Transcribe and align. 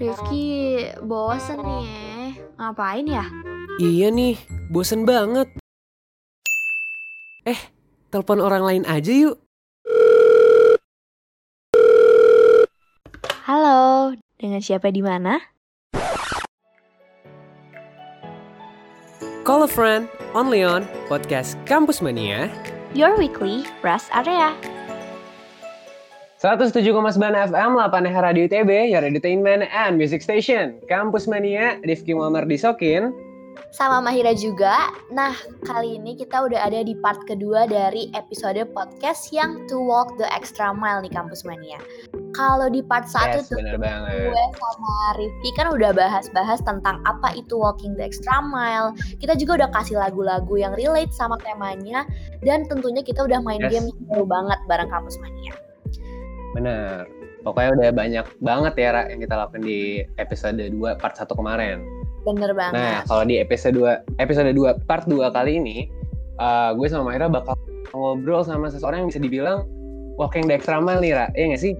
Rifki 0.00 0.88
bosen 1.04 1.60
nih. 1.60 2.40
Ngapain 2.56 3.04
ya? 3.04 3.24
Iya 3.76 4.08
nih, 4.08 4.36
bosen 4.72 5.04
banget. 5.04 5.48
Eh, 7.44 7.60
telepon 8.08 8.40
orang 8.40 8.62
lain 8.64 8.84
aja 8.88 9.12
yuk. 9.12 9.36
Halo, 13.42 14.14
dengan 14.40 14.62
siapa 14.62 14.88
di 14.88 15.02
mana? 15.02 15.42
Call 19.42 19.66
a 19.66 19.70
friend, 19.70 20.06
only 20.38 20.62
on 20.62 20.86
podcast 21.10 21.58
Kampus 21.66 21.98
Mania. 21.98 22.46
Your 22.94 23.18
weekly 23.18 23.66
rest 23.82 24.06
area. 24.14 24.54
107,9 26.42 27.22
FM, 27.54 27.78
8 27.78 28.18
Radio 28.18 28.50
ITB, 28.50 28.90
your 28.90 29.06
entertainment 29.06 29.62
and 29.70 29.94
music 29.94 30.18
station. 30.18 30.74
Kampus 30.90 31.30
Mania, 31.30 31.78
Rifki 31.86 32.18
Muammar 32.18 32.50
Disokin. 32.50 33.14
Sama 33.70 34.02
Mahira 34.02 34.34
juga. 34.34 34.90
Nah, 35.14 35.38
kali 35.62 36.02
ini 36.02 36.18
kita 36.18 36.42
udah 36.42 36.66
ada 36.66 36.82
di 36.82 36.98
part 36.98 37.22
kedua 37.30 37.70
dari 37.70 38.10
episode 38.18 38.58
podcast 38.74 39.30
yang 39.30 39.70
To 39.70 39.86
Walk 39.86 40.18
the 40.18 40.26
Extra 40.34 40.74
Mile 40.74 41.06
nih 41.06 41.14
Kampus 41.14 41.46
Mania. 41.46 41.78
Kalau 42.34 42.66
di 42.66 42.82
part 42.82 43.06
satu 43.06 43.38
Yes, 43.38 43.46
tuh 43.46 43.62
gue 43.62 44.44
sama 44.58 44.94
Rifki 45.14 45.50
kan 45.54 45.70
udah 45.70 45.94
bahas-bahas 45.94 46.58
tentang 46.66 46.98
apa 47.06 47.38
itu 47.38 47.54
walking 47.54 47.94
the 47.94 48.02
extra 48.02 48.42
mile. 48.42 48.98
Kita 49.22 49.38
juga 49.38 49.62
udah 49.62 49.70
kasih 49.78 49.94
lagu-lagu 49.94 50.58
yang 50.58 50.74
relate 50.74 51.14
sama 51.14 51.38
temanya 51.46 52.02
dan 52.42 52.66
tentunya 52.66 53.06
kita 53.06 53.22
udah 53.22 53.38
main 53.38 53.62
Yes. 53.62 53.78
game 53.78 53.86
yang 53.94 53.98
seru 54.10 54.26
banget 54.26 54.58
bareng 54.66 54.90
Kampus 54.90 55.22
Mania. 55.22 55.54
Bener. 56.56 57.08
Pokoknya 57.42 57.70
udah 57.74 57.88
banyak 57.90 58.26
banget 58.38 58.74
ya, 58.78 58.88
Ra, 58.94 59.02
yang 59.10 59.18
kita 59.18 59.34
lakukan 59.34 59.66
di 59.66 60.06
episode 60.22 60.62
2 60.62 60.78
part 61.02 61.18
1 61.18 61.26
kemarin. 61.34 61.82
Bener 62.22 62.54
banget. 62.54 62.78
Nah, 62.78 62.96
kalau 63.10 63.26
di 63.26 63.42
episode 63.42 63.74
2 63.74 64.22
episode 64.22 64.54
2 64.54 64.86
part 64.86 65.04
2 65.10 65.34
kali 65.34 65.58
ini, 65.58 65.90
eh, 66.38 66.70
gue 66.78 66.86
sama 66.86 67.10
Maira 67.10 67.26
bakal 67.26 67.58
ngobrol 67.90 68.46
sama 68.46 68.70
seseorang 68.70 69.04
yang 69.04 69.08
bisa 69.10 69.20
dibilang 69.20 69.66
walking 70.16 70.46
the 70.46 70.54
extra 70.54 70.78
mile 70.78 71.02
nih, 71.02 71.18
Ra. 71.18 71.26
Iya 71.34 71.44
nggak 71.52 71.62
sih? 71.62 71.74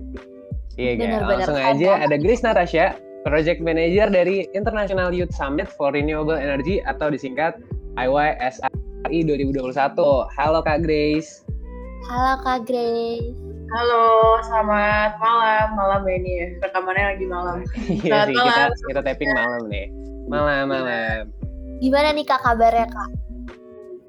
Iya, 0.80 0.90
Bener, 0.98 0.98
kan? 0.98 1.20
bener. 1.30 1.30
Langsung 1.38 1.56
Keren 1.56 1.72
aja 1.78 1.90
ada 2.02 2.16
Grace 2.18 2.42
Natasha, 2.42 2.86
Project 3.22 3.60
Manager 3.62 4.08
dari 4.10 4.50
International 4.56 5.14
Youth 5.14 5.30
Summit 5.30 5.70
for 5.70 5.94
Renewable 5.94 6.36
Energy 6.36 6.82
atau 6.82 7.12
disingkat 7.12 7.60
IYSRI 8.00 9.18
2021. 9.28 9.62
Halo 10.32 10.60
Kak 10.64 10.82
Grace. 10.82 11.46
Halo 12.08 12.40
Kak 12.42 12.66
Grace. 12.66 13.51
Halo, 13.70 14.40
selamat 14.42 15.22
malam. 15.22 15.66
Malam 15.78 16.00
ya 16.08 16.14
ini 16.18 16.32
ya. 16.34 16.48
Rekamannya 16.66 17.04
lagi 17.14 17.26
malam. 17.30 17.56
Iya 18.02 18.26
sih, 18.26 18.34
kita 18.34 18.42
malam. 18.42 18.70
kita 18.90 19.00
tapping 19.06 19.30
malam 19.30 19.62
nih. 19.70 19.86
Malam, 20.26 20.64
malam. 20.66 21.22
Gimana 21.78 22.10
nih 22.10 22.26
Kak 22.26 22.42
kabarnya 22.42 22.90
Kak? 22.90 23.10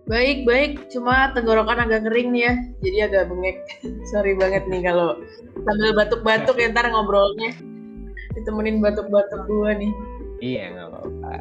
Baik, 0.10 0.50
baik. 0.50 0.90
Cuma 0.90 1.30
tenggorokan 1.38 1.86
agak 1.86 2.10
kering 2.10 2.34
nih 2.34 2.50
ya. 2.50 2.54
Jadi 2.82 2.98
agak 3.06 3.24
bengek. 3.30 3.58
Sorry 4.10 4.34
banget 4.34 4.66
nih 4.66 4.82
kalau 4.82 5.22
sambil 5.62 5.92
batuk-batuk 5.94 6.58
ya 6.58 6.74
ntar 6.74 6.90
ngobrolnya. 6.90 7.54
Ditemenin 8.34 8.82
batuk-batuk 8.82 9.46
gue 9.46 9.72
nih. 9.86 9.92
Iya 10.42 10.64
nggak 10.74 10.88
apa-apa. 10.90 11.34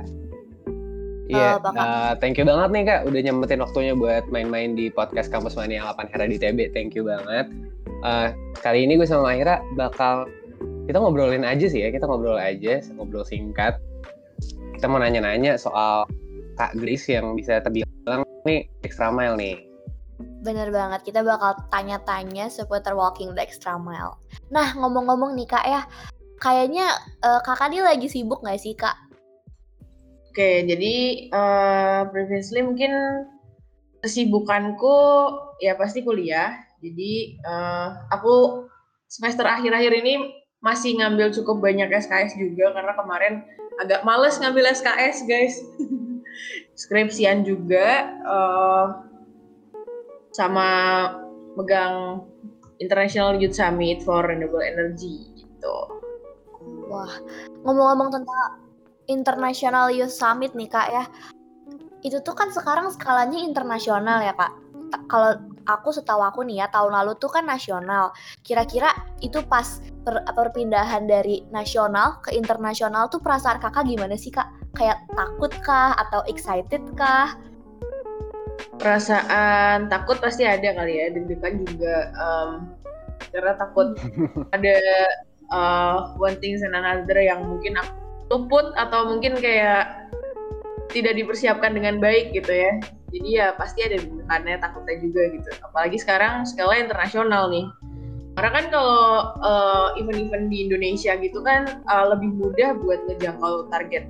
Iya, 1.33 1.57
Kak? 1.65 1.73
eh, 1.73 2.13
thank 2.21 2.37
you 2.37 2.45
banget 2.45 2.69
nih 2.77 2.83
kak 2.85 3.01
udah 3.09 3.21
nyempetin 3.25 3.63
waktunya 3.65 3.97
buat 3.97 4.29
main-main 4.29 4.77
di 4.77 4.93
podcast 4.93 5.33
Kampus 5.33 5.57
Mania 5.57 5.81
8 5.81 6.13
Hera 6.13 6.29
di 6.29 6.37
TB. 6.37 6.77
Thank 6.77 6.93
you 6.93 7.09
banget. 7.09 7.49
Eh, 8.03 8.29
kali 8.59 8.83
ini 8.83 8.99
gue 8.99 9.07
sama 9.07 9.31
Mahira 9.31 9.63
bakal 9.79 10.27
kita 10.91 10.99
ngobrolin 10.99 11.47
aja 11.47 11.71
sih 11.71 11.87
ya, 11.87 11.95
kita 11.95 12.11
ngobrol 12.11 12.35
aja, 12.35 12.83
ngobrol 12.99 13.23
singkat. 13.23 13.79
Kita 14.75 14.91
mau 14.91 14.99
nanya-nanya 14.99 15.55
soal 15.55 16.11
Kak 16.59 16.75
Grace 16.75 17.07
yang 17.07 17.39
bisa 17.39 17.63
terbilang 17.63 18.27
nih 18.43 18.67
extra 18.83 19.15
mile 19.15 19.39
nih. 19.39 19.57
Bener 20.43 20.75
banget, 20.75 21.07
kita 21.07 21.23
bakal 21.23 21.55
tanya-tanya 21.71 22.51
seputar 22.51 22.99
walking 22.99 23.39
the 23.39 23.43
extra 23.47 23.79
mile. 23.79 24.19
Nah, 24.51 24.75
ngomong-ngomong 24.75 25.39
nih 25.39 25.47
Kak 25.47 25.67
ya, 25.71 25.87
kayaknya 26.43 26.91
eh, 27.23 27.41
kakak 27.47 27.71
ini 27.71 27.87
lagi 27.87 28.11
sibuk 28.11 28.43
gak 28.43 28.59
sih 28.59 28.75
Kak? 28.75 28.99
Oke, 30.27 30.67
jadi 30.67 30.95
eh, 31.31 32.01
previously 32.11 32.67
mungkin 32.67 32.91
kesibukanku 34.03 34.99
ya 35.63 35.79
pasti 35.79 36.03
kuliah. 36.03 36.72
Jadi 36.83 37.39
eh, 37.39 37.89
aku 38.11 38.67
semester 39.07 39.47
akhir-akhir 39.47 39.93
ini 40.03 40.15
masih 40.63 40.99
ngambil 40.99 41.31
cukup 41.31 41.63
banyak 41.63 41.91
SKS 41.91 42.39
juga 42.39 42.75
karena 42.75 42.93
kemarin 42.95 43.35
agak 43.79 44.03
males 44.03 44.37
ngambil 44.43 44.67
SKS 44.75 45.25
guys. 45.31 45.55
Skripsian 46.83 47.47
juga 47.47 48.11
eh, 48.19 48.87
sama 50.35 50.69
megang 51.55 52.27
International 52.83 53.39
Youth 53.39 53.55
Summit 53.55 54.03
for 54.03 54.27
Renewable 54.27 54.65
Energy 54.65 55.31
gitu. 55.39 55.77
Wah, 56.91 57.15
ngomong-ngomong 57.63 58.11
tentang 58.11 58.59
International 59.07 59.87
Youth 59.93 60.15
Summit 60.15 60.57
nih 60.59 60.67
kak 60.67 60.89
ya, 60.91 61.05
itu 62.03 62.19
tuh 62.25 62.35
kan 62.35 62.51
sekarang 62.51 62.91
skalanya 62.91 63.39
internasional 63.39 64.19
ya 64.25 64.35
kak. 64.35 64.53
Kalau 65.07 65.52
aku 65.67 65.95
setahu 65.95 66.23
aku 66.23 66.43
nih 66.47 66.65
ya 66.65 66.67
tahun 66.71 66.93
lalu 66.93 67.19
tuh 67.19 67.31
kan 67.31 67.45
nasional. 67.47 68.11
Kira-kira 68.43 68.91
itu 69.23 69.43
pas 69.47 69.83
per- 70.03 70.25
perpindahan 70.27 71.07
dari 71.07 71.47
nasional 71.51 72.19
ke 72.25 72.35
internasional 72.35 73.07
tuh 73.13 73.23
perasaan 73.23 73.63
kakak 73.63 73.87
gimana 73.87 74.19
sih 74.19 74.31
kak? 74.35 74.51
Kayak 74.73 75.05
takut 75.13 75.53
kah 75.63 75.95
atau 75.97 76.25
excited 76.31 76.83
kah? 76.97 77.37
perasaan 78.83 79.87
takut 79.87 80.19
pasti 80.19 80.43
ada 80.43 80.75
kali 80.75 80.99
ya 80.99 81.07
deg-degan 81.15 81.63
juga 81.63 82.11
em, 82.15 82.51
karena 83.31 83.53
takut 83.55 83.95
ada 84.57 84.77
uh, 85.55 85.97
one 86.19 86.37
things 86.43 86.65
and 86.67 86.75
another 86.75 87.19
yang 87.23 87.47
mungkin 87.47 87.79
aku 87.79 87.95
luput 88.33 88.73
atau 88.81 89.13
mungkin 89.13 89.37
kayak 89.37 90.09
tidak 90.91 91.15
dipersiapkan 91.17 91.77
dengan 91.77 92.01
baik 92.01 92.33
gitu 92.33 92.49
ya 92.49 92.73
jadi 93.13 93.29
ya 93.29 93.47
pasti 93.55 93.85
ada 93.85 94.01
deg-degannya 94.01 94.57
takutnya 94.59 94.97
juga 94.99 95.23
gitu. 95.37 95.51
Apalagi 95.61 96.01
sekarang 96.01 96.49
skala 96.49 96.81
internasional 96.81 97.53
nih. 97.53 97.69
Karena 98.33 98.51
kan 98.57 98.65
kalau 98.73 99.01
uh, 99.45 99.89
event-event 100.01 100.49
di 100.49 100.65
Indonesia 100.65 101.13
gitu 101.21 101.45
kan 101.45 101.85
uh, 101.85 102.17
lebih 102.17 102.33
mudah 102.33 102.73
buat 102.81 103.05
ngejangkau 103.05 103.69
target 103.69 104.09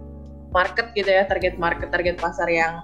market 0.54 0.94
gitu 0.94 1.10
ya 1.10 1.26
target 1.26 1.58
market 1.58 1.90
target 1.90 2.22
pasar 2.22 2.46
yang 2.46 2.78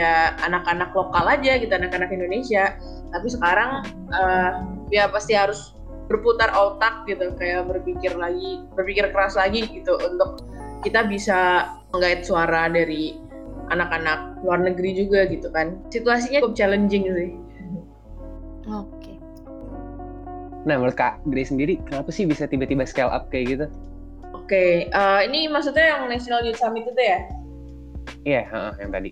ya 0.00 0.32
anak-anak 0.40 0.94
lokal 0.96 1.28
aja 1.28 1.60
gitu 1.60 1.68
anak-anak 1.68 2.08
Indonesia. 2.08 2.80
Tapi 3.08 3.28
sekarang 3.28 3.84
eh, 4.12 4.52
ya 4.92 5.08
pasti 5.08 5.32
harus 5.32 5.76
berputar 6.08 6.52
otak 6.56 7.04
gitu 7.04 7.36
kayak 7.36 7.68
berpikir 7.68 8.16
lagi 8.16 8.64
berpikir 8.72 9.12
keras 9.12 9.36
lagi 9.36 9.68
gitu 9.68 9.96
untuk 10.00 10.40
kita 10.80 11.04
bisa 11.04 11.68
menggait 11.92 12.24
suara 12.24 12.68
dari 12.72 13.27
anak-anak 13.70 14.40
luar 14.44 14.60
negeri 14.62 15.04
juga 15.04 15.24
gitu 15.28 15.48
kan 15.52 15.78
situasinya 15.92 16.44
cukup 16.44 16.56
challenging 16.56 17.04
sih 17.12 17.30
Oke. 18.68 19.16
Nah 20.68 20.76
menurut 20.76 20.92
Kak 20.92 21.24
Grace 21.32 21.48
sendiri, 21.48 21.80
kenapa 21.88 22.12
sih 22.12 22.28
bisa 22.28 22.44
tiba-tiba 22.44 22.84
scale 22.84 23.08
up 23.08 23.32
kayak 23.32 23.56
gitu? 23.56 23.66
oke 24.48 24.88
eh, 24.88 25.20
ini 25.28 25.44
maksudnya 25.48 25.92
yang 25.92 26.08
National 26.08 26.40
Youth 26.40 26.56
Summit 26.56 26.88
itu 26.88 27.02
ya 27.04 27.20
Iya, 28.24 28.42
heeh, 28.48 28.72
yang 28.80 28.90
tadi. 28.92 29.10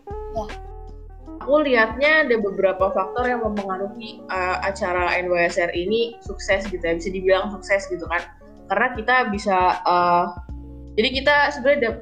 aku 1.37 1.63
lihatnya 1.63 2.25
ada 2.27 2.37
beberapa 2.41 2.91
faktor 2.91 3.29
yang 3.29 3.45
mempengaruhi 3.45 4.25
uh, 4.33 4.59
acara 4.67 5.15
NYSR 5.21 5.71
ini 5.77 6.19
sukses 6.25 6.65
gitu 6.67 6.81
ya 6.83 6.97
bisa 6.97 7.13
dibilang 7.13 7.53
sukses 7.55 7.87
gitu 7.87 8.03
kan 8.09 8.25
karena 8.67 8.89
kita 8.99 9.17
bisa 9.31 9.79
uh, 9.87 10.33
jadi 10.99 11.09
kita 11.23 11.37
sebenarnya 11.55 11.79
ada 11.79 11.93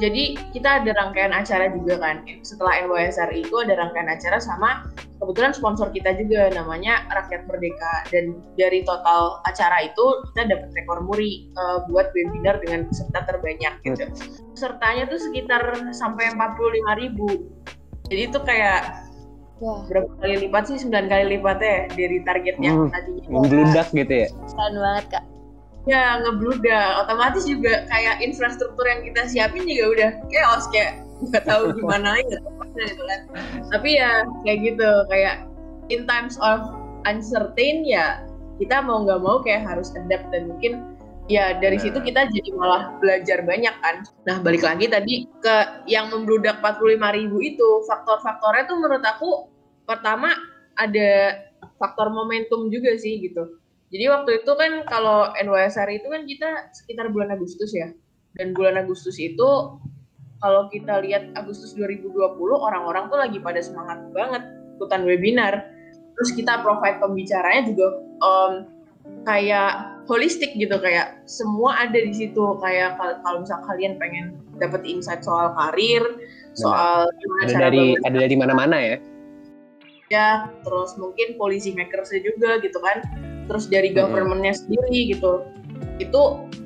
jadi 0.00 0.40
kita 0.56 0.80
ada 0.80 0.90
rangkaian 0.96 1.36
acara 1.36 1.68
juga 1.68 2.00
kan 2.00 2.24
setelah 2.40 2.80
NYSR 2.88 3.28
itu 3.36 3.52
ada 3.60 3.76
rangkaian 3.76 4.08
acara 4.08 4.40
sama 4.40 4.88
kebetulan 5.20 5.52
sponsor 5.52 5.92
kita 5.92 6.16
juga 6.16 6.48
namanya 6.56 7.04
Rakyat 7.12 7.44
Merdeka 7.44 8.08
dan 8.08 8.40
dari 8.56 8.80
total 8.88 9.44
acara 9.44 9.84
itu 9.84 10.04
kita 10.32 10.48
dapat 10.48 10.72
rekor 10.72 11.04
muri 11.04 11.52
uh, 11.60 11.84
buat 11.92 12.08
webinar 12.16 12.56
dengan 12.64 12.88
peserta 12.88 13.20
terbanyak 13.28 13.74
gitu 13.84 14.04
pesertanya 14.56 15.04
tuh 15.12 15.20
sekitar 15.20 15.62
sampai 15.92 16.32
45.000 16.32 17.00
ribu 17.04 17.28
jadi 18.08 18.22
itu 18.32 18.38
kayak 18.42 18.80
Wah, 19.62 19.78
berapa 19.86 20.10
kali 20.18 20.50
lipat 20.50 20.74
sih? 20.74 20.90
9 20.90 21.06
kali 21.06 21.38
lipatnya 21.38 21.70
ya 21.70 21.82
dari 21.94 22.18
target 22.26 22.56
yang 22.58 22.82
Hmm, 22.82 22.90
tadinya. 22.90 23.26
Membludak 23.30 23.86
gitu 23.94 24.14
ya? 24.26 24.28
keren 24.50 24.74
banget 24.74 25.04
kak. 25.06 25.24
Ya 25.88 26.22
ngebludak. 26.22 27.06
Otomatis 27.06 27.44
juga 27.46 27.86
kayak 27.90 28.22
infrastruktur 28.22 28.86
yang 28.86 29.02
kita 29.02 29.26
siapin 29.26 29.66
juga 29.66 29.84
udah 29.90 30.10
chaos 30.30 30.64
kayak 30.70 31.02
nggak 31.30 31.44
tahu 31.46 31.70
gimana 31.78 32.18
mana 32.18 32.82
gitu 32.86 33.02
kan. 33.06 33.20
Tapi 33.74 33.88
ya 33.98 34.26
kayak 34.46 34.58
gitu 34.62 34.90
kayak 35.10 35.46
in 35.90 36.06
times 36.06 36.38
of 36.38 36.62
uncertain 37.06 37.82
ya 37.82 38.22
kita 38.62 38.78
mau 38.78 39.02
nggak 39.02 39.20
mau 39.22 39.42
kayak 39.42 39.66
harus 39.66 39.90
adapt 39.98 40.30
dan 40.30 40.46
mungkin 40.46 40.92
ya 41.30 41.58
dari 41.58 41.78
Nah. 41.78 41.82
situ 41.86 41.98
kita 42.02 42.30
jadi 42.30 42.50
malah 42.54 42.94
belajar 42.98 43.42
banyak 43.42 43.74
kan. 43.82 44.06
Nah 44.26 44.38
balik 44.42 44.62
lagi 44.62 44.86
tadi 44.90 45.26
ke 45.42 45.86
yang 45.86 46.10
membludak 46.10 46.58
45 46.62 47.18
ribu 47.18 47.38
itu 47.42 47.68
faktor-faktornya 47.86 48.66
tuh 48.66 48.76
menurut 48.78 49.04
aku 49.04 49.30
pertama 49.86 50.30
ada 50.78 51.42
faktor 51.78 52.10
momentum 52.10 52.70
juga 52.70 52.94
sih 52.98 53.22
gitu. 53.22 53.58
Jadi 53.92 54.04
waktu 54.08 54.30
itu 54.40 54.52
kan 54.56 54.72
kalau 54.88 55.28
NYSR 55.36 55.88
itu 55.92 56.08
kan 56.08 56.24
kita 56.24 56.48
sekitar 56.72 57.12
bulan 57.12 57.36
Agustus 57.36 57.76
ya. 57.76 57.92
Dan 58.40 58.56
bulan 58.56 58.80
Agustus 58.80 59.20
itu 59.20 59.76
kalau 60.40 60.66
kita 60.72 61.04
lihat 61.04 61.28
Agustus 61.36 61.76
2020 61.76 62.16
orang-orang 62.56 63.12
tuh 63.12 63.20
lagi 63.20 63.36
pada 63.38 63.60
semangat 63.60 64.00
banget 64.16 64.42
ikutan 64.80 65.04
webinar. 65.04 65.68
Terus 66.16 66.32
kita 66.32 66.64
provide 66.64 67.04
pembicaranya 67.04 67.68
juga 67.68 67.86
em, 68.24 68.52
kayak 69.28 70.02
holistik 70.08 70.56
gitu 70.58 70.74
kayak 70.82 71.22
semua 71.28 71.86
ada 71.86 71.94
di 71.94 72.10
situ 72.10 72.58
kayak 72.58 72.98
kalau 72.98 73.44
misal 73.44 73.60
kalian 73.68 74.00
pengen 74.00 74.34
dapat 74.58 74.82
insight 74.88 75.22
soal 75.22 75.54
karir, 75.54 76.02
soal 76.58 77.06
gimana 77.22 77.42
Ada 77.44 77.52
cara 77.52 77.62
dari 77.68 77.84
bangun 77.94 78.06
ada 78.08 78.16
dari 78.18 78.36
mana-mana 78.36 78.76
ya. 78.78 78.96
ya, 80.12 80.28
terus 80.60 80.92
mungkin 81.00 81.40
policy 81.40 81.72
makersnya 81.72 82.20
juga 82.20 82.60
gitu 82.60 82.76
kan, 82.84 83.00
terus 83.52 83.68
dari 83.68 83.92
governmentnya 83.92 84.56
sendiri 84.56 85.12
gitu, 85.12 85.44
itu 86.00 86.22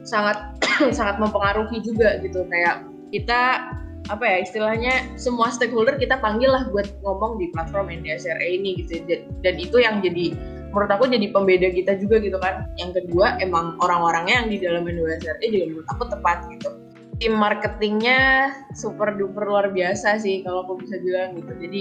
sangat 0.06 0.54
sangat 0.98 1.18
mempengaruhi 1.18 1.82
juga 1.82 2.22
gitu. 2.22 2.46
Kayak 2.46 2.86
kita 3.10 3.66
apa 4.06 4.22
ya 4.22 4.38
istilahnya 4.46 4.94
semua 5.18 5.50
stakeholder 5.50 5.98
kita 5.98 6.22
panggil 6.22 6.46
lah 6.46 6.70
buat 6.70 6.86
ngomong 7.02 7.42
di 7.42 7.50
platform 7.50 7.90
NDSRA 7.90 8.46
ini 8.46 8.78
gitu. 8.86 9.02
Dan, 9.10 9.26
dan 9.42 9.54
itu 9.58 9.82
yang 9.82 9.98
jadi 9.98 10.30
menurut 10.70 10.90
aku 10.94 11.10
jadi 11.10 11.26
pembeda 11.34 11.74
kita 11.74 11.98
juga 11.98 12.22
gitu 12.22 12.38
kan. 12.38 12.70
Yang 12.78 13.02
kedua 13.02 13.34
emang 13.42 13.74
orang-orangnya 13.82 14.46
yang 14.46 14.48
di 14.54 14.58
dalam 14.62 14.86
NDSRA 14.86 15.42
juga 15.50 15.64
menurut 15.74 15.88
aku 15.90 16.04
tepat 16.06 16.38
gitu. 16.54 16.70
Tim 17.16 17.32
marketingnya 17.32 18.52
super 18.76 19.16
duper 19.16 19.48
luar 19.48 19.72
biasa 19.72 20.20
sih 20.20 20.44
kalau 20.46 20.68
aku 20.68 20.86
bisa 20.86 21.00
bilang 21.02 21.34
gitu. 21.40 21.52
Jadi 21.58 21.80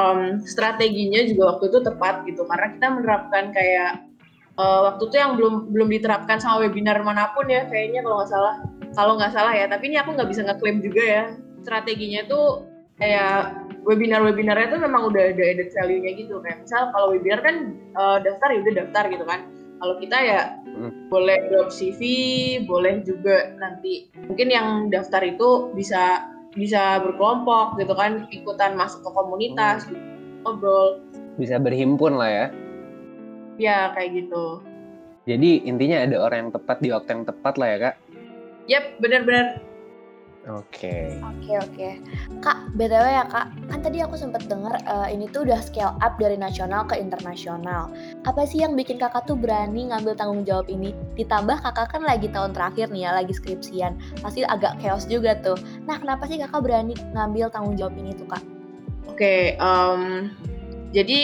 um, 0.00 0.40
strateginya 0.42 1.28
juga 1.28 1.56
waktu 1.56 1.64
itu 1.68 1.78
tepat 1.84 2.14
gitu. 2.24 2.42
Karena 2.48 2.66
kita 2.72 2.86
menerapkan 2.88 3.44
kayak 3.52 4.00
uh, 4.56 4.80
waktu 4.90 5.02
itu 5.08 5.16
yang 5.16 5.32
belum 5.38 5.54
belum 5.70 5.88
diterapkan 5.88 6.38
sama 6.40 6.64
webinar 6.66 7.00
mana 7.04 7.30
pun 7.36 7.48
ya 7.48 7.68
kayaknya 7.68 8.04
kalau 8.04 8.16
nggak 8.20 8.30
salah. 8.32 8.54
Kalau 8.92 9.12
nggak 9.16 9.32
salah 9.32 9.52
ya 9.56 9.64
tapi 9.68 9.88
ini 9.88 9.96
aku 9.96 10.12
nggak 10.12 10.28
bisa 10.28 10.42
ngeklaim 10.44 10.78
juga 10.84 11.02
ya. 11.02 11.24
Strateginya 11.62 12.26
tuh 12.28 12.66
kayak 13.00 13.56
webinar-webinarnya 13.82 14.78
tuh 14.78 14.80
memang 14.82 15.10
udah 15.10 15.32
ada 15.32 15.42
added 15.42 15.70
value-nya 15.72 16.10
gitu. 16.18 16.38
Kayak 16.44 16.66
misal 16.66 16.92
kalau 16.92 17.14
webinar 17.14 17.40
kan 17.40 17.76
uh, 17.96 18.18
daftar 18.20 18.48
ya 18.52 18.58
udah 18.62 18.74
daftar 18.84 19.04
gitu 19.08 19.24
kan. 19.24 19.40
Kalau 19.82 19.94
kita 19.98 20.18
ya 20.22 20.42
Hmm. 20.72 21.12
boleh 21.12 21.36
drop 21.52 21.68
CV 21.68 22.00
boleh 22.64 23.04
juga 23.04 23.52
nanti 23.60 24.08
mungkin 24.24 24.48
yang 24.48 24.88
daftar 24.88 25.20
itu 25.20 25.68
bisa 25.76 26.32
bisa 26.56 26.96
berkelompok 27.04 27.76
gitu 27.76 27.92
kan 27.92 28.24
ikutan 28.32 28.72
masuk 28.72 29.04
ke 29.04 29.10
komunitas 29.12 29.84
gitu, 29.88 30.00
ngobrol. 30.44 31.00
Bisa 31.36 31.60
berhimpun 31.60 32.16
lah 32.16 32.28
ya. 32.28 32.46
Ya 33.62 33.94
kayak 33.94 34.10
gitu 34.26 34.58
Jadi 35.22 35.62
intinya 35.70 36.02
ada 36.02 36.16
orang 36.18 36.38
yang 36.46 36.52
tepat 36.58 36.82
di 36.82 36.90
waktu 36.90 37.10
yang 37.14 37.22
tepat 37.22 37.54
lah 37.54 37.68
ya 37.70 37.78
kak. 37.78 37.94
Yap, 38.66 38.84
benar-benar 38.98 39.62
Oke. 40.50 41.22
Oke 41.22 41.54
oke, 41.54 41.88
kak 42.42 42.58
btw 42.74 43.06
ya 43.06 43.22
kak, 43.30 43.46
kan 43.70 43.78
tadi 43.78 44.02
aku 44.02 44.18
sempat 44.18 44.42
dengar 44.50 44.74
eh, 44.74 45.14
ini 45.14 45.30
tuh 45.30 45.46
udah 45.46 45.62
scale 45.62 45.94
up 46.02 46.18
dari 46.18 46.34
nasional 46.34 46.82
ke 46.82 46.98
internasional. 46.98 47.94
Apa 48.26 48.42
sih 48.42 48.58
yang 48.58 48.74
bikin 48.74 48.98
kakak 48.98 49.22
tuh 49.30 49.38
berani 49.38 49.94
ngambil 49.94 50.18
tanggung 50.18 50.42
jawab 50.42 50.66
ini? 50.66 50.98
Ditambah 51.14 51.62
kakak 51.62 51.94
kan 51.94 52.02
lagi 52.02 52.26
tahun 52.26 52.58
terakhir 52.58 52.90
nih 52.90 53.06
ya, 53.06 53.10
lagi 53.14 53.30
skripsian, 53.30 53.94
pasti 54.18 54.42
agak 54.42 54.82
chaos 54.82 55.06
juga 55.06 55.38
tuh. 55.38 55.54
Nah 55.86 56.02
kenapa 56.02 56.26
sih 56.26 56.42
kakak 56.42 56.58
berani 56.58 56.98
ngambil 57.14 57.46
tanggung 57.54 57.78
jawab 57.78 57.94
ini 57.94 58.10
tuh 58.10 58.26
kak? 58.26 58.42
Oke, 59.06 59.54
em, 59.54 60.34
jadi 60.90 61.20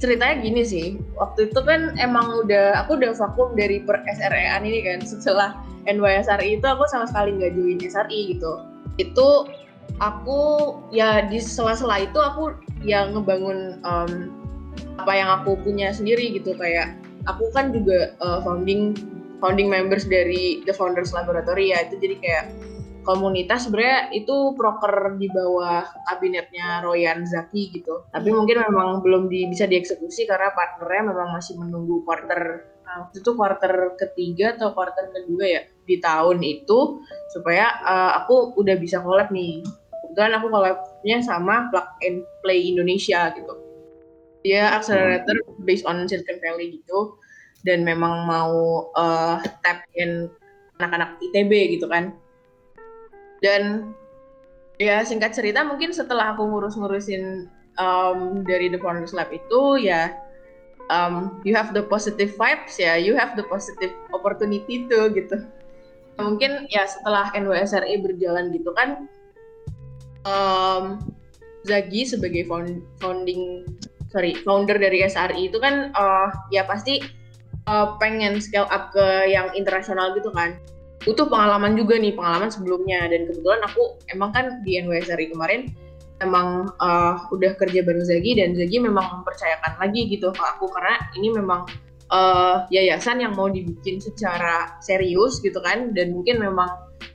ceritanya 0.00 0.40
gini 0.40 0.62
sih. 0.64 0.86
Waktu 1.20 1.52
itu 1.52 1.60
kan 1.62 1.94
emang 2.00 2.44
udah 2.44 2.82
aku 2.82 2.96
udah 2.96 3.12
vakum 3.14 3.52
dari 3.54 3.84
per 3.84 4.00
SRE-an 4.08 4.64
ini 4.64 4.80
kan 4.82 5.04
setelah 5.04 5.60
NYSRI 5.84 6.58
itu 6.58 6.66
aku 6.66 6.88
sama 6.88 7.06
sekali 7.06 7.36
nggak 7.36 7.52
join 7.54 7.78
SRI 7.78 8.20
gitu. 8.36 8.52
Itu 8.96 9.28
aku 10.00 10.40
ya 10.90 11.28
di 11.28 11.38
sela-sela 11.38 12.08
itu 12.08 12.16
aku 12.16 12.56
ya 12.80 13.12
ngebangun 13.12 13.78
em, 13.84 14.32
apa 14.96 15.12
yang 15.12 15.28
aku 15.40 15.60
punya 15.60 15.92
sendiri 15.92 16.32
gitu 16.32 16.56
kayak 16.56 16.96
aku 17.28 17.52
kan 17.52 17.72
juga 17.76 18.16
eh, 18.16 18.40
founding 18.40 18.96
founding 19.40 19.68
members 19.68 20.08
dari 20.08 20.64
The 20.64 20.72
Founders 20.76 21.12
Laboratory 21.12 21.72
ya 21.76 21.88
itu 21.88 22.00
jadi 22.00 22.16
kayak 22.20 22.44
komunitas 23.10 23.66
sebenarnya 23.66 24.14
itu 24.14 24.54
proker 24.54 25.18
di 25.18 25.26
bawah 25.26 25.82
kabinetnya 26.06 26.86
Royan 26.86 27.26
Zaki 27.26 27.74
gitu. 27.74 28.06
Tapi 28.14 28.30
mungkin 28.30 28.62
memang 28.62 29.02
belum 29.02 29.26
di, 29.26 29.50
bisa 29.50 29.66
dieksekusi 29.66 30.30
karena 30.30 30.54
partnernya 30.54 31.10
memang 31.10 31.34
masih 31.34 31.58
menunggu 31.58 32.06
quarter 32.06 32.70
nah, 32.86 33.06
waktu 33.06 33.18
itu 33.18 33.30
quarter 33.34 33.98
ketiga 33.98 34.54
atau 34.54 34.70
quarter 34.70 35.10
kedua 35.10 35.44
ya 35.46 35.62
di 35.86 35.98
tahun 35.98 36.38
itu 36.46 37.02
supaya 37.34 37.82
uh, 37.82 38.22
aku 38.22 38.54
udah 38.54 38.78
bisa 38.78 39.02
collab 39.02 39.34
nih. 39.34 39.66
Kebetulan 40.06 40.32
aku 40.38 40.46
collabnya 40.46 41.18
sama 41.18 41.66
Plug 41.74 41.88
and 42.06 42.22
Play 42.46 42.70
Indonesia 42.70 43.34
gitu. 43.34 43.54
Dia 44.46 44.78
accelerator 44.78 45.36
based 45.66 45.84
on 45.84 46.06
Silicon 46.06 46.38
Valley 46.38 46.78
gitu 46.80 47.18
dan 47.66 47.84
memang 47.84 48.24
mau 48.24 48.88
uh, 48.96 49.36
tap 49.60 49.84
in 49.98 50.30
anak-anak 50.80 51.20
ITB 51.20 51.76
gitu 51.76 51.86
kan 51.92 52.16
dan 53.40 53.92
ya 54.80 55.04
singkat 55.04 55.36
cerita 55.36 55.60
mungkin 55.64 55.92
setelah 55.92 56.32
aku 56.32 56.48
ngurus-ngurusin 56.48 57.48
um, 57.76 58.44
dari 58.44 58.72
The 58.72 58.80
Founders 58.80 59.12
Lab 59.12 59.28
itu 59.32 59.80
ya 59.80 60.16
um, 60.88 61.40
you 61.44 61.52
have 61.52 61.76
the 61.76 61.84
positive 61.84 62.32
vibes 62.36 62.80
ya 62.80 62.96
you 62.96 63.12
have 63.16 63.36
the 63.36 63.44
positive 63.48 63.92
opportunity 64.12 64.88
tuh 64.88 65.12
gitu. 65.12 65.44
Mungkin 66.20 66.68
ya 66.68 66.84
setelah 66.84 67.32
NWSRI 67.32 67.96
berjalan 68.04 68.52
gitu 68.52 68.76
kan 68.76 69.08
um, 70.28 71.00
Zagi 71.64 72.08
sebagai 72.08 72.48
found- 72.48 72.84
founding 73.00 73.68
sorry 74.08 74.32
founder 74.42 74.76
dari 74.80 75.04
SRI 75.04 75.52
itu 75.52 75.60
kan 75.60 75.92
uh, 75.92 76.28
ya 76.50 76.64
pasti 76.64 77.04
uh, 77.68 77.96
pengen 78.00 78.40
scale 78.42 78.68
up 78.68 78.90
ke 78.96 79.30
yang 79.30 79.52
internasional 79.54 80.16
gitu 80.16 80.32
kan 80.32 80.56
butuh 81.04 81.26
pengalaman 81.32 81.74
juga 81.74 81.96
nih 81.96 82.12
pengalaman 82.12 82.52
sebelumnya 82.52 83.08
dan 83.08 83.24
kebetulan 83.24 83.60
aku 83.64 83.96
emang 84.12 84.30
kan 84.36 84.60
di 84.64 84.76
NWSRI 84.84 85.32
kemarin 85.32 85.72
emang 86.20 86.68
uh, 86.76 87.16
udah 87.32 87.56
kerja 87.56 87.80
bareng 87.80 88.04
Zagi 88.04 88.36
dan 88.36 88.52
Zagi 88.52 88.76
memang 88.76 89.20
mempercayakan 89.20 89.80
lagi 89.80 90.04
gitu 90.12 90.28
ke 90.28 90.44
aku 90.44 90.68
karena 90.68 91.00
ini 91.16 91.32
memang 91.32 91.64
uh, 92.12 92.68
yayasan 92.68 93.24
yang 93.24 93.32
mau 93.32 93.48
dibikin 93.48 93.96
secara 93.96 94.76
serius 94.84 95.40
gitu 95.40 95.56
kan 95.64 95.96
dan 95.96 96.12
mungkin 96.12 96.44
memang 96.44 96.68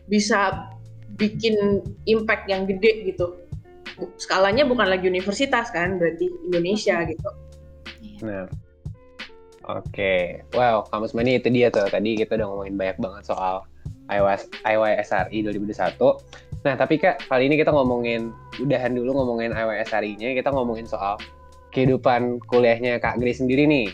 bisa 0.10 0.66
bikin 1.22 1.86
impact 2.10 2.50
yang 2.50 2.66
gede 2.66 3.14
gitu 3.14 3.38
skalanya 4.18 4.66
bukan 4.66 4.90
lagi 4.90 5.06
universitas 5.08 5.70
kan 5.70 6.02
berarti 6.02 6.28
Indonesia 6.50 7.06
gitu 7.06 7.30
Nah. 8.24 8.48
Oke. 9.66 10.46
Wow, 10.54 10.86
kamus 10.94 11.18
mani 11.18 11.42
itu 11.42 11.50
dia 11.50 11.74
tuh. 11.74 11.90
Tadi 11.90 12.14
kita 12.14 12.38
udah 12.38 12.48
ngomongin 12.48 12.76
banyak 12.78 12.98
banget 13.02 13.24
soal 13.26 13.66
IYS, 14.10 14.50
IYSRI 14.64 15.38
2021. 15.46 15.98
Nah, 16.66 16.74
tapi 16.74 16.98
Kak, 16.98 17.30
kali 17.30 17.50
ini 17.50 17.56
kita 17.62 17.70
ngomongin, 17.70 18.34
udahan 18.58 18.94
dulu 18.94 19.14
ngomongin 19.14 19.54
IYSRI-nya, 19.54 20.34
kita 20.34 20.50
ngomongin 20.50 20.90
soal 20.90 21.18
kehidupan 21.74 22.42
kuliahnya 22.50 22.98
Kak 22.98 23.22
Grace 23.22 23.42
sendiri 23.42 23.66
nih. 23.70 23.88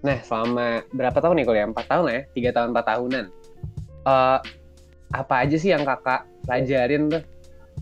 Nah, 0.00 0.16
selama 0.24 0.82
berapa 0.94 1.18
tahun 1.18 1.42
nih 1.42 1.46
kuliah? 1.46 1.66
4 1.68 1.76
tahun 1.86 2.04
ya? 2.08 2.20
3 2.50 2.56
tahun, 2.56 2.68
4 2.72 2.86
tahunan. 2.88 3.24
Eh, 4.06 4.38
apa 5.10 5.34
aja 5.42 5.56
sih 5.58 5.74
yang 5.74 5.82
kakak 5.82 6.24
pelajarin 6.46 7.10
tuh? 7.10 7.22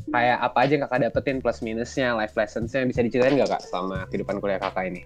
Kayak 0.08 0.38
apa 0.40 0.58
aja 0.64 0.72
yang 0.74 0.84
kakak 0.88 1.00
dapetin 1.04 1.36
plus 1.44 1.60
minusnya, 1.60 2.16
life 2.16 2.32
lessons-nya, 2.32 2.88
bisa 2.88 3.04
diceritain 3.04 3.36
nggak 3.36 3.60
kak 3.60 3.62
selama 3.68 4.08
kehidupan 4.08 4.40
kuliah 4.40 4.56
kakak 4.56 4.88
ini? 4.88 5.04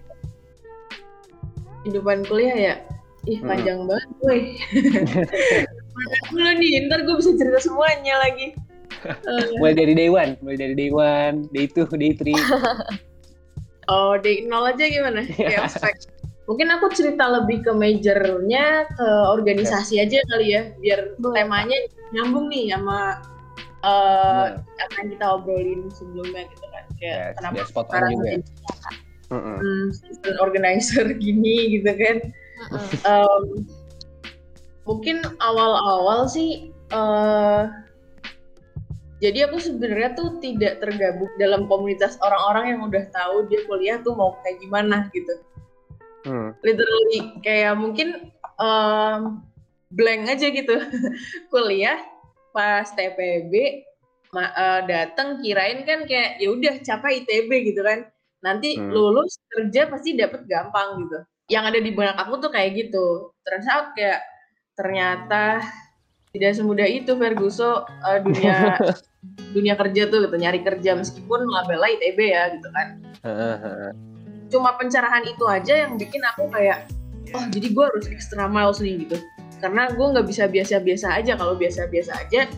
kehidupan 1.83 2.23
kuliah 2.25 2.55
ya 2.55 2.75
ih 3.27 3.39
Mm-mm. 3.39 3.47
panjang 3.51 3.79
banget 3.83 4.09
gue 4.19 4.37
dulu 6.33 6.49
nih 6.57 6.89
ntar 6.89 7.05
gue 7.05 7.15
bisa 7.17 7.31
cerita 7.37 7.59
semuanya 7.61 8.17
lagi 8.21 8.53
mulai 9.59 9.75
dari 9.75 9.93
day 9.97 10.07
one, 10.07 10.39
mulai 10.39 10.55
dari 10.55 10.75
day 10.79 10.87
one, 10.87 11.51
day 11.51 11.67
two, 11.67 11.83
day 11.99 12.15
three. 12.15 12.37
oh 13.91 14.15
day 14.15 14.47
nol 14.47 14.63
aja 14.69 14.87
gimana 14.87 15.27
kayak 15.35 15.67
ospek 15.67 15.95
mungkin 16.47 16.71
aku 16.71 16.91
cerita 16.91 17.27
lebih 17.27 17.63
ke 17.63 17.71
majornya 17.71 18.87
ke 18.95 19.07
organisasi 19.31 19.99
aja 20.03 20.19
kali 20.31 20.55
ya 20.55 20.71
biar 20.79 21.15
temanya 21.19 21.75
nyambung 22.15 22.47
nih 22.51 22.71
sama 22.75 23.19
eh, 23.83 24.45
Benar. 24.59 24.83
apa 24.87 24.95
yang 25.03 25.09
kita 25.15 25.25
obrolin 25.35 25.81
sebelumnya 25.91 26.43
gitu 26.51 26.65
kan 26.71 26.83
kayak 26.99 27.19
Yes, 27.19 27.35
kenapa 27.39 27.59
sekarang 27.67 28.11
juga. 28.15 28.23
jadi 28.23 28.41
Mm-mm. 29.33 29.57
hmm, 29.59 29.87
organizer 30.43 31.07
gini 31.17 31.79
gitu 31.79 31.91
kan 31.95 32.17
Mm-mm. 32.71 32.87
Em, 33.03 33.43
mungkin 34.83 35.23
awal-awal 35.39 36.27
sih 36.27 36.71
uh, 36.91 37.71
jadi 39.23 39.47
aku 39.47 39.55
sebenarnya 39.55 40.19
tuh 40.19 40.35
tidak 40.43 40.83
tergabung 40.83 41.31
dalam 41.39 41.63
komunitas 41.71 42.19
orang-orang 42.19 42.75
yang 42.75 42.81
udah 42.83 43.07
tahu 43.15 43.47
dia 43.47 43.63
kuliah 43.63 43.97
tuh 44.03 44.19
mau 44.19 44.35
kayak 44.43 44.59
gimana 44.59 45.07
gitu. 45.15 45.33
Hmm. 46.23 46.55
literally 46.63 47.35
kayak 47.43 47.75
mungkin 47.75 48.31
um, 48.59 49.43
blank 49.95 50.27
aja 50.27 50.51
gitu. 50.51 50.75
Kuliah 51.51 51.99
pas 52.51 52.87
TPB 52.95 53.83
uh, 54.35 54.81
datang 54.87 55.43
kirain 55.43 55.83
kan 55.83 56.07
kayak 56.07 56.39
ya 56.39 56.47
udah 56.51 56.79
capai 56.83 57.23
ITB 57.23 57.75
gitu 57.75 57.79
kan. 57.83 58.07
Nanti 58.43 58.75
hmm. 58.75 58.91
lulus 58.91 59.39
kerja 59.51 59.87
pasti 59.87 60.19
dapet 60.19 60.47
gampang 60.47 61.07
gitu. 61.07 61.19
Yang 61.47 61.63
ada 61.75 61.79
di 61.79 61.91
benak 61.95 62.17
aku 62.19 62.43
tuh 62.43 62.51
kayak 62.51 62.75
gitu. 62.75 63.31
Terus 63.43 63.67
out 63.71 63.91
kayak 63.95 64.19
ternyata 64.73 65.61
tidak 66.33 66.57
semudah 66.57 66.87
itu 66.89 67.13
Ferguso 67.13 67.85
uh, 67.85 68.19
dunia 68.21 68.77
dunia 69.55 69.77
kerja 69.77 70.09
tuh 70.09 70.25
gitu 70.25 70.35
nyari 70.35 70.65
kerja 70.65 70.97
meskipun 70.97 71.45
labelnya 71.45 71.89
ITB 71.95 72.19
ya 72.25 72.43
gitu 72.57 72.67
kan. 72.73 72.87
Cuma 74.49 74.75
pencerahan 74.77 75.23
itu 75.29 75.45
aja 75.45 75.87
yang 75.87 75.95
bikin 75.95 76.21
aku 76.25 76.49
kayak 76.49 76.89
oh 77.33 77.45
jadi 77.53 77.67
gue 77.69 77.85
harus 77.85 78.05
extra 78.09 78.49
miles 78.49 78.81
nih 78.81 79.05
gitu. 79.05 79.17
Karena 79.61 79.87
gue 79.93 80.05
nggak 80.17 80.27
bisa 80.27 80.49
biasa-biasa 80.49 81.07
aja 81.23 81.39
kalau 81.39 81.55
biasa-biasa 81.55 82.11
aja 82.27 82.49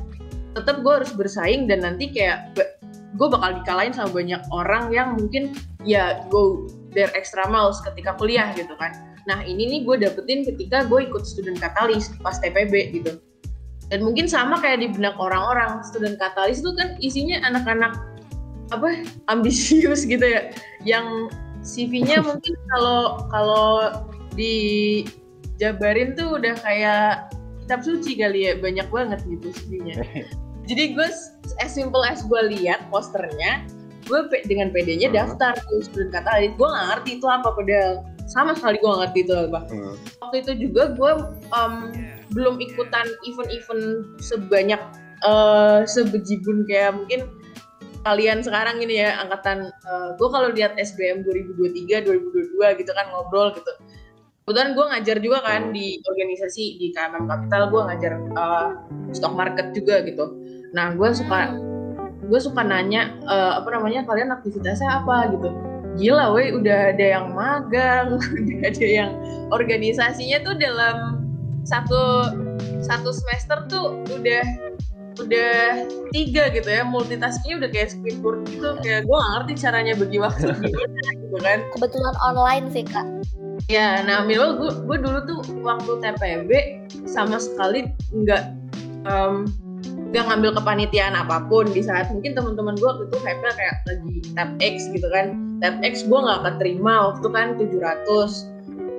tetap 0.55 0.79
gue 0.81 0.93
harus 1.03 1.11
bersaing 1.11 1.67
dan 1.67 1.83
nanti 1.83 2.09
kayak 2.09 2.55
gue 3.15 3.27
bakal 3.27 3.59
dikalahin 3.59 3.91
sama 3.91 4.11
banyak 4.11 4.41
orang 4.55 4.87
yang 4.91 5.19
mungkin 5.19 5.51
ya 5.83 6.23
go 6.31 6.67
their 6.95 7.11
extra 7.11 7.43
miles 7.51 7.83
ketika 7.83 8.15
kuliah 8.15 8.55
gitu 8.55 8.71
kan 8.79 8.95
nah 9.25 9.41
ini 9.41 9.65
nih 9.65 9.79
gue 9.85 9.95
dapetin 10.05 10.45
ketika 10.45 10.85
gue 10.85 11.09
ikut 11.09 11.23
student 11.25 11.57
katalis 11.57 12.13
pas 12.21 12.37
TPB 12.37 13.01
gitu. 13.01 13.17
Dan 13.93 14.01
mungkin 14.01 14.25
sama 14.25 14.57
kayak 14.57 14.81
di 14.81 14.87
benak 14.89 15.13
orang-orang 15.21 15.85
student 15.85 16.17
katalis 16.17 16.61
itu 16.61 16.73
kan 16.73 16.97
isinya 16.97 17.37
anak-anak 17.45 17.93
apa 18.73 19.05
ambisius 19.29 20.05
gitu 20.05 20.25
ya. 20.25 20.49
Yang 20.85 21.33
CV-nya 21.65 22.21
mungkin 22.27 22.53
kalau 22.73 23.25
kalau 23.29 23.67
di 24.33 25.05
Jabarin 25.57 26.13
tuh 26.17 26.37
udah 26.37 26.53
kayak 26.59 27.31
kitab 27.63 27.81
suci 27.81 28.19
kali 28.19 28.51
ya 28.51 28.53
banyak 28.59 28.85
banget 28.91 29.23
gitu 29.25 29.49
sebenarnya 29.55 30.27
jadi 30.69 30.93
gue 30.93 31.07
as 31.63 31.71
simple 31.71 32.03
as 32.03 32.21
gue 32.27 32.41
lihat 32.51 32.83
posternya 32.91 33.63
gue 34.05 34.19
dengan 34.45 34.69
PD-nya 34.69 35.09
hmm. 35.09 35.17
daftar 35.17 35.53
tuh 35.65 35.81
student 35.81 36.13
katalis. 36.13 36.53
Gue 36.55 36.69
gak 36.69 36.85
ngerti 36.93 37.11
itu 37.17 37.27
apa 37.27 37.49
padahal 37.51 37.93
sama 38.25 38.57
sekali 38.57 38.81
gue 38.81 38.89
gak 38.89 39.01
ngerti 39.05 39.19
itu 39.25 39.33
apa 39.33 39.59
hmm. 39.69 39.95
waktu 40.21 40.35
itu 40.41 40.51
juga 40.69 40.83
gue 40.97 41.11
um, 41.53 41.73
belum 42.33 42.57
ikutan 42.57 43.05
event-event 43.25 44.17
sebanyak 44.17 44.81
uh, 45.21 45.85
sebejibun 45.85 46.65
kayak 46.65 46.97
mungkin 46.97 47.29
kalian 48.05 48.45
sekarang 48.45 48.81
ini 48.81 49.01
ya 49.01 49.17
angkatan 49.21 49.73
uh, 49.89 50.13
gue 50.17 50.29
kalau 50.29 50.49
lihat 50.53 50.77
SBM 50.77 51.25
2023 51.25 52.05
2022 52.05 52.81
gitu 52.81 52.91
kan 52.93 53.05
ngobrol 53.13 53.49
gitu 53.53 53.73
kebetulan 54.45 54.77
gue 54.77 54.85
ngajar 54.93 55.17
juga 55.25 55.39
kan 55.41 55.61
hmm. 55.69 55.73
di 55.73 55.97
organisasi 56.05 56.77
di 56.77 56.93
KMM 56.93 57.25
Capital 57.25 57.73
gue 57.73 57.81
ngajar 57.81 58.13
uh, 58.37 58.69
stock 59.09 59.33
market 59.33 59.73
juga 59.73 60.05
gitu 60.05 60.37
nah 60.73 60.93
gue 60.93 61.09
suka 61.17 61.57
gue 62.25 62.39
suka 62.41 62.61
nanya 62.61 63.17
uh, 63.25 63.61
apa 63.61 63.69
namanya 63.73 64.05
kalian 64.05 64.33
aktivitasnya 64.33 65.01
apa 65.01 65.33
gitu 65.33 65.49
gila 65.95 66.35
weh 66.35 66.51
udah 66.51 66.95
ada 66.95 67.05
yang 67.19 67.31
magang 67.31 68.19
udah 68.39 68.59
ada 68.67 68.87
yang 68.87 69.11
organisasinya 69.51 70.43
tuh 70.43 70.55
dalam 70.59 70.97
satu 71.65 72.29
satu 72.85 73.09
semester 73.09 73.57
tuh 73.67 73.85
udah 74.13 74.43
udah 75.15 75.87
tiga 76.11 76.51
gitu 76.51 76.67
ya 76.67 76.83
multitaskingnya 76.83 77.63
udah 77.63 77.69
kayak 77.71 77.89
Squidward 77.95 78.43
gitu. 78.51 78.75
Kayak 78.83 79.07
gue 79.07 79.15
gak 79.15 79.31
ngerti 79.39 79.53
caranya 79.63 79.93
bagi 79.95 80.17
waktu 80.19 80.51
gimana 80.61 81.09
gitu 81.15 81.37
kan. 81.39 81.59
Kebetulan 81.71 82.15
online 82.19 82.65
sih 82.71 82.83
kak. 82.83 83.07
Ya, 83.71 84.03
nah 84.03 84.21
minimal 84.27 84.61
gue, 84.61 84.71
gue 84.85 84.97
dulu 85.01 85.19
tuh 85.25 85.39
waktu 85.63 85.91
TPB 86.03 86.51
sama 87.07 87.39
sekali 87.41 87.89
nggak 88.13 88.43
um, 89.07 89.47
nggak 90.11 90.23
ngambil 90.27 90.51
kepanitiaan 90.59 91.15
apa 91.15 91.47
pun. 91.47 91.65
Di 91.71 91.81
saat 91.81 92.11
mungkin 92.11 92.35
teman-teman 92.35 92.75
gue 92.75 92.85
waktu 92.85 93.03
itu 93.07 93.17
hype 93.23 93.41
kayak 93.41 93.75
lagi 93.87 94.15
tab 94.35 94.49
X 94.59 94.91
gitu 94.91 95.07
kan 95.09 95.44
tab 95.63 95.79
X 95.83 96.07
gue 96.07 96.19
nggak 96.19 96.41
keterima 96.43 97.13
waktu 97.13 97.27
kan 97.31 97.47
700 97.59 98.55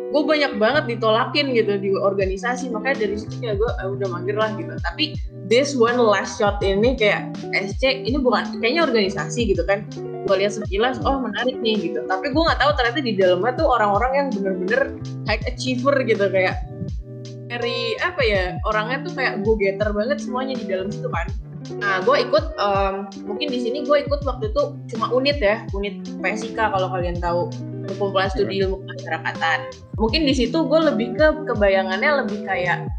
gue 0.07 0.23
banyak 0.23 0.53
banget 0.57 0.85
ditolakin 0.97 1.51
gitu 1.53 1.77
di 1.83 1.91
organisasi 1.93 2.71
makanya 2.71 3.05
dari 3.05 3.17
situ 3.19 3.43
kayak 3.43 3.59
gue 3.59 3.71
ah, 3.83 3.91
udah 3.91 4.09
manggil 4.09 4.39
lah 4.39 4.55
gitu. 4.55 4.73
Tapi 4.81 5.19
this 5.51 5.75
one 5.75 5.99
last 5.99 6.39
shot 6.39 6.63
ini 6.63 6.95
kayak 6.95 7.35
SC 7.53 8.07
ini 8.07 8.17
bukan 8.17 8.63
kayaknya 8.63 8.87
organisasi 8.87 9.51
gitu 9.51 9.67
kan. 9.67 9.85
Gue 10.25 10.41
lihat 10.41 10.57
sekilas 10.57 11.03
oh 11.03 11.21
menarik 11.21 11.59
nih 11.59 11.91
gitu. 11.91 12.01
Tapi 12.07 12.31
gue 12.31 12.43
nggak 12.43 12.59
tahu 12.63 12.71
ternyata 12.79 13.01
di 13.03 13.13
dalamnya 13.19 13.53
tuh 13.59 13.67
orang-orang 13.67 14.13
yang 14.15 14.27
bener-bener 14.31 14.81
high 15.27 15.43
achiever 15.45 15.95
gitu 16.07 16.27
kayak 16.31 16.65
dari 17.47 17.95
apa 18.03 18.23
ya 18.27 18.45
orangnya 18.67 19.07
tuh 19.07 19.13
kayak 19.15 19.43
go 19.47 19.55
getter 19.55 19.91
banget 19.95 20.19
semuanya 20.19 20.55
di 20.59 20.67
dalam 20.67 20.91
situ 20.91 21.07
kan 21.13 21.31
nah 21.83 21.99
gue 22.03 22.17
ikut 22.23 22.45
um, 22.57 23.11
mungkin 23.27 23.51
di 23.51 23.59
sini 23.59 23.83
gue 23.83 24.07
ikut 24.07 24.23
waktu 24.23 24.55
itu 24.55 24.63
cuma 24.95 25.11
unit 25.11 25.39
ya 25.43 25.67
unit 25.75 26.01
PSIK 26.23 26.57
kalau 26.57 26.89
kalian 26.91 27.19
tahu. 27.19 27.51
Perkumpulan 27.87 28.27
studi 28.35 28.67
ilmu 28.67 28.83
kemasyarakatan. 28.83 29.59
Mungkin 29.95 30.27
di 30.27 30.35
situ 30.35 30.59
gue 30.67 30.81
lebih 30.91 31.15
ke 31.15 31.27
kebayangannya 31.47 32.27
lebih 32.27 32.43
kayak 32.43 32.91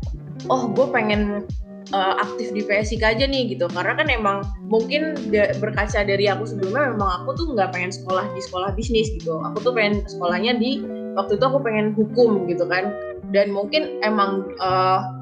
oh 0.48 0.72
gue 0.72 0.88
pengen 0.96 1.44
uh, 1.92 2.16
aktif 2.24 2.56
di 2.56 2.64
PSIK 2.64 3.04
aja 3.04 3.26
nih 3.28 3.52
gitu. 3.52 3.68
Karena 3.68 4.00
kan 4.00 4.08
emang 4.08 4.38
mungkin 4.72 5.16
berkaca 5.60 6.08
dari 6.08 6.32
aku 6.32 6.48
sebelumnya 6.48 6.96
memang 6.96 7.10
aku 7.24 7.36
tuh 7.36 7.46
nggak 7.52 7.76
pengen 7.76 7.92
sekolah 7.92 8.32
di 8.32 8.42
sekolah 8.44 8.72
bisnis 8.80 9.12
gitu. 9.12 9.44
Aku 9.44 9.60
tuh 9.60 9.76
pengen 9.76 10.08
sekolahnya 10.08 10.56
di 10.56 10.80
waktu 11.20 11.36
itu 11.36 11.44
aku 11.44 11.60
pengen 11.60 11.92
hukum 11.92 12.48
gitu 12.48 12.64
kan. 12.64 12.96
Dan 13.36 13.52
mungkin 13.52 14.00
emang 14.08 14.56
uh, 14.64 15.17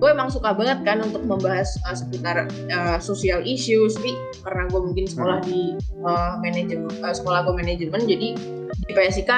gue 0.00 0.08
emang 0.08 0.32
suka 0.32 0.56
banget 0.56 0.80
kan 0.80 1.04
untuk 1.04 1.20
membahas 1.28 1.76
uh, 1.84 1.92
seputar 1.92 2.48
uh, 2.72 2.96
social 2.98 3.44
issues. 3.44 3.94
Tapi 4.00 4.16
karena 4.40 4.64
gue 4.72 4.80
mungkin 4.80 5.04
sekolah 5.04 5.44
di 5.44 5.76
uh, 6.08 6.40
manajemen 6.40 6.88
uh, 7.04 7.12
sekolah 7.12 7.44
gue 7.44 7.54
manajemen 7.54 8.00
jadi 8.08 8.28
di 8.88 8.92
PSIK 8.96 9.30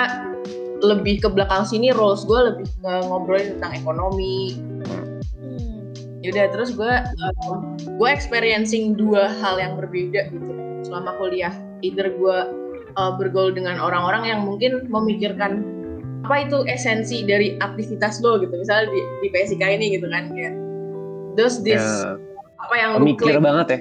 lebih 0.83 1.23
ke 1.23 1.29
belakang 1.31 1.67
sini 1.67 1.91
roles 1.91 2.23
gue 2.23 2.41
lebih 2.55 2.67
ke 2.79 2.93
ngobrolin 3.11 3.59
tentang 3.59 3.75
ekonomi. 3.75 4.63
Yaudah 6.23 6.55
terus 6.55 6.71
gue 6.79 6.95
uh, 7.03 7.55
gue 7.83 8.09
experiencing 8.09 8.95
dua 8.95 9.35
hal 9.43 9.59
yang 9.59 9.75
berbeda 9.75 10.31
gitu. 10.31 10.51
Selama 10.87 11.19
kuliah 11.19 11.51
either 11.83 12.15
gue 12.15 12.39
uh, 12.95 13.13
bergaul 13.19 13.51
dengan 13.51 13.83
orang-orang 13.83 14.31
yang 14.31 14.41
mungkin 14.47 14.87
memikirkan 14.87 15.67
apa 16.23 16.37
itu 16.47 16.59
esensi 16.71 17.27
dari 17.27 17.59
aktivitas 17.59 18.23
lo 18.23 18.39
gitu? 18.39 18.55
Misalnya 18.55 18.89
di, 18.95 19.01
di 19.27 19.29
PSIK 19.35 19.63
ini 19.79 19.99
gitu 19.99 20.07
kan 20.07 20.31
kayak 20.31 20.55
those 21.35 21.59
this 21.67 21.83
ya, 21.83 22.15
apa 22.63 22.75
yang 22.79 22.91
mikir 23.03 23.43
banget 23.43 23.67
ya. 23.69 23.81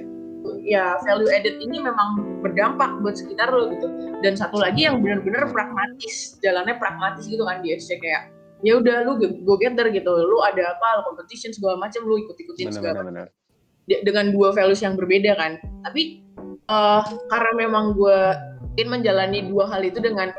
ya 0.62 0.84
value 1.06 1.30
added 1.30 1.58
ini 1.62 1.78
memang 1.78 2.42
berdampak 2.42 2.98
buat 3.02 3.14
sekitar 3.14 3.54
lo 3.54 3.70
gitu. 3.70 3.86
Dan 4.26 4.34
satu 4.34 4.58
lagi 4.58 4.90
yang 4.90 4.98
benar-benar 4.98 5.50
pragmatis 5.54 6.38
jalannya 6.42 6.74
pragmatis 6.82 7.30
gitu 7.30 7.46
kan 7.46 7.62
di 7.62 7.78
SC 7.78 8.02
kayak 8.02 8.34
ya 8.66 8.78
udah 8.78 9.06
lu 9.06 9.22
go 9.46 9.54
getter 9.58 9.86
gitu. 9.94 10.10
Lu 10.10 10.42
ada 10.42 10.74
apa 10.74 10.86
lu 10.98 11.14
competition 11.14 11.54
segala 11.54 11.78
macam 11.78 12.02
lu 12.02 12.18
ikut 12.18 12.34
ikutin 12.34 12.74
segala 12.74 13.06
bener, 13.06 13.30
dengan 13.86 14.34
dua 14.34 14.50
values 14.50 14.82
yang 14.82 14.98
berbeda 14.98 15.38
kan. 15.38 15.62
Tapi 15.86 16.26
uh, 16.66 17.06
karena 17.30 17.52
memang 17.54 17.94
gue 17.94 18.18
ingin 18.78 18.88
menjalani 18.88 19.38
dua 19.46 19.70
hal 19.70 19.82
itu 19.86 20.02
dengan 20.02 20.34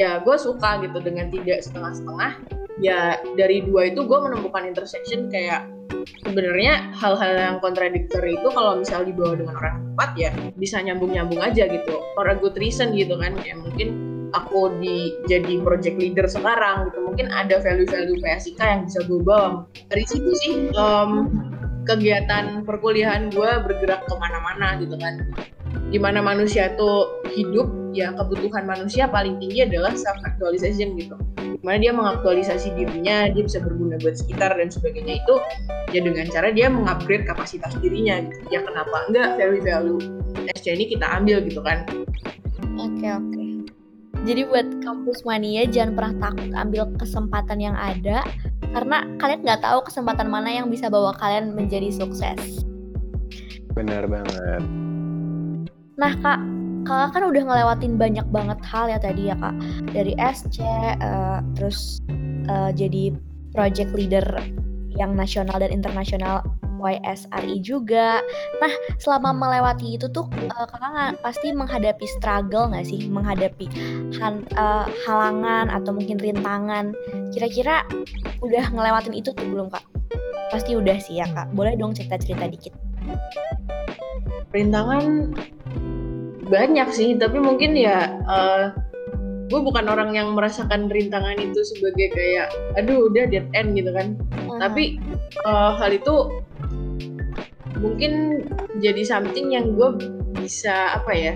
ya 0.00 0.20
gue 0.24 0.36
suka 0.40 0.80
gitu 0.84 0.98
dengan 1.02 1.28
tidak 1.28 1.64
setengah-setengah. 1.64 2.32
Ya 2.80 3.20
dari 3.36 3.62
dua 3.62 3.92
itu 3.92 4.02
gue 4.08 4.18
menemukan 4.18 4.64
intersection 4.64 5.28
kayak 5.28 5.68
sebenarnya 6.24 6.90
hal-hal 6.96 7.32
yang 7.36 7.56
kontradiktor 7.60 8.24
itu 8.24 8.48
kalau 8.50 8.80
misal 8.80 9.04
dibawa 9.04 9.36
dengan 9.36 9.54
orang 9.60 9.76
tepat 9.92 10.10
ya 10.16 10.30
bisa 10.56 10.80
nyambung-nyambung 10.80 11.40
aja 11.44 11.68
gitu. 11.68 12.00
For 12.16 12.26
a 12.32 12.36
good 12.36 12.56
reason 12.56 12.96
gitu 12.96 13.20
kan 13.20 13.36
ya 13.44 13.54
mungkin 13.60 14.12
aku 14.32 14.72
di 14.80 15.12
jadi 15.28 15.60
project 15.60 15.96
leader 16.00 16.26
sekarang 16.26 16.88
gitu. 16.88 16.98
Mungkin 17.04 17.28
ada 17.28 17.60
value-value 17.60 18.18
PSIK 18.18 18.60
yang 18.60 18.82
bisa 18.88 19.00
gue 19.04 19.20
bawa. 19.20 19.68
Dari 19.92 20.04
situ 20.08 20.30
sih 20.42 20.54
um, 20.74 21.28
kegiatan 21.84 22.64
perkuliahan 22.64 23.28
gue 23.28 23.50
bergerak 23.68 24.08
ke 24.08 24.14
mana-mana 24.16 24.80
gitu 24.80 24.96
kan. 24.96 25.20
Di 25.92 26.00
mana 26.00 26.24
manusia 26.24 26.72
tuh 26.80 27.20
hidup 27.36 27.81
ya 27.92 28.12
kebutuhan 28.16 28.64
manusia 28.64 29.04
paling 29.06 29.36
tinggi 29.38 29.68
adalah 29.68 29.92
self 29.92 30.18
actualization 30.24 30.96
gitu 30.96 31.16
di 31.38 31.60
mana 31.62 31.78
dia 31.78 31.92
mengaktualisasi 31.92 32.74
dirinya 32.74 33.28
dia 33.30 33.42
bisa 33.44 33.60
berguna 33.60 34.00
buat 34.00 34.16
sekitar 34.18 34.56
dan 34.56 34.72
sebagainya 34.72 35.20
itu 35.20 35.34
ya 35.92 36.00
dengan 36.00 36.26
cara 36.32 36.48
dia 36.50 36.66
mengupgrade 36.72 37.28
kapasitas 37.28 37.76
dirinya 37.78 38.24
gitu 38.24 38.40
ya 38.50 38.60
kenapa 38.64 38.96
enggak 39.06 39.36
value-value 39.36 40.00
SC 40.58 40.74
ini 40.74 40.84
kita 40.90 41.06
ambil 41.06 41.44
gitu 41.44 41.60
kan 41.60 41.84
oke 42.80 42.90
okay, 42.98 43.12
oke 43.12 43.28
okay. 43.30 43.42
Jadi 44.22 44.46
buat 44.46 44.86
kampus 44.86 45.26
mania 45.26 45.66
jangan 45.66 45.98
pernah 45.98 46.14
takut 46.30 46.50
ambil 46.54 46.82
kesempatan 46.94 47.58
yang 47.58 47.74
ada 47.74 48.22
karena 48.70 49.02
kalian 49.18 49.42
nggak 49.42 49.66
tahu 49.66 49.82
kesempatan 49.82 50.30
mana 50.30 50.46
yang 50.46 50.70
bisa 50.70 50.86
bawa 50.86 51.10
kalian 51.18 51.58
menjadi 51.58 51.90
sukses. 51.90 52.62
Benar 53.74 54.06
banget. 54.06 54.62
Nah 55.98 56.14
kak, 56.22 56.38
kakak 56.82 57.10
kan 57.14 57.22
udah 57.30 57.42
ngelewatin 57.46 57.94
banyak 57.96 58.26
banget 58.30 58.58
hal 58.66 58.90
ya 58.90 58.98
tadi 58.98 59.30
ya 59.30 59.36
kak, 59.38 59.54
dari 59.94 60.12
SC, 60.18 60.62
uh, 61.02 61.40
terus 61.54 62.02
uh, 62.50 62.70
jadi 62.74 63.14
project 63.52 63.92
leader 63.94 64.24
yang 64.92 65.16
nasional 65.16 65.56
dan 65.56 65.72
internasional 65.72 66.44
YSRI 66.82 67.62
juga. 67.62 68.18
Nah, 68.58 68.72
selama 68.98 69.30
melewati 69.30 69.94
itu 69.96 70.10
tuh 70.10 70.26
uh, 70.50 70.66
kakak 70.66 71.14
pasti 71.22 71.54
menghadapi 71.54 72.06
struggle 72.18 72.74
nggak 72.74 72.84
sih, 72.84 73.06
menghadapi 73.06 73.70
han, 74.18 74.42
uh, 74.58 74.90
halangan 75.06 75.70
atau 75.70 75.94
mungkin 75.94 76.18
rintangan. 76.18 76.92
Kira-kira 77.30 77.86
udah 78.42 78.64
ngelewatin 78.74 79.14
itu 79.14 79.30
tuh 79.30 79.46
belum 79.46 79.70
kak? 79.70 79.86
Pasti 80.50 80.74
udah 80.74 80.98
sih 80.98 81.22
ya 81.22 81.30
kak. 81.30 81.54
Boleh 81.54 81.78
dong 81.78 81.94
cerita-cerita 81.94 82.50
dikit. 82.50 82.74
Rintangan 84.52 85.32
banyak 86.52 86.88
sih, 86.92 87.16
tapi 87.16 87.40
mungkin 87.40 87.72
ya 87.72 88.12
uh, 88.28 88.76
gue 89.48 89.60
bukan 89.64 89.88
orang 89.88 90.12
yang 90.12 90.36
merasakan 90.36 90.92
rintangan 90.92 91.40
itu 91.40 91.64
sebagai 91.64 92.12
kayak 92.12 92.52
aduh 92.76 93.08
udah 93.08 93.24
dead 93.32 93.48
end 93.56 93.72
gitu 93.72 93.88
kan. 93.96 94.20
Uh 94.44 94.52
-huh. 94.52 94.58
Tapi 94.60 95.00
uh, 95.48 95.80
hal 95.80 95.96
itu 95.96 96.44
mungkin 97.80 98.44
jadi 98.78 99.02
something 99.02 99.56
yang 99.56 99.72
gue 99.74 99.88
bisa 100.36 101.00
apa 101.00 101.12
ya 101.16 101.34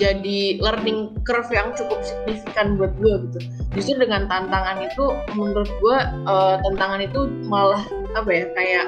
jadi 0.00 0.58
learning 0.58 1.14
curve 1.22 1.46
yang 1.52 1.70
cukup 1.76 2.00
signifikan 2.00 2.80
buat 2.80 2.90
gue 2.98 3.14
gitu 3.28 3.38
justru 3.76 4.02
dengan 4.02 4.26
tantangan 4.26 4.82
itu 4.82 5.04
menurut 5.36 5.68
gue 5.68 5.96
uh, 6.26 6.56
tantangan 6.64 7.04
itu 7.04 7.28
malah 7.46 7.84
apa 8.16 8.30
ya 8.32 8.44
kayak 8.56 8.86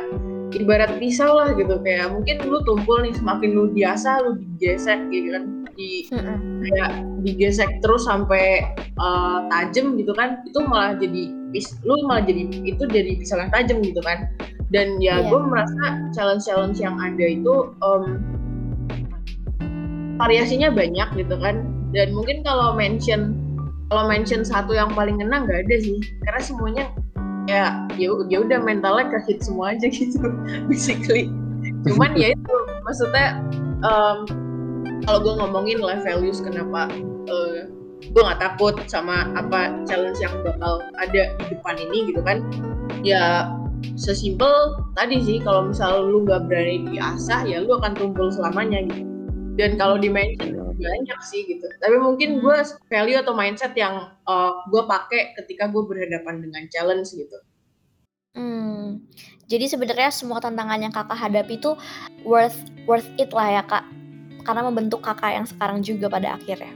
ibarat 0.57 0.97
pisau 1.03 1.37
lah 1.37 1.53
gitu 1.55 1.79
kayak 1.83 2.15
mungkin 2.15 2.37
lu 2.47 2.59
tumpul 2.63 3.03
nih 3.03 3.15
semakin 3.15 3.51
lu 3.55 3.65
biasa 3.75 4.23
lu 4.25 4.39
digesek 4.39 5.01
gitu 5.11 5.29
kan 5.35 5.45
di 5.75 6.07
kayak 6.11 6.91
digesek 7.27 7.71
terus 7.83 8.07
sampai 8.07 8.63
uh, 9.03 9.47
tajam 9.51 9.99
gitu 9.99 10.15
kan 10.15 10.39
itu 10.47 10.59
malah 10.63 10.95
jadi 10.95 11.35
pis 11.51 11.79
lu 11.83 11.99
malah 12.07 12.23
jadi 12.23 12.47
itu 12.67 12.83
jadi 12.87 13.19
pisau 13.19 13.39
yang 13.39 13.51
tajam 13.51 13.79
gitu 13.83 14.01
kan. 14.03 14.31
Dan 14.75 14.99
ya 14.99 15.23
yeah. 15.23 15.31
gue 15.31 15.39
merasa 15.39 16.03
challenge-challenge 16.11 16.83
yang 16.83 16.99
ada 16.99 17.27
itu 17.31 17.71
um, 17.79 18.19
variasinya 20.19 20.75
banyak 20.75 21.09
gitu 21.15 21.37
kan. 21.39 21.63
Dan 21.95 22.11
mungkin 22.11 22.43
kalau 22.43 22.75
mention 22.75 23.39
kalau 23.87 24.11
mention 24.11 24.43
satu 24.43 24.75
yang 24.75 24.91
paling 24.91 25.23
kena 25.23 25.47
nggak 25.47 25.69
ada 25.69 25.77
sih 25.79 26.03
karena 26.27 26.41
semuanya 26.43 26.85
ya 27.45 27.77
ya 28.01 28.09
ya 28.31 28.39
udah 28.41 28.59
mentalnya 28.65 29.11
ke 29.13 29.37
semua 29.41 29.77
aja 29.77 29.87
gitu 29.95 30.21
basically. 30.69 31.29
Cuman 31.85 32.17
ya 32.17 32.33
itu 32.33 32.55
maksudnya 32.85 33.41
um, 33.85 34.25
kalau 35.05 35.19
gue 35.21 35.35
ngomongin 35.45 35.79
life 35.81 36.05
values 36.05 36.41
kenapa 36.41 36.89
uh, 37.29 37.69
gue 38.05 38.23
nggak 38.23 38.41
takut 38.41 38.75
sama 38.89 39.29
apa 39.37 39.85
challenge 39.89 40.21
yang 40.21 40.33
bakal 40.45 40.81
ada 41.01 41.33
di 41.37 41.45
depan 41.53 41.75
ini 41.77 42.13
gitu 42.13 42.21
kan. 42.25 42.41
Ya 43.05 43.53
sesimpel 44.01 44.81
tadi 44.97 45.21
sih 45.21 45.39
kalau 45.45 45.69
misal 45.69 46.09
lu 46.09 46.25
nggak 46.25 46.49
berani 46.49 46.89
diasah 46.89 47.45
ya 47.45 47.61
lu 47.61 47.77
akan 47.77 47.93
tumpul 47.93 48.33
selamanya 48.33 48.81
gitu 48.89 49.14
dan 49.55 49.79
kalau 49.79 49.97
di 49.99 50.11
mention 50.11 50.75
banyak 50.75 51.21
sih 51.23 51.47
gitu. 51.47 51.67
Tapi 51.79 51.97
mungkin 52.03 52.43
gue 52.43 52.57
value 52.91 53.19
atau 53.19 53.33
mindset 53.35 53.73
yang 53.79 54.11
uh, 54.27 54.53
gue 54.71 54.83
pakai 54.85 55.39
ketika 55.43 55.71
gue 55.71 55.83
berhadapan 55.87 56.43
dengan 56.43 56.63
challenge 56.71 57.15
gitu. 57.15 57.39
Hmm. 58.35 59.03
Jadi 59.47 59.71
sebenarnya 59.71 60.11
semua 60.11 60.43
tantangan 60.43 60.81
yang 60.83 60.91
kakak 60.91 61.19
hadapi 61.19 61.61
itu 61.61 61.79
worth 62.27 62.59
worth 62.91 63.07
it 63.17 63.31
lah 63.31 63.61
ya 63.61 63.63
kak. 63.63 63.87
Karena 64.43 64.67
membentuk 64.67 65.01
kakak 65.01 65.39
yang 65.39 65.47
sekarang 65.47 65.81
juga 65.81 66.11
pada 66.11 66.37
akhirnya. 66.37 66.75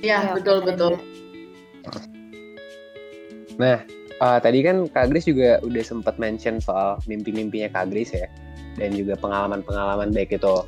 Ya, 0.00 0.32
ya 0.32 0.32
betul 0.34 0.64
betul. 0.64 0.98
nah 3.60 3.84
Uh, 4.20 4.36
tadi 4.36 4.60
kan 4.60 4.84
Kak 4.92 5.08
Gris 5.08 5.24
juga 5.24 5.56
udah 5.64 5.80
sempat 5.80 6.20
mention 6.20 6.60
soal 6.60 7.00
mimpi-mimpinya 7.08 7.72
Kak 7.72 7.88
Gris 7.88 8.12
ya, 8.12 8.28
dan 8.76 8.92
juga 8.92 9.16
pengalaman-pengalaman 9.16 10.12
baik 10.12 10.36
itu 10.36 10.60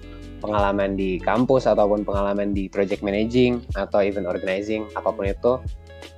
pengalaman 0.43 0.99
di 0.99 1.23
kampus 1.23 1.71
ataupun 1.71 2.03
pengalaman 2.03 2.51
di 2.51 2.67
project 2.67 3.07
managing 3.07 3.63
atau 3.79 4.03
even 4.03 4.27
organizing 4.27 4.91
apa 4.99 5.15
pun 5.15 5.31
itu. 5.31 5.63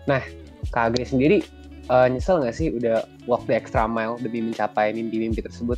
Nah, 0.09 0.25
Kak 0.73 0.97
Gris 0.97 1.13
sendiri 1.13 1.45
uh, 1.93 2.09
nyesel 2.09 2.41
nggak 2.41 2.57
sih 2.57 2.73
udah 2.73 3.05
walk 3.29 3.45
the 3.45 3.53
extra 3.53 3.85
mile 3.85 4.17
demi 4.17 4.41
mencapai 4.41 4.97
mimpi-mimpi 4.97 5.45
tersebut? 5.45 5.77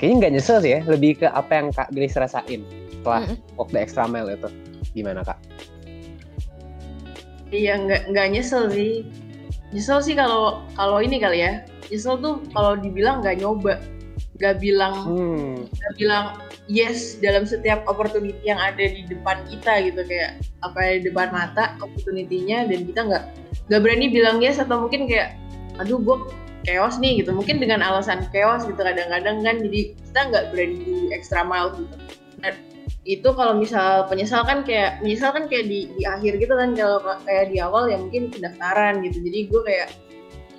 Kayaknya 0.00 0.16
nggak 0.16 0.32
nyesel 0.40 0.58
sih 0.64 0.72
ya, 0.74 0.80
lebih 0.88 1.20
ke 1.20 1.28
apa 1.28 1.52
yang 1.52 1.68
Kak 1.70 1.92
Gris 1.92 2.16
rasain 2.16 2.64
setelah 2.88 3.28
mm 3.28 3.36
-hmm. 3.36 3.56
walk 3.60 3.68
the 3.68 3.80
extra 3.84 4.08
mile 4.08 4.32
itu. 4.32 4.48
Gimana 4.96 5.20
Kak? 5.20 5.36
Iya 7.52 7.76
nggak 7.84 8.16
nggak 8.16 8.26
nyesel 8.32 8.72
sih 8.72 9.04
nyesel 9.76 10.00
sih 10.00 10.16
kalau 10.16 10.64
kalau 10.72 11.04
ini 11.04 11.20
kali 11.20 11.44
ya 11.44 11.64
nyesel 11.92 12.16
tuh 12.20 12.40
kalau 12.56 12.80
dibilang 12.80 13.20
nggak 13.20 13.44
nyoba 13.44 13.76
nggak 14.40 14.56
bilang 14.60 14.94
hmm. 15.04 15.68
nggak 15.68 15.94
bilang 16.00 16.24
yes 16.70 17.18
dalam 17.18 17.42
setiap 17.42 17.82
opportunity 17.90 18.38
yang 18.46 18.58
ada 18.58 18.82
di 18.82 19.02
depan 19.10 19.42
kita 19.50 19.82
gitu 19.90 20.00
kayak 20.06 20.38
apa 20.62 21.02
di 21.02 21.10
depan 21.10 21.34
mata 21.34 21.74
opportunity-nya 21.82 22.70
dan 22.70 22.86
kita 22.86 23.00
nggak 23.02 23.24
nggak 23.66 23.80
berani 23.82 24.06
bilang 24.10 24.38
yes 24.38 24.62
atau 24.62 24.86
mungkin 24.86 25.10
kayak 25.10 25.34
aduh 25.80 25.98
gue 25.98 26.16
chaos 26.62 26.98
nih 27.02 27.22
gitu. 27.22 27.34
Mungkin 27.34 27.58
dengan 27.58 27.82
alasan 27.82 28.26
chaos 28.30 28.64
gitu 28.66 28.78
kadang-kadang 28.78 29.42
kan 29.42 29.56
jadi 29.60 29.80
kita 29.94 30.20
nggak 30.30 30.44
berani 30.54 30.76
di 30.82 30.96
extra 31.10 31.42
mile 31.42 31.74
gitu. 31.76 31.96
Nah, 32.42 32.52
itu 33.02 33.28
kalau 33.34 33.58
misal 33.58 34.06
penyesal 34.06 34.46
kan 34.46 34.62
kayak 34.62 35.02
menyesal 35.02 35.34
kan 35.34 35.50
kayak 35.50 35.66
di, 35.66 35.90
di 35.98 36.02
akhir 36.06 36.38
gitu 36.38 36.54
kan 36.54 36.74
kalau 36.78 37.02
kayak 37.26 37.50
di 37.50 37.58
awal 37.58 37.90
ya 37.90 37.98
mungkin 37.98 38.30
pendaftaran 38.30 39.02
gitu. 39.02 39.18
Jadi 39.22 39.38
gue 39.50 39.60
kayak 39.66 39.88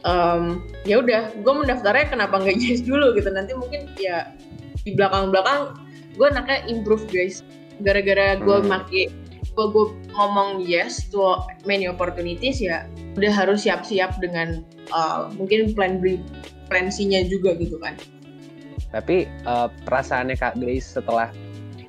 um, 0.04 0.64
ya 0.84 1.00
udah 1.00 1.32
gue 1.32 1.54
mendaftarnya 1.54 2.06
kenapa 2.12 2.44
nggak 2.44 2.56
yes 2.64 2.84
dulu? 2.84 3.16
gitu. 3.16 3.32
Nanti 3.32 3.56
mungkin 3.56 3.88
ya 3.96 4.36
di 4.84 4.92
belakang 4.92 5.32
belakang 5.32 5.80
gue 6.18 6.28
anaknya 6.30 6.66
improve 6.70 7.06
guys 7.10 7.42
gara-gara 7.82 8.38
gue 8.38 8.58
hmm. 8.62 8.70
make 8.70 9.04
gue 9.54 9.66
gue 9.70 9.86
ngomong 10.18 10.66
yes 10.66 11.10
to 11.14 11.38
many 11.70 11.86
opportunities 11.86 12.58
ya 12.58 12.90
udah 13.18 13.30
harus 13.30 13.66
siap-siap 13.66 14.18
dengan 14.18 14.66
uh, 14.90 15.30
mungkin 15.38 15.78
plan 15.78 16.02
B 16.02 16.18
plan 16.70 16.90
C-nya 16.90 17.26
juga 17.30 17.54
gitu 17.58 17.78
kan 17.78 17.94
tapi 18.94 19.26
uh, 19.50 19.74
perasaannya 19.90 20.38
kak 20.38 20.58
Grace 20.62 20.86
setelah 20.86 21.34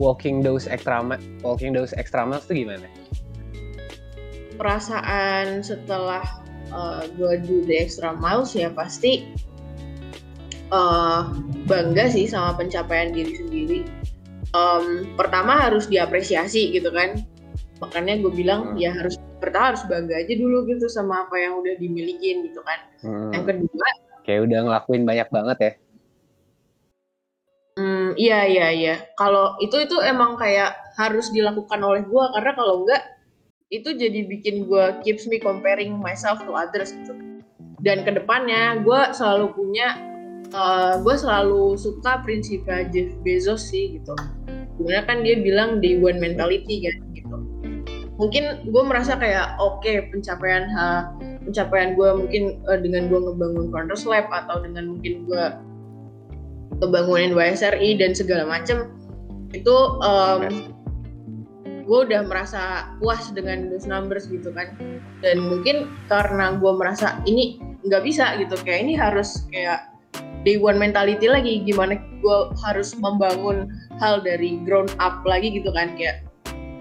walking 0.01 0.41
those 0.41 0.67
extra 0.67 1.05
walking 1.45 1.77
those 1.77 1.93
extra 2.01 2.25
miles 2.27 2.49
itu 2.49 2.65
gimana? 2.65 2.89
Perasaan 4.57 5.61
setelah 5.61 6.25
uh, 6.73 7.05
gue 7.15 7.43
do 7.45 7.61
the 7.67 7.77
extra 7.77 8.17
miles 8.17 8.57
ya 8.57 8.71
pasti 8.73 9.29
uh, 10.73 11.29
bangga 11.69 12.09
sih 12.09 12.25
sama 12.25 12.57
pencapaian 12.57 13.13
diri 13.13 13.37
sendiri. 13.37 13.81
Um, 14.55 15.19
pertama 15.19 15.59
harus 15.59 15.91
diapresiasi 15.91 16.71
gitu 16.71 16.95
kan. 16.95 17.19
Makanya 17.83 18.23
gue 18.23 18.33
bilang 18.33 18.75
hmm. 18.75 18.81
ya 18.81 18.95
harus 18.95 19.19
pertama 19.43 19.75
harus 19.75 19.83
bangga 19.91 20.15
aja 20.15 20.35
dulu 20.39 20.65
gitu 20.71 20.87
sama 20.87 21.27
apa 21.27 21.37
yang 21.43 21.59
udah 21.59 21.75
dimilikin 21.77 22.47
gitu 22.47 22.63
kan. 22.63 22.79
Hmm. 23.03 23.35
Yang 23.35 23.45
kedua 23.51 23.89
kayak 24.25 24.41
udah 24.49 24.59
ngelakuin 24.65 25.05
banyak 25.05 25.29
banget 25.29 25.59
ya 25.61 25.73
Hmm, 27.75 28.15
iya 28.15 28.47
iya 28.47 28.69
iya. 28.71 28.95
Kalau 29.19 29.59
itu 29.59 29.75
itu 29.83 29.99
emang 29.99 30.39
kayak 30.39 30.79
harus 30.95 31.35
dilakukan 31.35 31.83
oleh 31.83 32.07
gue 32.07 32.25
karena 32.31 32.55
kalau 32.55 32.87
enggak 32.87 33.03
itu 33.67 33.91
jadi 33.91 34.31
bikin 34.31 34.71
gue 34.71 35.03
keeps 35.03 35.27
me 35.27 35.43
comparing 35.43 35.91
myself 35.99 36.39
to 36.47 36.55
others 36.55 36.95
gitu. 36.95 37.19
Dan 37.83 38.07
ke 38.07 38.15
depannya 38.15 38.79
gue 38.79 39.01
selalu 39.19 39.59
punya, 39.59 39.99
uh, 40.53 41.01
gue 41.01 41.15
selalu 41.17 41.79
suka 41.79 42.21
prinsip 42.21 42.67
Jeff 42.67 43.11
Bezos 43.25 43.71
sih 43.71 43.97
gitu. 44.01 44.15
Di 44.49 44.83
mana 44.83 45.07
kan 45.07 45.23
dia 45.23 45.39
bilang 45.39 45.79
day 45.79 45.97
one 45.97 46.19
mentality 46.19 46.85
kan 46.85 46.97
gitu. 47.15 47.37
Mungkin 48.19 48.69
gue 48.69 48.83
merasa 48.85 49.17
kayak 49.17 49.57
oke 49.59 49.81
okay, 49.83 50.07
pencapaian 50.11 50.69
ha, 50.75 51.15
pencapaian 51.47 51.95
gue 51.95 52.11
mungkin 52.15 52.43
uh, 52.69 52.79
dengan 52.79 53.09
gue 53.09 53.21
ngebangun 53.21 53.71
Founders 53.71 54.05
Lab 54.05 54.29
atau 54.29 54.61
dengan 54.61 54.97
mungkin 54.97 55.25
gue 55.25 55.45
kebangunan 56.83 57.33
WSRI 57.39 58.03
dan 58.03 58.13
segala 58.13 58.45
macam 58.45 58.91
itu 59.55 59.77
um, 60.03 60.75
gue 61.85 61.99
udah 62.11 62.27
merasa 62.27 62.91
puas 62.99 63.31
dengan 63.31 63.71
those 63.71 63.87
numbers 63.87 64.27
gitu 64.27 64.51
kan 64.51 64.75
dan 65.21 65.37
mungkin 65.39 65.93
karena 66.11 66.57
gue 66.59 66.73
merasa 66.75 67.21
ini 67.29 67.61
nggak 67.85 68.03
bisa 68.03 68.35
gitu 68.41 68.57
kayak 68.65 68.89
ini 68.89 68.97
harus 68.97 69.45
kayak 69.53 69.94
day 70.45 70.61
one 70.61 70.77
mentality 70.77 71.27
lagi 71.27 71.65
gimana 71.65 71.97
gue 72.21 72.39
harus 72.63 72.93
membangun 73.01 73.69
hal 73.99 74.21
dari 74.21 74.61
ground 74.63 74.93
up 75.01 75.25
lagi 75.25 75.51
gitu 75.57 75.73
kan 75.73 75.97
kayak 75.97 76.25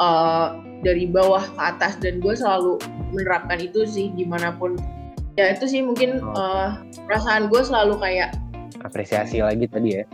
uh, 0.04 0.60
dari 0.84 1.08
bawah 1.08 1.42
ke 1.42 1.62
atas 1.64 1.96
dan 2.04 2.20
gue 2.20 2.36
selalu 2.36 2.76
menerapkan 3.16 3.58
itu 3.64 3.88
sih 3.88 4.12
gimana 4.20 4.52
pun 4.60 4.76
ya 5.40 5.56
itu 5.56 5.66
sih 5.66 5.82
mungkin 5.82 6.20
Oh. 6.22 6.36
eh, 6.38 6.70
perasaan 7.08 7.48
gue 7.50 7.62
selalu 7.64 7.98
kayak 7.98 8.36
Apresiasi 8.84 9.40
lagi 9.40 9.64
tadi 9.72 9.90
ya. 9.96 10.06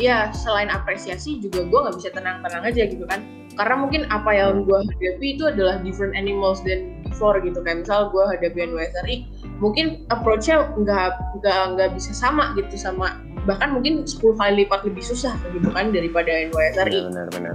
ya 0.00 0.18
selain 0.32 0.72
apresiasi 0.72 1.44
juga 1.44 1.68
gue 1.68 1.78
nggak 1.78 1.96
bisa 2.00 2.08
tenang-tenang 2.16 2.64
aja 2.64 2.82
gitu 2.88 3.04
kan 3.04 3.20
karena 3.58 3.74
mungkin 3.74 4.06
apa 4.08 4.30
yang 4.32 4.62
gue 4.64 4.78
hadapi 4.80 5.36
itu 5.36 5.44
adalah 5.44 5.82
different 5.82 6.14
animals 6.16 6.62
than 6.64 6.94
before 7.04 7.36
gitu 7.42 7.58
kayak 7.66 7.82
misal 7.84 8.08
gue 8.08 8.22
hadapi 8.22 8.64
NYSRI 8.64 9.16
mungkin 9.58 10.06
approach-nya 10.10 10.70
nggak 10.78 11.40
nggak 11.42 11.60
nggak 11.74 11.88
bisa 11.98 12.14
sama 12.14 12.54
gitu 12.54 12.78
sama 12.78 13.18
bahkan 13.46 13.74
mungkin 13.74 14.06
10 14.06 14.18
kali 14.38 14.52
lipat 14.64 14.84
lebih 14.84 15.02
susah 15.02 15.34
gitu 15.54 15.68
kan 15.72 15.90
daripada 15.90 16.28
NYSRI 16.28 17.10
Benar-benar. 17.10 17.54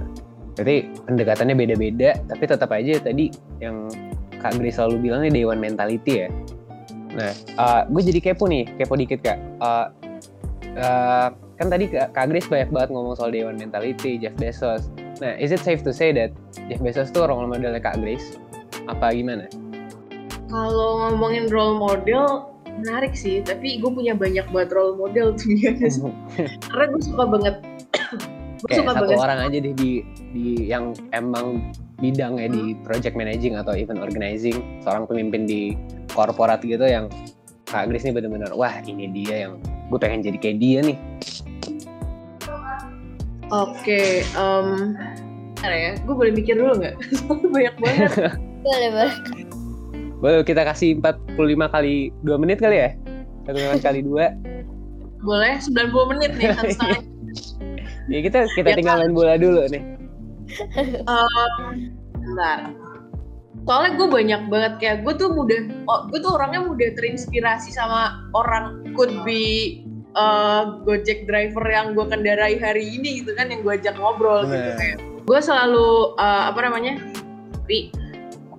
Berarti 0.54 0.76
pendekatannya 1.06 1.54
beda-beda, 1.58 2.10
tapi 2.30 2.44
tetap 2.46 2.70
aja 2.70 2.94
tadi 3.02 3.30
yang 3.58 3.90
Kak 4.38 4.60
Grace 4.60 4.78
selalu 4.78 5.10
bilang 5.10 5.26
nih 5.26 5.42
dewan 5.42 5.58
mentality 5.58 6.26
ya. 6.26 6.28
Nah, 7.14 7.32
gue 7.90 8.02
jadi 8.02 8.20
kepo 8.20 8.46
nih, 8.50 8.66
kepo 8.74 8.94
dikit 8.98 9.22
kak. 9.22 9.38
Uh, 9.62 9.86
uh, 10.78 11.28
kan 11.56 11.66
tadi 11.70 11.90
Kak 11.90 12.26
Grace 12.30 12.50
banyak 12.50 12.70
banget 12.74 12.88
ngomong 12.90 13.14
soal 13.14 13.30
dewan 13.30 13.54
mentality, 13.54 14.18
Jeff 14.18 14.34
Bezos. 14.38 14.90
Nah, 15.22 15.38
is 15.38 15.54
it 15.54 15.62
safe 15.62 15.86
to 15.86 15.94
say 15.94 16.10
that 16.10 16.34
Jeff 16.66 16.82
Bezos 16.82 17.14
tuh 17.14 17.30
role 17.30 17.46
modelnya 17.46 17.78
Kak 17.78 18.02
Grace? 18.02 18.38
Apa 18.90 19.14
gimana? 19.14 19.46
Kalau 20.54 21.02
ngomongin 21.02 21.50
role 21.50 21.74
model 21.74 22.54
menarik 22.78 23.18
sih. 23.18 23.42
Tapi 23.42 23.82
gue 23.82 23.90
punya 23.90 24.14
banyak 24.14 24.46
banget 24.54 24.70
role 24.70 24.94
model 24.94 25.34
tuh 25.34 25.50
ya 25.62 25.74
karena 26.70 26.84
gue 26.94 27.02
suka 27.02 27.24
banget. 27.26 27.54
Gue 28.62 28.68
Kayak 28.70 28.78
suka 28.86 28.90
satu 28.94 29.04
banget. 29.10 29.18
orang 29.26 29.38
aja 29.50 29.58
deh 29.58 29.74
di 29.74 29.90
di 30.30 30.46
yang 30.70 30.94
emang 31.10 31.74
bidangnya 31.98 32.48
di 32.50 32.78
project 32.86 33.18
managing 33.18 33.58
atau 33.58 33.74
event 33.74 33.98
organizing, 33.98 34.62
seorang 34.86 35.10
pemimpin 35.10 35.44
di 35.44 35.74
korporat 36.14 36.62
gitu 36.62 36.86
yang 36.86 37.10
Kak 37.66 37.90
Grace 37.90 38.06
nih 38.06 38.14
bener-bener 38.14 38.54
wah 38.54 38.78
ini 38.86 39.10
dia 39.10 39.50
yang 39.50 39.58
gue 39.90 39.98
pengen 39.98 40.22
jadi 40.22 40.38
kayak 40.38 40.58
dia 40.62 40.78
nih. 40.86 40.98
oke 43.52 44.02
em 44.34 44.66
bentar 45.64 45.72
ya. 45.72 45.92
Gue 46.04 46.14
boleh 46.14 46.32
mikir 46.36 46.54
dulu 46.60 46.76
nggak? 46.76 46.94
Soalnya 47.24 47.48
banyak 47.48 47.74
banget. 47.80 48.10
Boleh, 48.60 48.88
boleh. 48.92 49.14
Boleh 50.24 50.40
kita 50.40 50.64
kasih 50.64 50.96
45 51.04 51.36
kali 51.68 52.08
2 52.24 52.40
menit 52.40 52.56
kali 52.56 52.80
ya? 52.80 52.96
45 53.44 53.84
kali 53.84 54.00
2. 54.00 55.20
boleh 55.24 55.56
90 55.60 56.10
menit 56.16 56.32
nih 56.40 56.48
Ya 58.12 58.18
kita 58.24 58.48
kita 58.56 58.72
Ya, 58.72 58.76
tinggal 58.76 59.04
main 59.04 59.12
bola 59.16 59.36
dulu 59.36 59.64
nih. 59.68 59.84
Em, 61.04 61.72
bentar 62.16 62.72
soalnya 63.64 63.90
gue 63.96 64.08
banyak 64.12 64.42
banget 64.52 64.72
kayak 64.76 64.96
gue 65.08 65.14
tuh 65.16 65.32
mudah 65.32 65.60
oh, 65.88 66.04
gue 66.12 66.20
tuh 66.20 66.36
orangnya 66.36 66.68
mudah 66.68 66.88
terinspirasi 67.00 67.72
sama 67.72 68.28
orang 68.36 68.84
could 68.92 69.12
be 69.24 69.80
uh, 70.20 70.84
Gojek 70.84 71.24
driver 71.24 71.64
yang 71.64 71.96
gue 71.96 72.04
kendarai 72.04 72.60
hari 72.60 72.84
ini 72.84 73.24
gitu 73.24 73.32
kan 73.32 73.48
yang 73.48 73.64
gue 73.64 73.72
ajak 73.72 73.96
ngobrol 73.96 74.44
gitu 74.44 74.70
kayak 74.76 74.96
gue 75.00 75.38
selalu 75.40 76.12
uh, 76.20 76.52
apa 76.52 76.60
namanya 76.60 77.00
tapi 77.64 77.88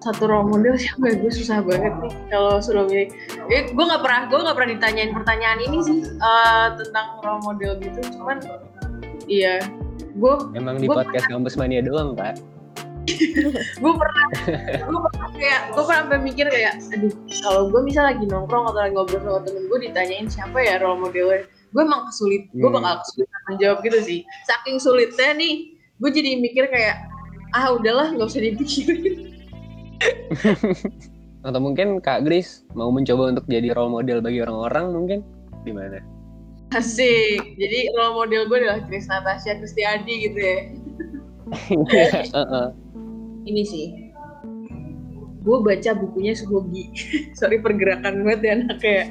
satu 0.05 0.29
role 0.29 0.45
model 0.45 0.77
siapa 0.77 1.01
ya 1.09 1.15
gue 1.17 1.31
susah 1.33 1.65
banget 1.65 1.93
nih 1.97 2.13
kalau 2.29 2.61
suruh 2.61 2.85
milih. 2.85 3.09
Eh, 3.49 3.65
gue 3.73 3.83
nggak 3.89 4.01
pernah 4.05 4.21
gue 4.29 4.39
nggak 4.45 4.55
pernah 4.55 4.71
ditanyain 4.77 5.11
pertanyaan 5.17 5.59
ini 5.65 5.77
sih 5.81 5.97
uh, 6.21 6.77
tentang 6.77 7.17
role 7.25 7.41
model 7.41 7.81
gitu. 7.81 7.99
Cuman 8.21 8.37
iya. 9.25 9.65
Gue 10.15 10.31
Emang 10.55 10.79
di 10.79 10.87
Gua 10.87 11.03
podcast 11.03 11.27
Kampus 11.27 11.59
Mania 11.59 11.83
doang, 11.83 12.13
Pak. 12.15 12.39
gue 13.83 13.93
pernah 14.01 14.25
gue 14.81 14.99
pernah 15.09 15.29
kayak 15.37 15.61
gue 15.77 15.83
pernah 15.85 16.01
sampai 16.09 16.19
mikir 16.25 16.49
kayak 16.49 16.81
aduh 16.89 17.13
kalau 17.45 17.69
gue 17.69 17.81
misal 17.85 18.01
lagi 18.09 18.25
nongkrong 18.25 18.65
atau 18.65 18.81
lagi 18.81 18.97
ngobrol 18.97 19.21
sama 19.21 19.39
temen 19.45 19.63
gue 19.69 19.79
ditanyain 19.85 20.25
siapa 20.25 20.57
ya 20.57 20.81
role 20.81 20.97
modelnya 21.05 21.45
gue 21.45 21.81
emang 21.85 22.09
kesulit 22.09 22.49
gue 22.49 22.65
Hmm. 22.65 22.81
bakal 22.81 23.05
kesulitan 23.05 23.41
menjawab 23.45 23.77
gitu 23.85 23.99
sih. 24.01 24.19
Saking 24.49 24.81
sulitnya 24.81 25.37
nih 25.37 25.77
gue 26.01 26.09
jadi 26.11 26.29
mikir 26.41 26.65
kayak 26.65 27.05
ah 27.53 27.77
udahlah 27.77 28.09
nggak 28.09 28.25
usah 28.25 28.41
dipikirin 28.41 29.34
Atau 31.45 31.59
mungkin 31.61 32.01
Kak 32.01 32.25
Grace 32.25 32.65
mau 32.73 32.89
mencoba 32.89 33.31
untuk 33.37 33.45
jadi 33.45 33.71
role 33.77 33.93
model 33.93 34.19
bagi 34.19 34.41
orang-orang 34.41 34.85
mungkin? 34.91 35.19
Gimana? 35.61 36.01
asik. 36.73 37.55
Jadi 37.55 37.79
role 37.95 38.25
model 38.25 38.49
gue 38.51 38.57
adalah 38.65 38.81
Chris 38.89 39.07
Natasha 39.07 39.55
Kristiadi 39.55 40.27
gitu 40.27 40.39
ya. 40.39 40.59
Heeh. 42.35 42.67
ini 43.45 43.63
sih. 43.63 43.87
Gue 45.45 45.61
baca 45.61 45.93
bukunya 45.93 46.33
Suhogi 46.33 46.89
sorry 47.39 47.61
pergerakan 47.61 48.25
banget 48.25 48.41
ya 48.41 48.51
anaknya 48.65 49.05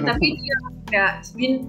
tapi 0.00 0.26
dia 0.40 0.56
kayak 0.88 1.12
it's 1.20 1.36
been 1.36 1.68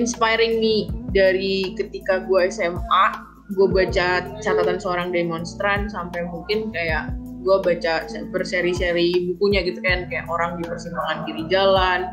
inspiring 0.00 0.64
me 0.64 0.88
dari 1.12 1.76
ketika 1.76 2.24
gue 2.24 2.48
SMA 2.48 3.04
gue 3.52 3.68
baca 3.68 4.24
catatan 4.40 4.80
seorang 4.80 5.12
demonstran 5.12 5.84
sampai 5.92 6.24
mungkin 6.24 6.72
kayak 6.72 7.12
gue 7.44 7.56
baca 7.60 8.08
berseri-seri 8.32 9.28
bukunya 9.28 9.60
gitu 9.68 9.84
kan 9.84 10.08
kayak 10.08 10.24
orang 10.32 10.56
di 10.56 10.64
persimpangan 10.64 11.28
kiri 11.28 11.44
jalan 11.52 12.08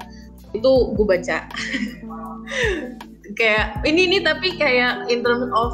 itu 0.52 0.72
gue 1.00 1.06
baca. 1.08 1.48
Kayak 3.39 3.80
ini 3.88 4.12
ini 4.12 4.17
tapi 4.20 4.60
kayak 4.60 5.08
in 5.08 5.24
terms 5.24 5.48
of 5.56 5.72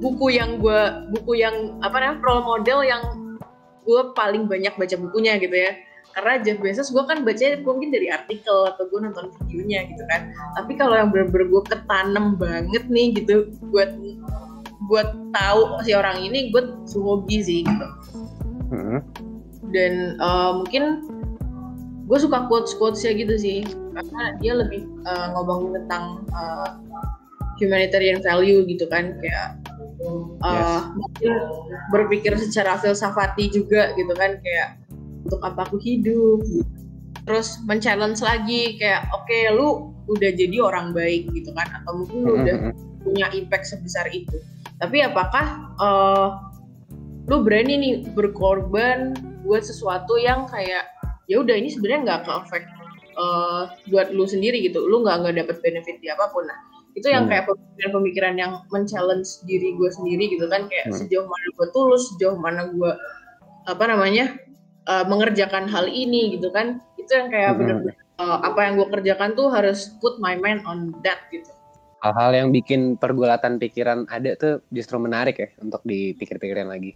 buku 0.00 0.32
yang 0.32 0.56
gue 0.56 0.80
buku 1.12 1.44
yang 1.44 1.76
apa 1.84 2.00
namanya 2.00 2.24
role 2.24 2.40
model 2.40 2.80
yang 2.80 3.02
gue 3.84 4.00
paling 4.16 4.48
banyak 4.48 4.72
baca 4.72 4.96
bukunya 4.96 5.36
gitu 5.36 5.52
ya. 5.52 5.76
Karena 6.16 6.40
Jeff 6.40 6.56
Bezos 6.56 6.88
gue 6.88 7.04
kan 7.04 7.20
baca 7.20 7.44
mungkin 7.60 7.92
dari 7.92 8.08
artikel 8.08 8.64
atau 8.64 8.88
gue 8.88 8.98
nonton 9.04 9.28
videonya 9.44 9.84
gitu 9.92 10.08
kan. 10.08 10.32
Tapi 10.56 10.72
kalau 10.80 10.96
yang 10.96 11.12
bener-bener 11.12 11.52
gue 11.52 11.62
ketanem 11.68 12.26
banget 12.40 12.84
nih 12.88 13.12
gitu 13.12 13.52
buat 13.68 13.92
buat 14.86 15.08
tahu 15.34 15.82
si 15.82 15.92
orang 15.92 16.22
ini 16.22 16.50
gue 16.54 16.62
suhobi 16.86 17.42
sih 17.42 17.60
gitu 17.66 17.86
Heeh. 18.72 19.00
dan 19.74 19.92
eh, 20.18 20.52
mungkin 20.54 20.84
gue 22.06 22.18
suka 22.22 22.46
quotes 22.46 22.74
quotesnya 22.78 23.18
gitu 23.18 23.34
sih 23.34 23.58
karena 23.94 24.38
dia 24.38 24.52
lebih 24.54 24.86
eh, 24.86 25.26
ngomongin 25.34 25.82
tentang 25.84 26.22
eh, 26.30 26.70
humanitarian 27.58 28.20
value 28.22 28.62
gitu 28.68 28.86
kan 28.86 29.16
kayak 29.18 29.58
eh, 30.02 30.24
Yes. 30.46 30.92
mungkin 30.94 31.32
berpikir 31.90 32.36
secara 32.38 32.78
filsafati 32.78 33.48
juga 33.50 33.90
gitu 33.96 34.12
kan 34.14 34.38
kayak 34.44 34.78
untuk 35.26 35.40
apa 35.42 35.66
aku 35.66 35.80
hidup 35.82 36.44
terus 37.26 37.58
men-challenge 37.66 38.22
lagi 38.22 38.78
kayak 38.78 39.10
oke 39.10 39.34
lu 39.58 39.90
udah 40.06 40.30
jadi 40.30 40.62
orang 40.62 40.94
baik 40.94 41.26
gitu 41.34 41.50
kan 41.50 41.66
atau 41.82 41.98
mungkin 41.98 42.18
lu 42.22 42.32
udah 42.38 42.56
Heeh. 42.70 42.74
punya 43.02 43.26
impact 43.34 43.66
sebesar 43.66 44.06
itu. 44.14 44.38
Tapi 44.76 44.98
apakah 45.00 45.46
eh, 45.80 46.28
lu 47.26 47.42
berani 47.42 47.74
nih 47.80 47.94
berkorban 48.12 49.16
buat 49.42 49.62
sesuatu 49.64 50.18
yang 50.20 50.46
kayak 50.46 50.84
ya 51.26 51.42
udah 51.42 51.54
ini 51.58 51.70
sebenarnya 51.72 52.00
nggak 52.06 52.20
ke 52.26 52.32
efek 52.44 52.62
eh, 53.16 53.62
buat 53.88 54.12
lu 54.12 54.28
sendiri 54.28 54.60
gitu, 54.62 54.84
lu 54.84 55.00
nggak 55.02 55.16
nggak 55.24 55.34
dapet 55.44 55.56
benefit 55.64 55.96
di 56.04 56.12
apa 56.12 56.28
pun. 56.28 56.44
Nah 56.44 56.58
itu 56.96 57.12
yang 57.12 57.28
Hmm. 57.28 57.32
kayak 57.32 57.44
pemikiran-pemikiran 57.48 58.34
yang 58.40 58.52
men-challenge 58.72 59.28
diri 59.44 59.76
gue 59.76 59.90
sendiri 59.92 60.32
gitu 60.32 60.48
kan 60.48 60.64
kayak 60.68 60.92
Hmm. 60.92 60.96
sejauh 60.96 61.28
mana 61.28 61.46
gue 61.52 61.66
tulus, 61.76 62.02
sejauh 62.16 62.36
mana 62.40 62.62
gue 62.72 62.92
apa 63.66 63.84
namanya 63.88 64.36
eh, 64.86 65.04
mengerjakan 65.08 65.66
hal 65.66 65.90
ini 65.90 66.38
gitu 66.38 66.48
kan 66.54 66.78
itu 66.96 67.10
yang 67.10 67.28
kayak 67.28 67.52
Hmm. 67.56 67.60
bener-bener 67.64 67.94
eh, 68.16 68.38
apa 68.44 68.60
yang 68.64 68.80
gue 68.80 68.88
kerjakan 68.92 69.36
tuh 69.36 69.52
harus 69.52 69.92
put 70.00 70.16
my 70.20 70.36
mind 70.40 70.64
on 70.64 70.92
that 71.04 71.20
gitu. 71.28 71.48
Hal-hal 72.04 72.32
yang 72.36 72.48
bikin 72.52 73.00
pergulatan 73.00 73.56
pikiran 73.56 74.04
ada 74.12 74.36
tuh 74.36 74.60
justru 74.70 75.00
menarik 75.00 75.40
ya 75.40 75.48
untuk 75.64 75.80
dipikir-pikirin 75.82 76.68
lagi. 76.68 76.92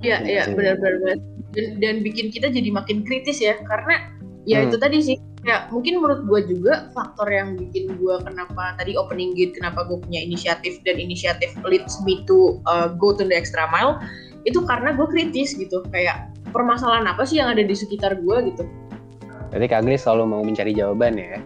Iya, 0.00 0.24
Iya 0.24 0.48
iya 0.48 0.56
benar-benar 0.56 0.96
benar. 1.00 1.16
dan, 1.52 1.66
dan 1.80 1.94
bikin 2.00 2.32
kita 2.32 2.48
jadi 2.48 2.72
makin 2.72 3.04
kritis 3.04 3.40
ya 3.40 3.56
karena 3.68 4.08
ya 4.48 4.64
Hmm. 4.64 4.72
itu 4.72 4.76
tadi 4.80 4.98
sih 5.04 5.16
ya 5.44 5.68
mungkin 5.68 6.00
menurut 6.00 6.24
gue 6.24 6.40
juga 6.56 6.88
faktor 6.96 7.28
yang 7.28 7.56
bikin 7.56 7.96
gue 8.00 8.14
kenapa 8.24 8.76
tadi 8.80 8.96
opening 8.96 9.36
gate 9.36 9.56
kenapa 9.56 9.84
gue 9.88 10.00
punya 10.00 10.20
inisiatif 10.20 10.80
dan 10.84 10.96
inisiatif 10.96 11.52
leads 11.64 12.00
me 12.04 12.24
to 12.24 12.60
uh, 12.64 12.88
go 12.96 13.12
to 13.12 13.24
the 13.24 13.36
extra 13.36 13.68
mile 13.68 14.00
itu 14.48 14.60
karena 14.64 14.96
gue 14.96 15.04
kritis 15.08 15.52
gitu 15.52 15.84
kayak 15.92 16.32
permasalahan 16.52 17.04
apa 17.04 17.24
sih 17.28 17.40
yang 17.40 17.52
ada 17.52 17.60
di 17.60 17.72
sekitar 17.76 18.20
gue 18.20 18.36
gitu 18.52 18.64
Berarti 19.50 19.66
Kak 19.66 19.82
Grace 19.82 20.06
selalu 20.06 20.24
mau 20.30 20.42
mencari 20.46 20.70
jawaban 20.70 21.18
ya. 21.18 21.42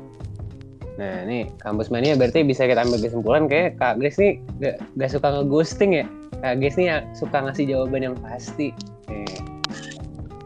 Nah 0.95 1.27
ini 1.27 1.51
kampus 1.59 1.91
mania 1.91 2.15
berarti 2.15 2.47
bisa 2.47 2.71
kita 2.71 2.87
ambil 2.87 3.03
kesimpulan 3.03 3.51
kayak 3.51 3.75
Kak 3.83 3.99
Grace 3.99 4.19
nih 4.19 4.39
gak, 4.63 4.77
gak 4.95 5.11
suka 5.11 5.29
ngeghosting 5.35 5.91
ya. 5.99 6.07
Kak 6.39 6.55
Grace 6.63 6.79
nih 6.79 6.87
ya 6.87 6.97
suka 7.19 7.37
ngasih 7.43 7.65
jawaban 7.67 8.03
yang 8.07 8.17
pasti. 8.23 8.71
Eh, 9.11 9.39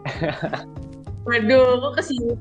waduh 1.28 1.76
kok 1.84 1.92
ke 2.00 2.02
sini 2.08 2.32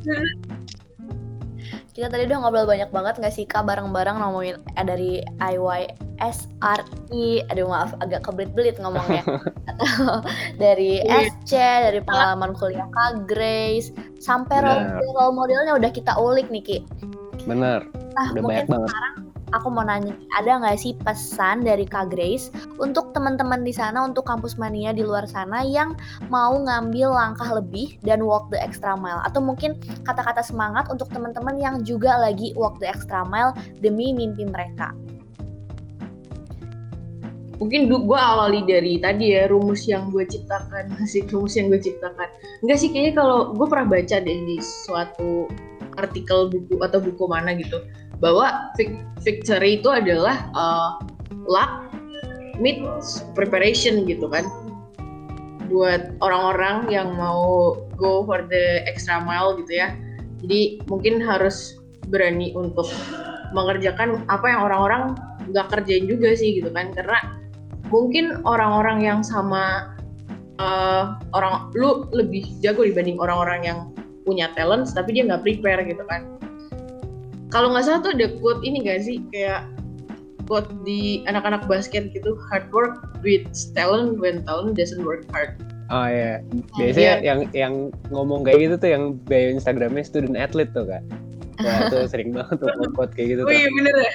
Kita 1.92 2.14
tadi 2.14 2.30
udah 2.30 2.38
ngobrol 2.46 2.70
banyak 2.70 2.94
banget 2.94 3.18
nggak 3.18 3.34
sih 3.34 3.50
kak 3.50 3.66
bareng-bareng 3.66 4.22
ngomongin 4.22 4.62
eh, 4.78 4.86
dari 4.86 5.26
IY 5.42 6.08
SRI, 6.18 7.46
aduh 7.50 7.70
maaf 7.70 7.94
agak 8.02 8.26
kebelit-belit 8.26 8.78
ngomongnya. 8.82 9.22
Atau 9.70 10.22
dari 10.64 11.02
SC, 11.06 11.54
dari 11.58 12.02
pengalaman 12.02 12.58
kuliah 12.58 12.90
Kak 12.90 13.30
Grace, 13.30 13.94
sampai 14.18 14.66
role, 14.66 14.86
role 15.14 15.34
modelnya 15.34 15.78
udah 15.78 15.92
kita 15.94 16.18
ulik 16.18 16.50
nih 16.50 16.64
Ki. 16.66 16.78
Bener. 17.46 17.86
Nah 18.18 18.34
Udah 18.34 18.42
mungkin 18.42 18.66
banyak 18.66 18.70
banget. 18.74 18.90
sekarang 18.90 19.16
aku 19.54 19.68
mau 19.70 19.86
nanya, 19.86 20.14
ada 20.36 20.60
nggak 20.60 20.76
sih 20.82 20.92
pesan 21.06 21.64
dari 21.64 21.86
Kak 21.86 22.12
Grace 22.12 22.50
untuk 22.82 23.14
teman-teman 23.14 23.62
di 23.62 23.72
sana, 23.72 24.04
untuk 24.04 24.26
kampus 24.26 24.58
mania 24.58 24.92
di 24.92 25.06
luar 25.06 25.30
sana 25.30 25.62
yang 25.62 25.94
mau 26.28 26.58
ngambil 26.58 27.14
langkah 27.14 27.48
lebih 27.54 27.96
dan 28.02 28.26
walk 28.26 28.50
the 28.50 28.60
extra 28.60 28.98
mile? 28.98 29.22
Atau 29.22 29.40
mungkin 29.40 29.78
kata-kata 30.04 30.42
semangat 30.42 30.90
untuk 30.90 31.08
teman-teman 31.14 31.56
yang 31.62 31.76
juga 31.86 32.18
lagi 32.18 32.58
walk 32.58 32.82
the 32.82 32.90
extra 32.90 33.22
mile 33.24 33.54
demi 33.80 34.12
mimpi 34.12 34.50
mereka? 34.50 34.92
mungkin 37.58 37.90
gue 37.90 38.20
awali 38.22 38.62
dari 38.70 39.02
tadi 39.02 39.34
ya 39.34 39.50
rumus 39.50 39.90
yang 39.90 40.14
gue 40.14 40.24
ciptakan 40.30 40.90
masih 40.98 41.26
rumus 41.30 41.58
yang 41.58 41.74
gue 41.74 41.82
ciptakan 41.82 42.30
enggak 42.62 42.78
sih 42.78 42.90
kayaknya 42.94 43.14
kalau 43.18 43.54
gue 43.54 43.66
pernah 43.66 43.88
baca 43.98 44.18
deh 44.22 44.40
di 44.46 44.58
suatu 44.62 45.50
artikel 45.98 46.54
buku 46.54 46.78
atau 46.86 47.02
buku 47.02 47.26
mana 47.26 47.58
gitu 47.58 47.82
bahwa 48.20 48.74
vic- 48.76 49.04
victory 49.22 49.78
itu 49.82 49.90
adalah 49.90 50.50
uh, 50.58 50.90
luck 51.46 51.90
meets 52.58 53.22
preparation 53.38 54.06
gitu 54.10 54.26
kan. 54.30 54.46
Buat 55.68 56.16
orang-orang 56.24 56.88
yang 56.88 57.14
mau 57.20 57.76
go 58.00 58.24
for 58.24 58.48
the 58.48 58.82
extra 58.88 59.20
mile 59.22 59.60
gitu 59.62 59.78
ya. 59.78 59.94
Jadi 60.46 60.82
mungkin 60.88 61.20
harus 61.20 61.78
berani 62.08 62.56
untuk 62.56 62.88
mengerjakan 63.52 64.24
apa 64.32 64.46
yang 64.48 64.62
orang-orang 64.64 65.04
nggak 65.52 65.68
kerjain 65.72 66.08
juga 66.08 66.34
sih 66.34 66.58
gitu 66.58 66.72
kan. 66.72 66.96
Karena 66.96 67.20
mungkin 67.92 68.42
orang-orang 68.48 69.04
yang 69.04 69.20
sama 69.22 69.94
uh, 70.62 71.18
orang 71.34 71.70
lu 71.74 72.06
lebih 72.12 72.46
jago 72.62 72.84
dibanding 72.84 73.18
orang-orang 73.22 73.62
yang 73.64 73.80
punya 74.28 74.52
talent 74.60 74.92
tapi 74.92 75.16
dia 75.16 75.24
nggak 75.24 75.44
prepare 75.46 75.88
gitu 75.88 76.04
kan 76.04 76.37
kalau 77.48 77.72
nggak 77.72 77.86
salah 77.88 78.00
tuh 78.04 78.12
ada 78.16 78.28
quote 78.40 78.62
ini 78.64 78.84
gak 78.84 79.08
sih? 79.08 79.24
Kayak 79.32 79.68
quote 80.48 80.72
di 80.88 81.24
anak-anak 81.28 81.68
basket 81.68 82.12
gitu 82.16 82.40
hard 82.48 82.68
work 82.72 83.04
beats 83.20 83.72
talent 83.76 84.20
when 84.20 84.44
talent 84.48 84.76
doesn't 84.76 85.04
work 85.04 85.28
hard. 85.32 85.56
Oh 85.88 86.08
iya. 86.08 86.44
Biasanya 86.76 87.14
yang 87.24 87.40
yang 87.56 87.74
ngomong 88.12 88.44
kayak 88.44 88.68
gitu 88.68 88.76
tuh 88.80 88.90
yang 88.92 89.04
bio 89.28 89.52
Instagramnya 89.52 90.04
student 90.04 90.36
athlete 90.36 90.72
tuh 90.76 90.88
kak. 90.88 91.04
Wah 91.64 91.88
tuh 91.94 92.08
sering 92.08 92.36
banget 92.36 92.60
tuh 92.60 92.72
quote 92.96 93.16
kayak 93.16 93.38
gitu 93.38 93.42
oh 93.44 93.50
tuh. 93.52 93.56
iya 93.56 93.70
bener 93.72 93.96
ya? 93.96 94.14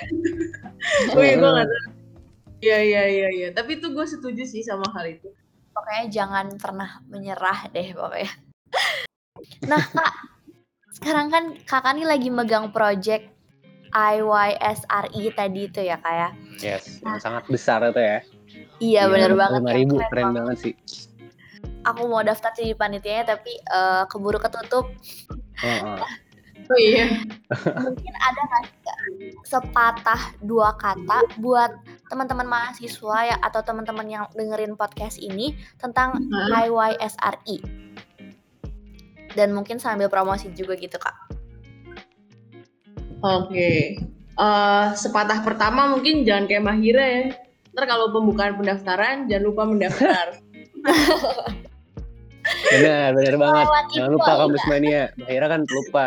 Oh 1.16 1.22
iya 1.24 1.34
gue 1.40 1.50
nggak 1.52 1.68
tahu. 1.68 1.84
Iya 2.62 2.78
iya 2.78 3.02
iya 3.08 3.28
iya. 3.32 3.48
Tapi 3.52 3.80
itu 3.80 3.92
gue 3.92 4.06
setuju 4.06 4.42
sih 4.44 4.62
sama 4.64 4.84
hal 4.92 5.08
itu. 5.08 5.28
Pokoknya 5.72 6.04
jangan 6.12 6.46
pernah 6.60 7.00
menyerah 7.08 7.72
deh 7.72 7.96
pokoknya. 7.96 8.32
Nah 9.66 9.80
kak, 9.80 10.12
sekarang 11.02 11.28
kan 11.28 11.44
kakak 11.66 11.98
nih 11.98 12.06
lagi 12.06 12.28
megang 12.30 12.70
project 12.70 13.26
IYSRI 13.92 15.34
tadi 15.36 15.60
itu 15.68 15.80
ya 15.82 16.00
kak 16.00 16.14
ya? 16.14 16.28
Yes, 16.62 17.02
yang 17.02 17.20
sangat 17.20 17.44
besar 17.50 17.84
itu 17.84 18.00
ya. 18.00 18.18
Iya 18.78 19.02
bener 19.10 19.36
banget. 19.36 19.60
Lima 19.60 19.68
ya, 19.68 19.76
ribu, 19.76 19.94
keren 19.98 20.08
keren 20.08 20.24
banget. 20.24 20.36
banget 20.38 20.56
sih. 20.62 20.74
Aku 21.82 22.06
mau 22.06 22.22
daftar 22.22 22.54
jadi 22.54 22.72
panitianya 22.72 23.34
tapi 23.36 23.52
eh, 23.58 24.02
keburu 24.08 24.38
ketutup. 24.38 24.86
Heeh. 25.60 25.98
oh 26.72 26.78
iya 26.78 27.04
Mungkin 27.84 28.14
ada 28.16 28.40
nggak 28.48 28.62
Kak, 28.86 28.98
sepatah 29.44 30.22
dua 30.40 30.72
kata 30.78 31.26
buat 31.42 31.74
teman-teman 32.08 32.46
mahasiswa 32.48 33.18
ya 33.28 33.36
atau 33.42 33.60
teman-teman 33.60 34.06
yang 34.08 34.24
dengerin 34.32 34.78
podcast 34.78 35.18
ini 35.18 35.52
tentang 35.76 36.16
Hmm. 36.16 36.48
IYSRI. 36.54 37.56
Dan 39.32 39.52
mungkin 39.52 39.76
sambil 39.76 40.06
promosi 40.06 40.52
juga 40.52 40.74
gitu 40.74 40.96
kak. 40.96 41.16
Oke. 43.22 43.96
Eh, 44.32 44.86
sepatah 44.94 45.40
pertama 45.40 45.86
mungkin 45.86 46.24
jangan 46.24 46.44
kayak 46.46 46.64
Mahira 46.64 47.04
ya. 47.04 47.22
Ntar 47.72 47.84
kalau 47.86 48.10
pembukaan 48.10 48.56
pendaftaran 48.56 49.24
jangan 49.26 49.44
lupa 49.46 49.62
mendaftar. 49.64 50.26
Benar, 52.72 53.12
benar 53.14 53.34
banget. 53.36 53.66
Lewat 53.68 53.86
Jangan 53.92 54.10
lupa 54.10 54.32
kampus 54.34 54.62
udah. 54.64 54.70
mania. 54.72 55.02
Akhirnya 55.22 55.48
kan 55.48 55.60
lupa. 55.62 56.06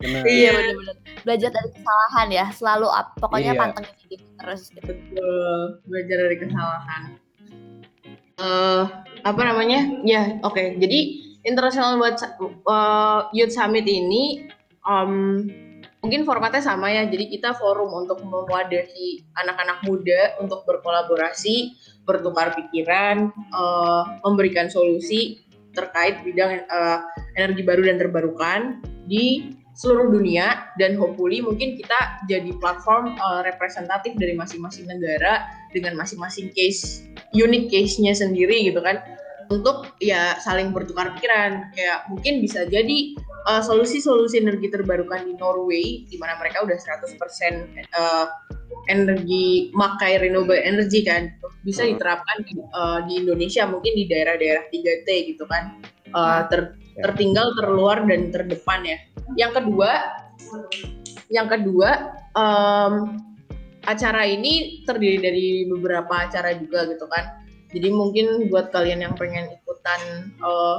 Benar. 0.00 0.22
Iya. 0.24 0.50
bener-bener. 0.50 0.96
Belajar 1.22 1.50
dari 1.52 1.68
kesalahan 1.70 2.26
ya. 2.28 2.46
Selalu 2.50 2.88
up. 2.88 3.06
Pokoknya 3.20 3.52
Iya. 3.52 3.60
pantengin 3.60 3.94
gitu 4.02 4.26
terus. 4.34 4.62
Gitu. 4.72 4.88
Betul. 4.88 5.58
Belajar 5.86 6.16
dari 6.18 6.36
kesalahan. 6.40 7.02
Eh, 8.34 8.82
apa 9.22 9.42
namanya? 9.44 9.80
Ya, 10.02 10.40
oke. 10.42 10.80
Jadi 10.80 10.98
International 11.42 11.98
Youth, 11.98 12.22
eh, 12.22 13.20
Youth 13.34 13.54
Summit 13.54 13.86
ini 13.86 14.46
em, 14.86 15.12
mungkin 16.02 16.22
formatnya 16.26 16.62
sama 16.62 16.90
ya. 16.90 17.06
Jadi 17.06 17.30
kita 17.30 17.54
forum 17.54 17.90
untuk 17.94 18.22
mewadahi 18.22 19.22
anak-anak 19.38 19.86
muda 19.86 20.38
untuk 20.42 20.66
berkolaborasi, 20.66 21.74
bertukar 22.06 22.54
pikiran, 22.58 23.30
eh, 23.30 24.04
memberikan 24.22 24.70
solusi 24.70 25.42
terkait 25.72 26.20
bidang 26.22 26.62
eh, 26.68 26.98
energi 27.38 27.62
baru 27.64 27.82
dan 27.88 27.96
terbarukan 27.96 28.60
di 29.08 29.56
seluruh 29.72 30.12
dunia 30.12 30.68
dan 30.76 31.00
hopefully 31.00 31.40
mungkin 31.40 31.80
kita 31.80 31.96
jadi 32.28 32.52
platform 32.60 33.16
eh, 33.16 33.40
representatif 33.48 34.12
dari 34.20 34.36
masing-masing 34.36 34.84
negara 34.84 35.48
dengan 35.72 35.96
masing-masing 35.96 36.52
case 36.52 37.08
unique 37.32 37.72
case-nya 37.72 38.12
sendiri 38.12 38.68
gitu 38.68 38.84
kan 38.84 39.00
untuk 39.52 39.92
ya 40.00 40.40
saling 40.40 40.72
bertukar 40.72 41.12
pikiran. 41.18 41.68
Kayak 41.76 42.08
mungkin 42.08 42.40
bisa 42.40 42.64
jadi 42.64 42.98
eh, 43.20 43.62
solusi-solusi 43.62 44.40
energi 44.40 44.72
terbarukan 44.72 45.28
di 45.28 45.36
Norway 45.36 46.08
di 46.08 46.16
mana 46.16 46.40
mereka 46.40 46.64
udah 46.64 46.74
100% 46.74 47.20
eh, 47.76 48.26
energi 48.88 49.68
makai 49.76 50.16
renewable 50.16 50.56
energy 50.56 51.04
kan 51.04 51.28
bisa 51.62 51.84
diterapkan 51.84 52.42
di, 52.48 52.56
eh, 52.58 52.98
di 53.06 53.14
Indonesia 53.22 53.68
mungkin 53.68 53.92
di 53.92 54.04
daerah-daerah 54.08 54.72
3T 54.72 55.08
gitu 55.36 55.44
kan. 55.44 55.76
Eh, 56.08 56.42
ter- 56.48 56.80
Ya. 56.92 57.08
tertinggal 57.08 57.56
terluar 57.56 58.04
dan 58.04 58.28
terdepan 58.28 58.84
ya. 58.84 59.00
Yang 59.40 59.64
kedua 59.64 60.12
yang 61.32 61.48
kedua 61.48 62.12
em, 62.36 63.16
acara 63.88 64.28
ini 64.28 64.84
terdiri 64.84 65.18
dari 65.18 65.46
beberapa 65.64 66.28
acara 66.28 66.52
juga 66.52 66.84
gitu 66.92 67.08
kan 67.08 67.41
jadi 67.72 67.88
mungkin 67.90 68.52
buat 68.52 68.70
kalian 68.70 69.04
yang 69.08 69.14
pengen 69.16 69.48
ikutan 69.50 70.00
eh, 70.38 70.78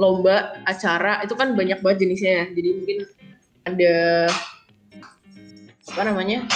lomba 0.00 0.56
acara 0.64 1.20
itu 1.22 1.36
kan 1.36 1.54
banyak 1.54 1.82
banget 1.84 2.08
jenisnya 2.08 2.32
ya 2.32 2.44
jadi 2.54 2.68
mungkin 2.78 2.98
ada 3.62 3.94
apa 5.92 6.02
namanya 6.06 6.48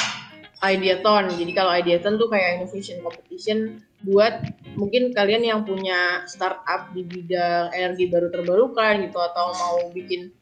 Ideathon. 0.64 1.36
Jadi 1.36 1.52
kalau 1.52 1.72
Ideathon 1.76 2.16
tuh 2.16 2.32
kayak 2.32 2.60
innovation 2.60 3.04
competition 3.04 3.84
buat 4.04 4.40
mungkin 4.76 5.12
kalian 5.12 5.44
yang 5.44 5.60
punya 5.68 6.24
startup 6.28 6.92
di 6.96 7.04
bidang 7.04 7.72
energi 7.76 8.08
baru 8.08 8.32
terbarukan 8.32 9.04
gitu 9.04 9.18
atau 9.20 9.52
mau 9.56 9.76
bikin 9.92 10.32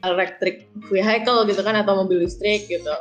electric 0.00 0.66
vehicle 0.88 1.44
gitu 1.46 1.60
kan 1.62 1.78
atau 1.78 2.02
mobil 2.02 2.24
listrik 2.26 2.66
gitu. 2.66 2.94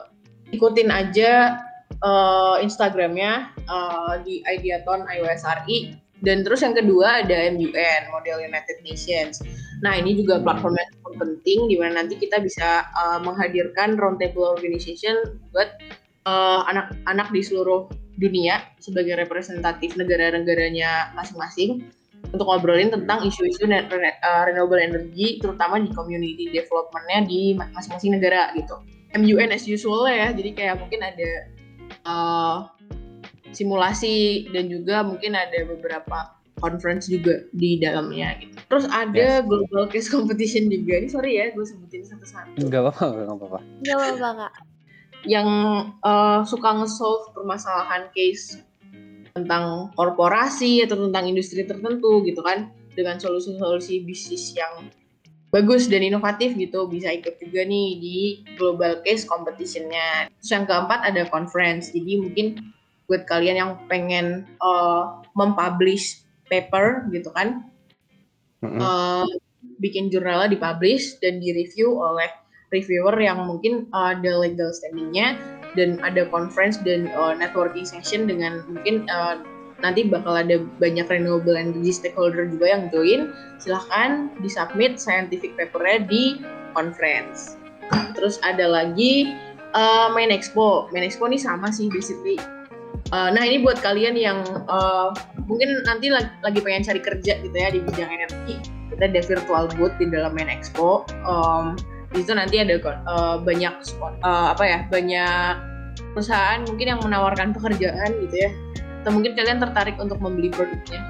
Ikutin 0.54 0.90
aja 0.94 1.62
eh, 2.04 2.56
Instagramnya 2.64 3.54
eh, 3.56 4.14
di 4.24 4.42
Ideathon 4.44 5.08
IWSRI 5.08 5.96
dan 6.20 6.44
terus 6.44 6.60
yang 6.60 6.76
kedua 6.76 7.24
ada 7.24 7.48
MUN 7.56 8.02
Model 8.12 8.44
United 8.44 8.84
Nations. 8.84 9.40
Nah 9.80 9.96
ini 9.96 10.20
juga 10.20 10.44
platform 10.44 10.76
yang 10.76 10.90
cukup 11.00 11.14
penting 11.24 11.72
di 11.72 11.76
mana 11.80 12.04
nanti 12.04 12.20
kita 12.20 12.44
bisa 12.44 12.86
eh, 12.88 13.20
menghadirkan 13.24 13.96
roundtable 14.00 14.56
organization 14.56 15.16
buat 15.52 15.72
anak-anak 16.30 17.34
di 17.34 17.42
seluruh 17.42 17.90
dunia 18.22 18.62
sebagai 18.78 19.18
representatif 19.18 19.98
negara-negaranya 19.98 21.10
masing-masing 21.18 21.90
untuk 22.30 22.46
ngobrolin 22.46 22.92
tentang 22.94 23.26
isu-isu 23.26 23.66
eh, 23.66 23.88
renewable 24.46 24.78
energy 24.78 25.40
terutama 25.42 25.82
di 25.82 25.90
community 25.96 26.52
development-nya 26.52 27.26
di 27.26 27.58
ma- 27.58 27.72
masing-masing 27.74 28.20
negara 28.20 28.54
gitu. 28.54 28.78
MUN 29.18 29.50
as 29.50 29.66
usual 29.66 30.06
ya, 30.06 30.30
jadi 30.30 30.54
kayak 30.54 30.76
mungkin 30.78 31.02
ada 31.02 31.50
eh, 32.06 32.58
simulasi 33.52 34.48
dan 34.54 34.70
juga 34.70 35.02
mungkin 35.02 35.34
ada 35.34 35.66
beberapa 35.66 36.40
conference 36.60 37.08
juga 37.08 37.48
di 37.56 37.80
dalamnya 37.80 38.36
gitu. 38.44 38.56
Terus 38.68 38.86
ada 38.92 39.42
global 39.42 39.88
case 39.88 40.12
competition 40.12 40.68
juga. 40.68 41.00
Ini 41.00 41.10
sorry 41.10 41.32
ya, 41.40 41.46
gue 41.56 41.66
sebutin 41.66 42.04
satu-satu. 42.06 42.60
Enggak 42.60 42.82
apa-apa, 42.86 43.04
enggak 43.16 43.38
apa-apa. 43.40 43.60
Gak 43.82 43.96
apa-apa 43.96 44.30
kak. 44.46 44.54
Yang 45.26 45.50
eh, 46.04 46.40
suka 46.46 46.70
nge-solve 46.84 47.32
permasalahan 47.34 48.12
case 48.12 48.62
tentang 49.34 49.94
korporasi 49.96 50.84
atau 50.84 51.00
tentang 51.08 51.32
industri 51.32 51.64
tertentu 51.64 52.20
gitu 52.28 52.44
kan 52.44 52.72
dengan 52.94 53.16
solusi-solusi 53.16 54.04
bisnis 54.04 54.52
yang 54.52 54.92
bagus 55.50 55.90
dan 55.90 56.06
inovatif 56.06 56.54
gitu 56.54 56.86
bisa 56.86 57.10
ikut 57.10 57.42
juga 57.42 57.66
nih 57.66 57.88
di 57.98 58.18
global 58.58 59.02
case 59.02 59.26
competitionnya. 59.26 60.30
Terus 60.40 60.52
yang 60.54 60.66
keempat 60.70 61.02
ada 61.02 61.26
conference. 61.30 61.90
Jadi 61.90 62.22
mungkin 62.22 62.48
buat 63.10 63.26
kalian 63.26 63.58
yang 63.58 63.72
pengen 63.90 64.46
uh, 64.62 65.26
mempublish 65.34 66.22
paper 66.46 67.10
gitu 67.10 67.34
kan 67.34 67.66
Mm-mm. 68.62 68.78
uh, 68.78 69.26
bikin 69.82 70.14
jurnalnya 70.14 70.54
dipublish 70.54 71.18
dan 71.18 71.42
direview 71.42 71.98
oleh 71.98 72.30
reviewer 72.70 73.18
yang 73.18 73.50
mungkin 73.50 73.90
uh, 73.98 74.14
ada 74.14 74.38
legal 74.38 74.70
standingnya 74.70 75.34
dan 75.74 75.98
ada 76.06 76.30
conference 76.30 76.78
dan 76.86 77.10
uh, 77.18 77.34
networking 77.34 77.86
session 77.86 78.30
dengan 78.30 78.62
mungkin 78.70 79.10
uh, 79.10 79.42
nanti 79.80 80.08
bakal 80.08 80.36
ada 80.36 80.62
banyak 80.80 81.08
renewable 81.08 81.56
energy 81.56 81.92
stakeholder 81.92 82.48
juga 82.48 82.66
yang 82.78 82.84
join. 82.92 83.32
Silahkan 83.60 84.32
disubmit 84.44 85.00
scientific 85.00 85.56
papernya 85.56 86.06
di 86.08 86.24
conference. 86.76 87.60
Terus 88.16 88.38
ada 88.46 88.68
lagi 88.68 89.34
uh, 89.74 90.12
main 90.14 90.30
expo. 90.30 90.88
Main 90.92 91.08
expo 91.08 91.28
ini 91.28 91.40
sama 91.40 91.72
sih 91.72 91.88
basically. 91.92 92.38
Uh, 93.10 93.34
nah 93.34 93.42
ini 93.42 93.66
buat 93.66 93.82
kalian 93.82 94.14
yang 94.14 94.46
uh, 94.70 95.10
mungkin 95.50 95.82
nanti 95.88 96.14
lagi, 96.14 96.30
lagi 96.46 96.60
pengen 96.62 96.86
cari 96.86 97.02
kerja 97.02 97.34
gitu 97.42 97.56
ya 97.56 97.70
di 97.74 97.82
bidang 97.82 98.12
energi. 98.12 98.56
Kita 98.94 99.10
ada 99.10 99.22
virtual 99.26 99.66
booth 99.80 99.96
di 99.98 100.06
dalam 100.12 100.38
main 100.38 100.52
expo. 100.52 101.08
Um, 101.26 101.74
di 102.14 102.26
situ 102.26 102.34
nanti 102.34 102.58
ada 102.62 102.78
uh, 103.06 103.38
banyak 103.42 103.74
uh, 104.26 104.48
apa 104.54 104.64
ya 104.66 104.80
banyak 104.90 105.54
perusahaan 106.14 106.66
mungkin 106.66 106.86
yang 106.90 107.00
menawarkan 107.06 107.54
pekerjaan 107.54 108.18
gitu 108.26 108.50
ya 108.50 108.52
atau 109.04 109.12
mungkin 109.16 109.34
kalian 109.36 109.64
tertarik 109.64 109.96
untuk 109.98 110.20
membeli 110.20 110.52
produknya. 110.52 111.02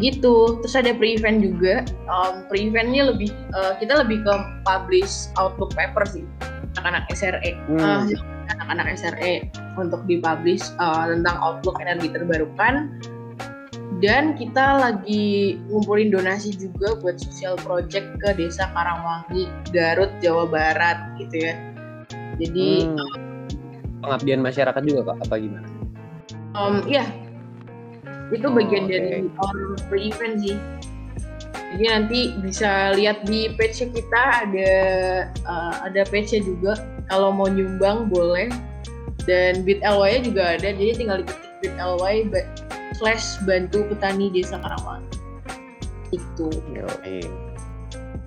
Gitu. 0.00 0.60
Terus 0.64 0.74
ada 0.76 0.92
pre-event 0.96 1.44
juga. 1.44 1.84
Um, 2.08 2.48
pre-eventnya 2.48 3.12
lebih 3.12 3.28
uh, 3.52 3.76
kita 3.76 4.00
lebih 4.00 4.24
ke 4.24 4.34
publish 4.64 5.28
outlook 5.36 5.72
paper 5.76 6.04
sih. 6.08 6.24
Anak-anak 6.80 7.04
SRE 7.12 7.52
Hmm. 7.68 8.08
uh, 8.08 8.08
anak-anak 8.56 8.96
SRE 8.96 9.52
untuk 9.76 10.00
dipublish 10.08 10.64
uh, 10.80 11.08
tentang 11.12 11.36
outlook 11.40 11.76
energi 11.80 12.08
terbarukan. 12.08 12.88
Dan 14.00 14.34
kita 14.34 14.82
lagi 14.82 15.60
ngumpulin 15.70 16.10
donasi 16.10 16.56
juga 16.56 16.98
buat 16.98 17.22
social 17.22 17.54
project 17.60 18.18
ke 18.24 18.34
desa 18.34 18.66
Karangwangi 18.74 19.46
Garut 19.70 20.10
Jawa 20.24 20.48
Barat 20.48 20.98
gitu 21.20 21.52
ya. 21.52 21.54
Jadi 22.40 22.88
Hmm. 22.88 23.30
Pengabdian 24.02 24.42
masyarakat 24.42 24.82
juga 24.82 25.14
kok 25.14 25.30
apa 25.30 25.34
gimana? 25.38 25.71
Um, 26.52 26.84
iya, 26.84 27.08
itu 28.28 28.44
Oh, 28.48 28.52
bagian 28.52 28.84
oke. 28.88 28.92
dari 28.92 29.28
our 29.40 29.58
pre-event 29.88 30.40
sih. 30.44 30.56
Jadi 31.72 31.84
nanti 31.88 32.20
bisa 32.44 32.92
lihat 32.92 33.24
di 33.24 33.48
page 33.56 33.80
kita 33.80 34.22
ada 34.44 34.72
uh, 35.48 35.74
ada 35.88 36.04
page 36.12 36.36
juga. 36.44 36.76
Kalau 37.08 37.32
mau 37.32 37.48
nyumbang 37.48 38.12
boleh. 38.12 38.52
Dan 39.22 39.62
bit.ly 39.62 40.18
nya 40.18 40.20
juga 40.20 40.42
ada. 40.58 40.68
Jadi 40.74 40.92
tinggal 40.98 41.22
diketik 41.22 41.52
bit.ly 41.62 42.26
ba- 42.28 42.48
slash 42.98 43.38
bantu 43.46 43.86
petani 43.88 44.28
desa 44.28 44.58
Karawang. 44.60 45.00
Itu. 46.12 46.50
Yoi. 46.76 47.24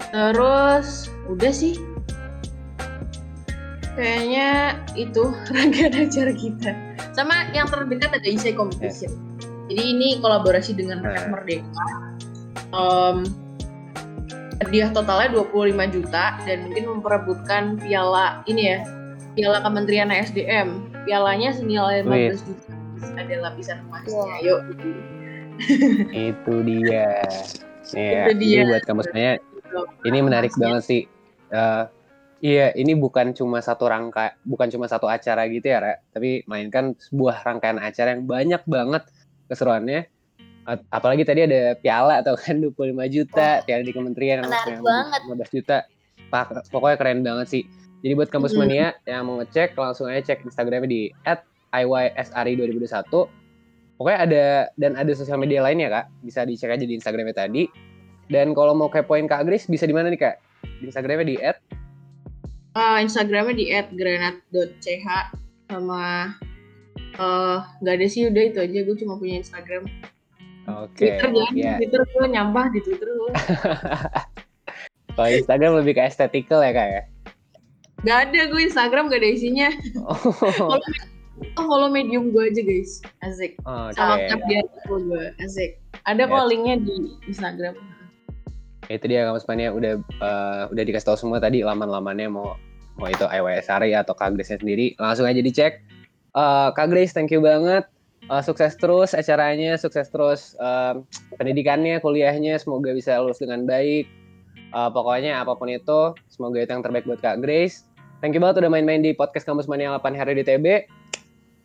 Terus 0.09 1.11
udah 1.29 1.53
sih. 1.53 1.77
Kayaknya 3.95 4.49
itu 4.99 5.23
rangkaian 5.55 5.93
acara 5.95 6.33
kita. 6.35 6.71
Sama 7.15 7.47
yang 7.55 7.71
terdekat 7.71 8.11
ada 8.11 8.27
Isai 8.27 8.51
Competition. 8.51 9.11
Jadi 9.71 9.81
ini 9.81 10.19
kolaborasi 10.19 10.75
dengan. 10.75 11.01
Rakyat 11.01 11.31
Merdeka. 11.31 11.85
Um, 12.75 13.23
hadiah 14.59 14.91
totalnya 14.91 15.31
25 15.31 15.95
juta 15.95 16.37
dan 16.43 16.57
mungkin 16.69 16.83
memperebutkan 16.99 17.63
piala 17.79 18.43
ini 18.51 18.75
ya. 18.75 18.79
Piala 19.35 19.63
Kementerian 19.63 20.11
SDM. 20.11 20.91
Pialanya 21.07 21.55
senilai 21.55 22.03
15 22.03 22.47
juta. 22.47 22.71
Ada 23.15 23.35
lapisan 23.51 23.79
emasnya. 23.87 24.11
Wow. 24.11 24.43
Yuk. 24.43 24.59
Itu 26.11 26.53
dia. 26.67 27.09
Ya, 27.93 28.25
Itu 28.25 28.41
dia. 28.41 28.65
Ini 28.65 28.73
buat 28.73 28.83
kamu 28.89 29.05
semuanya 29.05 29.37
ini 30.05 30.17
menarik 30.21 30.53
banget 30.55 30.83
sih. 30.85 31.01
Eh, 31.51 31.83
iya, 32.45 32.67
ini 32.77 32.93
bukan 32.93 33.33
cuma 33.33 33.57
satu 33.57 33.89
rangka, 33.89 34.37
bukan 34.45 34.69
cuma 34.69 34.85
satu 34.85 35.09
acara 35.09 35.49
gitu 35.49 35.65
ya, 35.65 35.81
Ra. 35.81 35.93
Tapi 36.13 36.45
melainkan 36.45 36.93
sebuah 36.93 37.41
rangkaian 37.41 37.81
acara 37.81 38.13
yang 38.13 38.29
banyak 38.29 38.61
banget 38.69 39.03
keseruannya. 39.49 40.05
Ap- 40.69 40.85
Apalagi 40.93 41.25
tadi 41.25 41.41
ada 41.49 41.73
piala 41.73 42.17
atau 42.21 42.37
kan 42.37 42.61
25 42.61 42.77
juta, 43.09 43.65
piala 43.65 43.81
di 43.81 43.93
kementerian 43.93 44.45
yang 44.45 44.49
menarik 44.53 44.73
yang 44.77 44.85
banget. 44.85 45.21
15 45.49 45.57
juta. 45.57 45.77
Pak- 46.29 46.69
Pokoknya 46.69 46.97
keren 47.01 47.25
banget 47.25 47.47
sih. 47.49 47.63
Jadi 48.05 48.13
buat 48.13 48.29
kampus 48.29 48.53
mania 48.53 48.93
yang 49.09 49.25
mau 49.25 49.41
ngecek 49.41 49.73
langsung 49.73 50.05
aja 50.05 50.21
cek 50.21 50.45
Instagramnya 50.45 50.85
di 50.85 51.09
@iysari2021. 51.73 52.85
Pokoknya 53.97 54.19
ada 54.21 54.45
dan 54.75 54.93
ada 54.93 55.11
sosial 55.15 55.39
media 55.39 55.63
lainnya 55.63 55.87
kak, 55.87 56.05
bisa 56.21 56.43
dicek 56.45 56.69
aja 56.69 56.85
di 56.85 56.93
Instagramnya 56.93 57.33
tadi. 57.33 57.65
Dan 58.29 58.53
kalau 58.53 58.77
mau 58.77 58.89
kepoin 58.91 59.25
Kak 59.25 59.45
Agris 59.45 59.65
bisa 59.65 59.85
di 59.85 59.93
mana 59.93 60.09
nih 60.13 60.21
Kak? 60.21 60.35
Di 60.81 60.89
Instagramnya 60.89 61.25
di 61.25 61.37
Uh, 62.75 62.99
Instagramnya 62.99 63.55
di 63.55 63.65
@granat.ch 63.71 65.07
sama 65.71 66.35
eh 67.15 67.57
nggak 67.79 67.95
ada 67.95 68.07
sih 68.11 68.27
udah 68.27 68.43
itu 68.51 68.59
aja 68.59 68.79
gue 68.83 68.95
cuma 68.99 69.15
punya 69.15 69.39
Instagram. 69.39 69.87
Oke. 70.67 70.99
Twitter 70.99 71.29
jangan 71.31 71.53
ya. 71.55 71.73
Twitter 71.79 72.01
gue 72.03 72.25
nyampah 72.27 72.65
di 72.75 72.79
Twitter 72.83 73.07
gue. 73.07 73.31
Kalau 75.15 75.29
Instagram 75.31 75.71
lebih 75.79 75.95
ke 75.95 76.03
estetikal 76.03 76.59
ya 76.59 76.75
Kak 76.75 76.87
ya? 76.91 77.01
Gak 78.03 78.17
ada 78.29 78.41
gue 78.51 78.61
Instagram 78.67 79.07
gak 79.07 79.23
ada 79.23 79.29
isinya. 79.31 79.69
Oh, 80.03 80.19
Follow, 80.35 80.79
follow 81.55 81.87
medium 81.87 82.35
gue 82.35 82.51
aja 82.51 82.61
guys. 82.61 82.99
Asik. 83.23 83.55
Sama 83.95 84.19
cap 84.27 84.39
di 84.43 84.59
artikel 84.59 84.97
gue. 85.07 85.25
Asik. 85.39 85.79
Ada 86.03 86.27
kok 86.27 86.35
Yes. 86.43 86.49
linknya 86.51 86.75
di 86.83 86.95
Instagram. 87.31 87.75
Itu 88.89 89.05
dia 89.09 89.25
Kampus 89.25 89.45
Mania 89.49 89.69
udah 89.73 89.93
eh, 90.01 90.63
udah 90.71 90.83
dikasih 90.85 91.07
tahu 91.13 91.17
semua 91.17 91.37
tadi 91.41 91.65
laman-lamannya 91.65 92.27
mau 92.29 92.55
mau 92.95 93.07
itu 93.11 93.27
IYSRI 93.27 93.91
atau 93.97 94.15
Kak 94.15 94.35
Grace 94.37 94.55
sendiri. 94.55 94.95
Langsung 94.99 95.27
aja 95.27 95.41
dicek. 95.41 95.83
Eh, 96.35 96.69
Kak 96.71 96.87
Grace, 96.91 97.11
thank 97.11 97.31
you 97.31 97.43
banget. 97.43 97.87
Eh, 98.25 98.41
sukses 98.41 98.73
terus 98.81 99.13
acaranya, 99.13 99.77
sukses 99.77 100.09
terus 100.09 100.57
eh, 100.57 100.93
pendidikannya, 101.37 102.01
kuliahnya, 102.01 102.57
semoga 102.57 102.89
bisa 102.89 103.21
lulus 103.21 103.37
dengan 103.37 103.69
baik. 103.69 104.09
Eh, 104.73 104.89
pokoknya 104.89 105.45
apa 105.45 105.53
pun 105.53 105.69
itu, 105.69 106.17
semoga 106.25 106.57
itu 106.57 106.71
yang 106.73 106.81
terbaik 106.81 107.05
buat 107.05 107.21
Kak 107.21 107.45
Grace. 107.45 107.85
Thank 108.23 108.33
you 108.33 108.41
banget 108.41 108.65
udah 108.65 108.71
main-main 108.73 109.05
di 109.05 109.13
podcast 109.13 109.45
Kampus 109.45 109.69
Mania 109.69 109.93
8 109.93 110.17
hari 110.17 110.41
di 110.41 110.43
TB. 110.47 110.65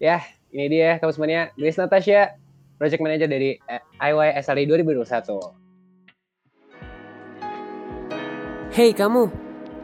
Ya, 0.04 0.20
ini 0.52 0.68
dia 0.68 1.00
Kampus 1.00 1.16
Mania, 1.16 1.48
Grace 1.56 1.80
Natasha, 1.80 2.37
Project 2.76 3.00
Manager 3.00 3.28
dari 3.30 3.56
IYSRI 3.96 4.68
2021. 4.68 5.60
Hei 8.70 8.94
kamu, 8.94 9.26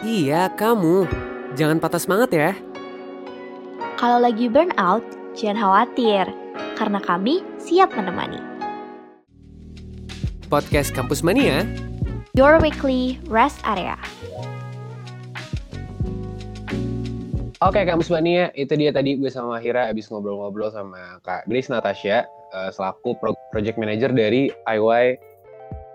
iya 0.07 0.47
kamu, 0.55 1.11
jangan 1.59 1.83
patah 1.83 1.99
semangat 1.99 2.31
ya. 2.31 2.51
Kalau 3.99 4.23
lagi 4.23 4.47
burn 4.47 4.71
out, 4.79 5.03
jangan 5.35 5.59
khawatir, 5.59 6.31
karena 6.79 7.03
kami 7.03 7.43
siap 7.59 7.91
menemani. 7.99 8.39
Podcast 10.47 10.95
Kampus 10.95 11.27
Mania, 11.27 11.67
Your 12.39 12.63
weekly 12.63 13.19
rest 13.27 13.59
area. 13.67 13.99
Oke, 17.59 17.83
Kampus 17.83 18.13
Mania, 18.13 18.53
itu 18.55 18.71
dia 18.79 18.93
tadi 18.93 19.17
gue 19.19 19.33
sama 19.33 19.59
Hira 19.59 19.89
habis 19.91 20.07
ngobrol-ngobrol 20.13 20.71
sama 20.71 21.19
Kak 21.25 21.49
Grace 21.51 21.73
Natasha 21.73 22.29
eh, 22.29 22.71
selaku 22.71 23.19
pro- 23.19 23.41
project 23.51 23.81
manager 23.81 24.13
dari 24.13 24.53
IY 24.69 25.05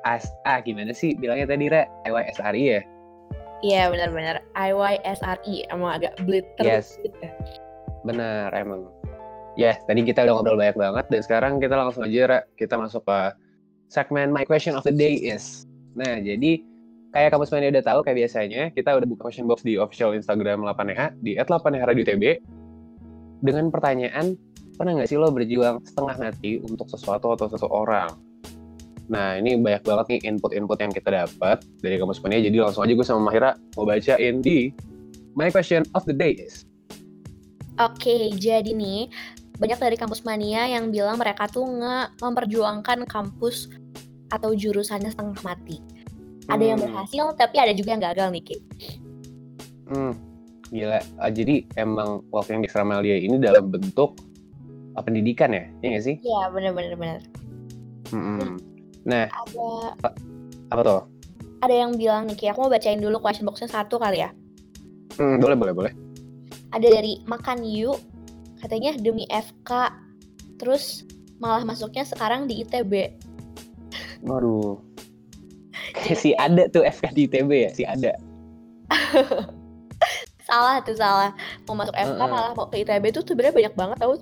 As 0.02 0.26
ah 0.50 0.60
gimana 0.62 0.92
sih 0.96 1.14
bilangnya 1.18 1.50
tadi 1.50 1.70
Ra? 1.70 1.86
IYSRI 2.08 2.64
ya? 2.64 2.82
Iya 3.62 3.94
benar-benar 3.94 4.42
IYSRI 4.58 5.70
emang 5.70 6.02
agak 6.02 6.18
blitter 6.26 6.66
Yes. 6.66 6.98
gitu 7.06 7.14
ya. 7.22 7.32
Benar 8.02 8.50
emang. 8.58 8.90
Ya, 9.60 9.78
tadi 9.86 10.02
kita 10.08 10.24
udah 10.26 10.40
ngobrol 10.40 10.58
banyak 10.58 10.80
banget 10.80 11.06
dan 11.12 11.22
sekarang 11.22 11.54
kita 11.60 11.76
langsung 11.76 12.08
aja 12.08 12.22
Ra, 12.26 12.40
kita 12.56 12.80
masuk 12.80 13.04
ke 13.04 13.20
segmen 13.92 14.32
My 14.32 14.48
Question 14.48 14.74
of 14.74 14.88
the 14.88 14.96
Day 14.96 15.20
is. 15.20 15.68
Nah, 15.94 16.18
jadi 16.24 16.64
kayak 17.12 17.36
kamu 17.36 17.44
semuanya 17.44 17.70
udah 17.78 17.84
tahu 17.84 18.00
kayak 18.08 18.18
biasanya 18.26 18.62
kita 18.72 18.96
udah 18.96 19.04
buka 19.04 19.28
question 19.28 19.46
box 19.46 19.68
di 19.68 19.76
official 19.76 20.16
Instagram 20.16 20.64
8EH 20.64 21.20
di 21.20 21.36
@8EH 21.36 22.40
dengan 23.44 23.68
pertanyaan 23.68 24.40
pernah 24.80 24.96
nggak 24.96 25.10
sih 25.12 25.20
lo 25.20 25.30
berjuang 25.30 25.84
setengah 25.84 26.16
mati 26.18 26.64
untuk 26.64 26.88
sesuatu 26.88 27.36
atau 27.36 27.52
seseorang? 27.52 28.31
Nah, 29.10 29.40
ini 29.40 29.58
banyak 29.58 29.82
banget 29.82 30.06
nih 30.12 30.20
input-input 30.30 30.78
yang 30.78 30.92
kita 30.94 31.10
dapat 31.10 31.64
dari 31.82 31.96
kamu 31.98 32.14
semuanya. 32.14 32.46
Jadi 32.46 32.58
langsung 32.62 32.84
aja 32.86 32.94
gue 32.94 33.08
sama 33.08 33.22
Mahira 33.32 33.58
mau 33.74 33.88
bacain 33.88 34.44
di 34.44 34.70
My 35.34 35.50
Question 35.50 35.88
of 35.96 36.06
the 36.06 36.16
Day 36.16 36.38
is. 36.38 36.68
Oke, 37.80 38.30
jadi 38.38 38.72
nih 38.76 39.10
banyak 39.58 39.80
dari 39.80 39.98
kampus 39.98 40.22
mania 40.26 40.68
yang 40.70 40.94
bilang 40.94 41.18
mereka 41.18 41.50
tuh 41.50 41.66
nggak 41.66 42.22
memperjuangkan 42.22 43.10
kampus 43.10 43.72
atau 44.30 44.54
jurusannya 44.54 45.12
setengah 45.12 45.40
mati. 45.44 45.78
Ada 46.50 46.64
yang 46.76 46.80
Hmm. 46.82 46.88
berhasil, 46.92 47.26
tapi 47.38 47.62
ada 47.62 47.72
juga 47.72 47.96
yang 47.96 48.04
gagal 48.04 48.28
nih, 48.34 48.44
Ki. 48.44 48.58
Hmm, 49.92 50.14
gila. 50.72 51.00
Ah, 51.20 51.32
jadi 51.32 51.68
emang 51.76 52.24
walking 52.32 52.64
di 52.64 52.70
Ramalia 52.72 53.20
ini 53.20 53.40
dalam 53.40 53.72
bentuk 53.72 54.20
pendidikan 55.02 55.52
ya, 55.52 55.66
ya 55.82 55.88
nggak 55.96 56.06
sih? 56.06 56.16
Iya, 56.22 56.42
bener-bener 56.52 56.94
bener. 56.96 57.20
Mm-mm. 58.12 58.60
Nah, 59.02 59.26
Ada 59.28 59.98
apa 60.72 60.82
tuh? 60.82 61.02
ada 61.62 61.74
yang 61.74 61.94
bilang 61.94 62.26
nih, 62.26 62.38
Ki, 62.38 62.46
aku 62.50 62.66
mau 62.66 62.72
bacain 62.72 62.98
dulu 62.98 63.22
question 63.22 63.46
box-nya 63.46 63.70
satu 63.70 63.98
kali 63.98 64.22
ya. 64.22 64.30
Hmm, 65.18 65.38
boleh, 65.38 65.54
boleh, 65.54 65.74
boleh. 65.74 65.94
Ada 66.72 66.88
dari 66.90 67.22
Makan 67.26 67.62
Yuk, 67.62 68.00
katanya 68.58 68.98
demi 68.98 69.30
FK, 69.30 69.70
terus 70.58 71.06
malah 71.38 71.62
masuknya 71.62 72.02
sekarang 72.02 72.50
di 72.50 72.62
ITB. 72.62 73.14
Waduh. 74.22 74.78
Kayak 75.92 76.18
si 76.18 76.32
ada 76.34 76.66
tuh 76.66 76.82
FK 76.82 77.14
di 77.14 77.22
ITB 77.28 77.50
ya, 77.52 77.70
si 77.70 77.84
ada. 77.84 78.14
Salah 80.42 80.84
tuh, 80.84 80.98
salah. 80.98 81.32
Mau 81.64 81.78
masuk 81.78 81.96
FK 81.96 82.18
Heeh. 82.18 82.28
malah 82.28 82.52
mau 82.52 82.68
ke 82.68 82.82
ITB 82.82 83.14
tuh 83.14 83.24
sebenarnya 83.24 83.56
banyak 83.56 83.74
banget 83.78 83.98
tau. 84.02 84.14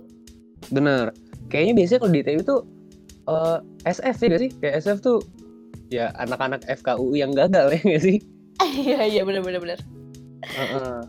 Bener. 0.70 1.10
Kayaknya 1.50 1.74
biasanya 1.74 2.00
kalau 2.04 2.12
di 2.12 2.20
ITB 2.22 2.40
tuh 2.46 2.60
eh, 3.30 3.58
SF 3.86 4.16
sih 4.18 4.28
gak 4.28 4.42
sih? 4.42 4.50
Kayak 4.58 4.76
SF 4.82 4.98
tuh 5.00 5.20
ya 5.90 6.14
anak-anak 6.18 6.66
FKU 6.68 7.14
yang 7.14 7.32
gagal 7.34 7.74
ya 7.74 7.82
gak 7.82 8.04
sih? 8.04 8.18
Iya, 8.60 9.00
iya 9.08 9.22
bener-bener 9.24 9.62
bener. 9.64 9.80
Heeh. 10.44 11.00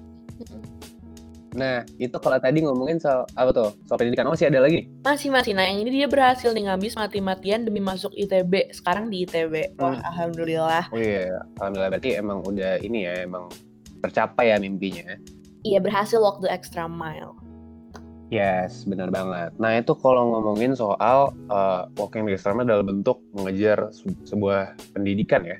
Nah, 1.50 1.82
itu 1.98 2.14
kalau 2.22 2.38
tadi 2.38 2.62
ngomongin 2.62 3.02
soal 3.02 3.26
apa 3.34 3.50
tuh? 3.50 3.74
Soal 3.90 3.98
pendidikan. 3.98 4.22
Oh, 4.30 4.38
masih 4.38 4.54
ada 4.54 4.62
lagi? 4.62 4.86
Masih 5.02 5.34
masih. 5.34 5.50
Nah 5.50 5.66
yang 5.66 5.82
ini 5.82 5.90
dia 5.98 6.06
berhasil 6.06 6.54
nih 6.54 6.70
ngabis 6.70 6.94
mati-matian 6.94 7.66
demi 7.66 7.82
masuk 7.82 8.14
ITB. 8.14 8.70
Sekarang 8.70 9.10
di 9.10 9.26
ITB. 9.26 9.74
Wah 9.82 9.98
Hmm. 9.98 10.08
alhamdulillah. 10.14 10.86
Oh 10.94 10.98
iya, 11.02 11.42
alhamdulillah 11.58 11.90
berarti 11.98 12.10
emang 12.14 12.38
udah 12.46 12.78
ini 12.78 13.02
ya, 13.02 13.26
emang 13.26 13.50
tercapai 13.98 14.54
ya 14.54 14.62
mimpinya. 14.62 15.18
Iya 15.66 15.82
berhasil 15.82 16.22
walk 16.22 16.38
the 16.38 16.48
extra 16.48 16.86
mile. 16.86 17.34
Yes, 18.30 18.86
benar 18.86 19.10
banget. 19.10 19.50
Nah 19.58 19.74
itu 19.74 19.90
kalau 19.98 20.30
ngomongin 20.30 20.78
soal 20.78 21.34
uh, 21.50 21.90
walking 21.98 22.22
mile 22.22 22.38
dalam 22.38 22.86
bentuk 22.86 23.18
mengejar 23.34 23.90
se- 23.90 24.14
sebuah 24.22 24.78
pendidikan 24.94 25.42
ya. 25.42 25.58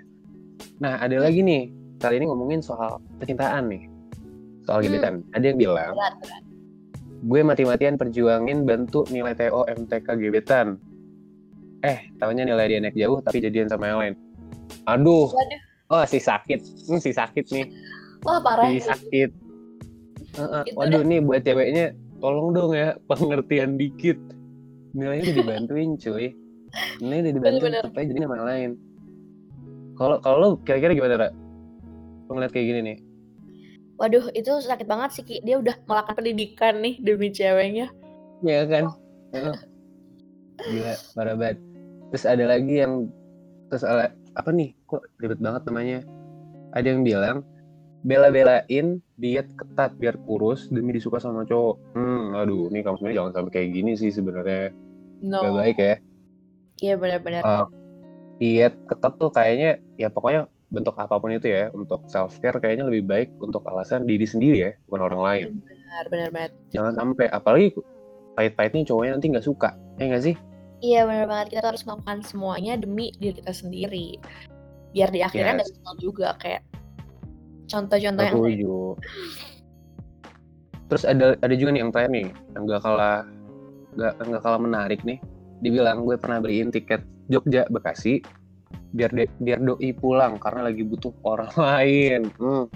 Nah 0.79 1.03
ada 1.03 1.19
lagi 1.19 1.43
nih, 1.43 1.67
kali 1.99 2.23
ini 2.23 2.31
ngomongin 2.31 2.63
soal 2.63 3.03
percintaan 3.19 3.67
nih. 3.67 3.91
Soal 4.63 4.81
Hmm. 4.81 4.87
gebetan. 4.87 5.15
Ada 5.35 5.45
yang 5.51 5.59
bilang, 5.59 5.93
Berat 5.93 6.15
berat. 6.23 6.43
gue 7.21 7.41
mati-matian 7.43 7.99
perjuangin 7.99 8.63
bantu 8.63 9.03
nilai 9.11 9.35
TO 9.35 9.67
MTK 9.67 10.07
gebetan. 10.17 10.79
Eh, 11.81 12.07
tahunya 12.17 12.47
nilai 12.47 12.67
dia 12.67 12.79
naik 12.79 12.95
jauh 12.95 13.19
tapi 13.19 13.43
jadian 13.43 13.67
sama 13.67 13.89
yang 13.89 13.99
lain. 13.99 14.15
Aduh, 14.87 15.27
Waduh. 15.27 15.61
oh 15.91 16.05
si 16.07 16.23
sakit, 16.23 16.87
hmm, 16.87 17.03
si 17.03 17.11
sakit 17.11 17.51
nih. 17.51 17.67
Wah 18.23 18.39
parah. 18.39 18.63
Jadi 18.63 18.79
sakit. 18.85 19.31
Heeh, 20.31 20.63
Itu 20.65 20.77
Waduh 20.79 21.03
nih 21.03 21.19
buat 21.19 21.43
ceweknya 21.43 21.99
tolong 22.21 22.53
dong 22.53 22.73
ya 22.77 22.95
pengertian 23.09 23.81
dikit. 23.81 24.17
Nilainya 24.95 25.33
udah 25.33 25.37
dibantuin 25.41 25.91
cuy. 25.97 26.27
Nilainya 27.01 27.23
udah 27.25 27.35
dibantuin 27.35 27.73
supaya 27.83 28.05
jadi 28.07 28.21
nama 28.23 28.37
lain. 28.47 28.71
Kalau 29.97 30.17
kalau 30.25 30.37
lo 30.41 30.49
kira-kira 30.65 30.97
gimana, 30.97 31.15
Ra? 31.17 31.29
Ngeliat 32.31 32.53
kayak 32.55 32.67
gini 32.71 32.81
nih. 32.85 32.99
Waduh 34.01 34.33
itu 34.33 34.49
sakit 34.65 34.89
banget 34.89 35.11
sih 35.13 35.25
Ki. 35.27 35.37
Dia 35.45 35.61
udah 35.61 35.77
melakukan 35.85 36.15
pendidikan 36.17 36.81
nih 36.81 36.97
demi 37.05 37.29
ceweknya. 37.29 37.93
Ya 38.41 38.65
kan? 38.65 38.97
Heeh. 39.37 39.57
Gila, 40.61 40.95
parah 41.13 41.37
banget. 41.37 41.59
Terus 42.13 42.25
ada 42.25 42.45
lagi 42.49 42.75
yang 42.81 43.13
terus 43.69 43.85
ala- 43.85 44.17
apa 44.37 44.51
nih? 44.57 44.73
Kok 44.89 45.05
ribet 45.21 45.41
banget 45.45 45.63
namanya? 45.69 46.01
Ada 46.73 46.87
yang 46.97 47.03
bilang 47.05 47.37
bela-belain 48.01 48.87
diet 49.15 49.49
ketat 49.55 49.93
biar 49.97 50.17
kurus 50.25 50.69
demi 50.69 50.93
disuka 50.93 51.21
sama 51.21 51.45
cowok. 51.45 51.77
Hmm, 51.93 52.33
aduh, 52.35 52.69
nih 52.69 52.81
kamu 52.81 52.97
sebenarnya 52.97 53.19
jangan 53.21 53.33
sampai 53.37 53.53
kayak 53.53 53.69
gini 53.71 53.93
sih 53.95 54.11
sebenarnya. 54.11 54.73
No. 55.21 55.39
Gak 55.41 55.55
baik 55.55 55.77
ya. 55.79 55.95
Iya 56.81 56.95
benar-benar. 56.97 57.43
Uh, 57.45 57.67
diet 58.41 58.73
ketat 58.89 59.13
tuh 59.21 59.29
kayaknya 59.29 59.71
ya 59.95 60.09
pokoknya 60.09 60.49
bentuk 60.71 60.97
apa 60.97 61.19
pun 61.19 61.29
itu 61.29 61.45
ya 61.45 61.69
untuk 61.71 62.07
self 62.07 62.41
care 62.41 62.57
kayaknya 62.57 62.89
lebih 62.89 63.05
baik 63.05 63.29
untuk 63.37 63.61
alasan 63.67 64.07
diri 64.07 64.23
sendiri 64.25 64.57
ya 64.57 64.71
bukan 64.87 65.03
orang 65.03 65.21
lain 65.21 65.47
Benar 65.67 66.05
benar 66.09 66.29
banget. 66.31 66.53
jangan 66.71 66.95
sampai 66.95 67.27
apalagi 67.27 67.75
pahit-pahitnya 68.33 68.87
cowoknya 68.87 69.13
nanti 69.19 69.27
nggak 69.35 69.45
suka 69.45 69.75
ya 69.99 70.07
nggak 70.09 70.25
sih 70.25 70.37
Iya 70.81 71.05
benar 71.05 71.29
banget. 71.29 71.47
Kita 71.53 71.69
harus 71.69 71.85
melakukan 71.85 72.25
semuanya 72.25 72.73
demi 72.81 73.13
diri 73.21 73.37
kita 73.37 73.53
sendiri. 73.53 74.17
Biar 74.97 75.13
di 75.13 75.21
akhirnya 75.21 75.61
Yes. 75.61 75.77
nyesel 75.77 75.95
juga 76.01 76.33
kayak 76.41 76.65
contoh-contoh 77.71 78.25
yang 78.27 78.35
setuju 78.37 78.75
terus 80.91 81.07
ada 81.07 81.39
ada 81.39 81.55
juga 81.55 81.71
nih 81.71 81.81
yang 81.87 81.91
terakhir 81.95 82.11
nih 82.11 82.27
yang 82.59 82.63
gak 82.67 82.83
kalah 82.83 83.23
gak, 83.95 84.15
nggak 84.23 84.43
kalah 84.43 84.61
menarik 84.61 85.01
nih. 85.07 85.19
Dibilang 85.63 86.03
gue 86.03 86.17
pernah 86.19 86.43
beliin 86.43 86.75
tiket 86.75 87.05
Jogja 87.31 87.67
Bekasi 87.71 88.21
biar 88.91 89.15
de- 89.15 89.31
biar 89.39 89.63
doi 89.63 89.95
pulang 89.95 90.35
karena 90.43 90.67
lagi 90.67 90.83
butuh 90.83 91.15
orang 91.23 91.51
lain. 91.61 92.23
Hmm. 92.37 92.67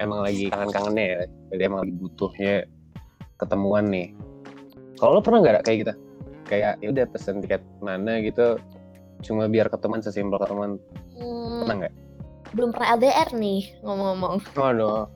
emang 0.00 0.24
lagi 0.26 0.50
kangen-kangennya 0.50 1.04
ya 1.06 1.18
jadi 1.54 1.62
emang 1.70 1.86
lagi 1.86 1.94
butuhnya 1.94 2.54
ketemuan 3.38 3.86
nih. 3.86 4.10
Kalau 4.98 5.18
lo 5.18 5.20
pernah 5.22 5.38
nggak 5.46 5.62
kayak 5.62 5.78
gitu? 5.86 5.94
Kayak 6.48 6.72
ya 6.82 6.86
udah 6.90 7.04
pesen 7.06 7.38
tiket 7.38 7.62
mana 7.78 8.18
gitu. 8.18 8.58
Cuma 9.22 9.46
biar 9.46 9.70
ketemuan 9.70 10.02
sesimpel 10.02 10.42
ketemuan. 10.42 10.82
Hmm, 11.14 11.62
pernah 11.62 11.74
nggak 11.86 11.94
belum 12.52 12.70
pernah 12.72 12.96
LDR 12.96 13.28
nih 13.32 13.60
ngomong-ngomong. 13.80 14.34
Waduh, 14.54 15.08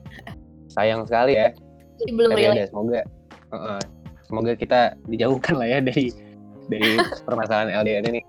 sayang 0.71 1.05
sekali 1.05 1.37
ya 1.37 1.53
Jadi 1.97 2.11
belum 2.13 2.29
Tapi 2.33 2.41
ya 2.41 2.45
relate. 2.45 2.57
udah, 2.57 2.67
semoga 2.69 3.01
uh-uh. 3.49 3.79
semoga 4.27 4.51
kita 4.53 4.79
dijauhkan 5.09 5.55
lah 5.57 5.67
ya 5.69 5.79
dari 5.81 6.13
dari 6.67 6.89
permasalahan 7.27 7.73
LDR 7.73 8.03
ini. 8.11 8.21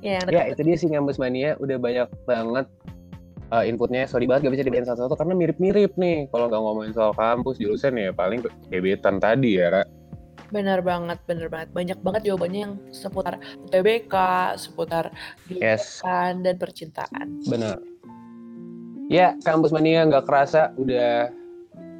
Ya, 0.00 0.20
Ya 0.28 0.42
itu 0.48 0.60
dia 0.64 0.76
sih 0.78 0.88
Ngambus 0.88 1.18
Mania 1.18 1.56
udah 1.60 1.76
banyak 1.76 2.08
banget 2.24 2.66
uh, 3.50 3.64
inputnya. 3.66 4.06
Sorry 4.08 4.24
banget 4.24 4.48
gak 4.48 4.54
bisa 4.56 4.64
dibacain 4.64 4.88
satu-satu 4.88 5.16
karena 5.18 5.34
mirip-mirip 5.36 5.92
nih. 5.98 6.28
Kalau 6.30 6.46
nggak 6.48 6.62
ngomongin 6.62 6.92
soal 6.96 7.12
kampus 7.12 7.58
jurusan 7.60 7.98
ya 7.98 8.14
paling 8.14 8.40
gebetan 8.70 9.18
tadi 9.20 9.58
ya. 9.60 9.80
Ra. 9.80 9.82
Benar 10.52 10.86
banget, 10.86 11.18
benar 11.26 11.48
banget. 11.50 11.68
Banyak 11.74 11.98
banget 12.04 12.22
jawabannya 12.30 12.60
yang 12.70 12.74
seputar 12.94 13.40
UTBK, 13.66 14.14
seputar 14.54 15.10
Yes, 15.50 15.98
gebetan 15.98 16.34
dan 16.46 16.54
percintaan. 16.60 17.26
bener. 17.48 17.76
Ya 19.14 19.38
Kampus 19.46 19.70
Mania 19.70 20.02
nggak 20.10 20.26
kerasa 20.26 20.74
udah 20.74 21.30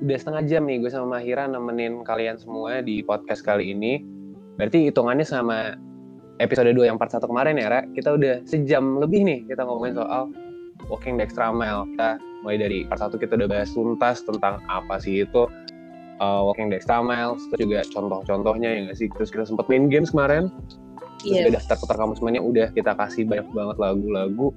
udah 0.02 0.16
setengah 0.18 0.42
jam 0.50 0.66
nih 0.66 0.82
gue 0.82 0.90
sama 0.90 1.22
Mahira 1.22 1.46
nemenin 1.46 2.02
kalian 2.02 2.34
semua 2.42 2.82
di 2.82 3.06
podcast 3.06 3.46
kali 3.46 3.70
ini. 3.70 4.02
Berarti 4.58 4.90
hitungannya 4.90 5.22
sama 5.22 5.78
episode 6.42 6.74
2 6.74 6.90
yang 6.90 6.98
part 6.98 7.14
1 7.14 7.22
kemarin 7.22 7.54
ya, 7.54 7.70
Ra. 7.70 7.86
Kita 7.86 8.18
udah 8.18 8.42
sejam 8.50 8.98
lebih 8.98 9.30
nih 9.30 9.46
kita 9.46 9.62
ngomongin 9.62 9.94
soal 9.94 10.34
walking 10.90 11.14
the 11.14 11.22
extra 11.22 11.54
mile. 11.54 11.86
Kita 11.94 12.18
mulai 12.42 12.58
dari 12.58 12.82
part 12.82 12.98
1 12.98 13.14
kita 13.14 13.38
udah 13.38 13.46
bahas 13.46 13.70
tuntas 13.70 14.26
tentang 14.26 14.58
apa 14.66 14.98
sih 14.98 15.22
itu 15.22 15.46
uh, 16.18 16.42
walking 16.42 16.66
the 16.66 16.82
extra 16.82 16.98
mile, 16.98 17.38
terus 17.54 17.62
juga 17.62 17.86
contoh-contohnya 17.94 18.74
ya 18.74 18.80
nggak 18.90 18.98
sih. 18.98 19.06
Terus 19.14 19.30
kita 19.30 19.46
sempat 19.46 19.70
main 19.70 19.86
games 19.86 20.10
kemarin. 20.10 20.50
Terus 21.22 21.46
juga 21.46 21.62
daftar 21.62 21.78
putar 21.78 21.96
kamu 22.02 22.18
semuanya 22.18 22.42
udah 22.42 22.66
kita 22.74 22.90
kasih 22.98 23.22
banyak 23.22 23.46
banget 23.54 23.76
lagu-lagu 23.78 24.50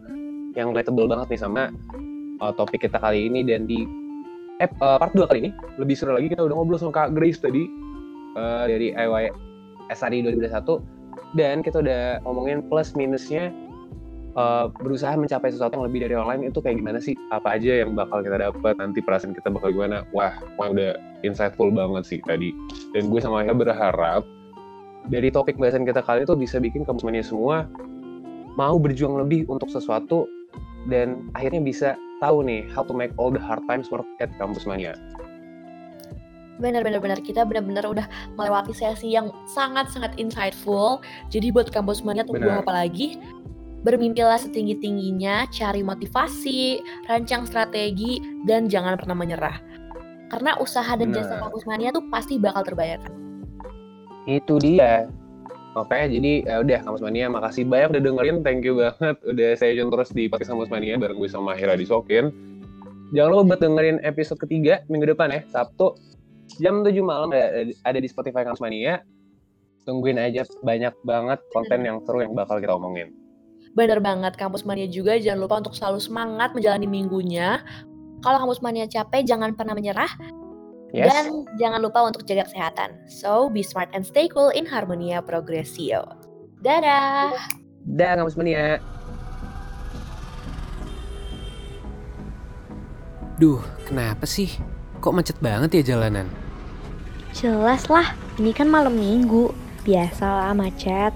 yang 0.57 0.73
relatable 0.73 1.05
banget 1.05 1.37
nih 1.37 1.41
sama 1.45 1.69
uh, 2.41 2.53
topik 2.53 2.85
kita 2.85 2.97
kali 2.97 3.29
ini 3.29 3.45
dan 3.45 3.65
di 3.65 3.85
eh, 4.61 4.69
uh, 4.81 4.97
part 4.97 5.13
2 5.13 5.29
kali 5.29 5.39
ini 5.47 5.51
lebih 5.77 5.95
seru 5.97 6.17
lagi 6.17 6.31
kita 6.31 6.41
udah 6.45 6.55
ngobrol 6.57 6.79
sama 6.81 6.93
Kak 6.93 7.13
Grace 7.13 7.41
tadi 7.41 7.67
uh, 8.37 8.65
dari 8.65 8.93
IY 8.93 9.33
SRI 9.93 10.25
2021 10.25 10.97
dan 11.35 11.61
kita 11.65 11.83
udah 11.83 12.23
ngomongin 12.23 12.63
plus 12.65 12.93
minusnya 12.93 13.51
uh, 14.37 14.69
berusaha 14.69 15.13
mencapai 15.17 15.51
sesuatu 15.51 15.75
yang 15.81 15.85
lebih 15.89 15.99
dari 16.07 16.15
lain 16.15 16.47
itu 16.47 16.61
kayak 16.61 16.79
gimana 16.79 17.01
sih? 17.01 17.17
Apa 17.33 17.57
aja 17.59 17.83
yang 17.83 17.97
bakal 17.97 18.21
kita 18.23 18.37
dapat 18.39 18.77
nanti 18.79 19.01
perasaan 19.01 19.33
kita 19.33 19.49
bakal 19.51 19.73
gimana? 19.73 20.05
Wah 20.13 20.37
wah 20.55 20.67
udah 20.71 20.95
insightful 21.25 21.73
banget 21.73 22.03
sih 22.05 22.19
tadi. 22.23 22.53
Dan 22.95 23.09
gue 23.09 23.19
sama 23.19 23.43
Ayah 23.43 23.57
berharap 23.57 24.23
dari 25.07 25.31
topik 25.31 25.55
bahasan 25.57 25.87
kita 25.87 26.03
kali 26.03 26.23
itu 26.27 26.35
bisa 26.35 26.59
bikin 26.59 26.83
kamu 26.83 27.23
semua 27.23 27.67
mau 28.59 28.75
berjuang 28.75 29.21
lebih 29.21 29.47
untuk 29.47 29.69
sesuatu 29.71 30.27
dan 30.89 31.29
akhirnya 31.37 31.61
bisa 31.61 31.89
tahu 32.19 32.45
nih 32.45 32.65
how 32.73 32.81
to 32.81 32.93
make 32.93 33.13
all 33.17 33.29
the 33.29 33.41
hard 33.41 33.61
times 33.69 33.89
worth 33.89 34.07
it 34.21 34.31
kampus 34.41 34.65
mania. 34.65 34.97
Benar 36.57 36.81
benar 36.81 36.97
benar 36.97 37.21
kita 37.21 37.45
benar-benar 37.45 37.85
udah 37.85 38.05
melewati 38.33 38.73
sesi 38.73 39.13
yang 39.13 39.29
sangat-sangat 39.53 40.17
insightful. 40.17 41.01
Jadi 41.29 41.53
buat 41.53 41.69
kampus 41.69 42.01
mania 42.01 42.25
tunggu 42.25 42.49
Benar. 42.49 42.65
apa 42.65 42.73
lagi? 42.85 43.21
Bermimpilah 43.85 44.41
setinggi-tingginya, 44.41 45.45
cari 45.53 45.85
motivasi, 45.85 46.81
rancang 47.05 47.45
strategi 47.45 48.17
dan 48.49 48.65
jangan 48.65 48.97
pernah 48.97 49.13
menyerah. 49.13 49.61
Karena 50.33 50.57
usaha 50.57 50.89
dan 50.97 51.13
jasa 51.13 51.37
Benar. 51.37 51.41
kampus 51.45 51.63
mania 51.69 51.89
tuh 51.93 52.03
pasti 52.09 52.41
bakal 52.41 52.65
terbayarkan. 52.65 53.13
Itu 54.25 54.57
dia. 54.57 55.07
Oke, 55.75 55.99
jadi 56.09 56.47
ya 56.47 56.55
udah 56.63 56.79
kampus 56.85 57.03
mania 57.03 57.27
makasih 57.27 57.67
banyak 57.67 57.97
udah 57.97 58.03
dengerin, 58.07 58.37
thank 58.41 58.63
you 58.63 58.79
banget 58.79 59.17
udah 59.27 59.49
saya 59.59 59.75
tune 59.77 59.91
terus 59.93 60.09
di 60.15 60.25
podcast 60.31 60.55
kampus 60.55 60.71
mania 60.71 60.95
bareng 60.95 61.19
gue 61.19 61.29
sama 61.29 61.53
Mahira 61.53 61.75
Disokin. 61.75 62.31
Jangan 63.11 63.29
lupa 63.29 63.55
buat 63.55 63.61
dengerin 63.61 63.97
episode 64.03 64.39
ketiga 64.41 64.81
minggu 64.87 65.11
depan 65.11 65.31
ya, 65.31 65.41
Sabtu 65.51 65.97
jam 66.63 66.81
7 66.81 66.95
malam 67.03 67.29
ada, 67.35 67.67
ada 67.83 67.99
di 67.99 68.07
Spotify 68.07 68.47
kampus 68.47 68.63
mania. 68.63 69.03
tungguin 69.87 70.19
aja 70.19 70.43
banyak 70.67 70.91
banget 71.07 71.39
konten 71.55 71.79
yang 71.87 72.03
seru 72.03 72.19
yang 72.19 72.35
bakal 72.35 72.59
kita 72.59 72.75
omongin. 72.75 73.15
Bener 73.71 74.03
banget, 74.03 74.35
Kampus 74.35 74.67
Mania 74.67 74.83
juga 74.89 75.15
jangan 75.15 75.39
lupa 75.47 75.55
untuk 75.63 75.79
selalu 75.79 76.03
semangat 76.03 76.51
menjalani 76.51 76.91
minggunya. 76.91 77.63
Kalau 78.19 78.43
Kampus 78.43 78.59
Mania 78.59 78.83
capek, 78.83 79.23
jangan 79.23 79.55
pernah 79.55 79.71
menyerah. 79.77 80.11
Yes. 80.95 81.11
Dan 81.11 81.43
jangan 81.59 81.83
lupa 81.83 81.99
untuk 82.07 82.23
jaga 82.23 82.47
kesehatan. 82.47 82.95
So, 83.11 83.51
be 83.51 83.59
smart 83.59 83.91
and 83.91 84.07
stay 84.07 84.31
cool 84.31 84.55
in 84.55 84.63
Harmonia 84.63 85.19
Progressio. 85.19 86.07
Dadah! 86.63 87.35
Dah 87.83 88.11
kampus 88.15 88.39
mania. 88.39 88.79
Duh, 93.35 93.61
kenapa 93.85 94.23
sih? 94.23 94.49
Kok 95.03 95.13
macet 95.13 95.37
banget 95.43 95.83
ya 95.83 95.95
jalanan? 95.95 96.25
Jelas 97.35 97.85
lah, 97.91 98.15
ini 98.39 98.55
kan 98.55 98.71
malam 98.71 98.95
minggu. 98.97 99.51
Biasalah 99.85 100.55
macet. 100.57 101.13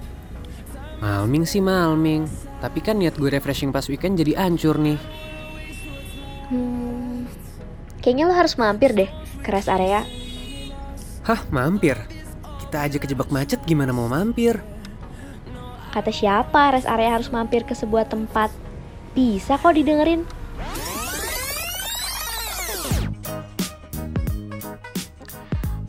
Malming 1.02 1.48
sih 1.48 1.58
malming. 1.58 2.28
Tapi 2.62 2.78
kan 2.78 3.00
niat 3.00 3.18
gue 3.18 3.26
refreshing 3.26 3.74
pas 3.74 3.88
weekend 3.90 4.20
jadi 4.20 4.38
hancur 4.38 4.78
nih. 4.78 5.00
Hmm, 6.46 7.26
kayaknya 7.98 8.30
lo 8.30 8.36
harus 8.36 8.54
mampir 8.60 8.92
deh 8.94 9.21
ke 9.42 9.50
rest 9.50 9.66
area. 9.68 10.06
Hah, 11.26 11.42
mampir? 11.50 11.98
Kita 12.62 12.86
aja 12.88 12.96
kejebak 12.96 13.28
macet 13.28 13.60
gimana 13.66 13.90
mau 13.90 14.06
mampir? 14.06 14.62
Kata 15.92 16.08
siapa 16.08 16.72
rest 16.72 16.88
area 16.88 17.12
harus 17.12 17.28
mampir 17.28 17.68
ke 17.68 17.76
sebuah 17.76 18.08
tempat? 18.08 18.48
Bisa 19.12 19.60
kok 19.60 19.76
didengerin. 19.76 20.24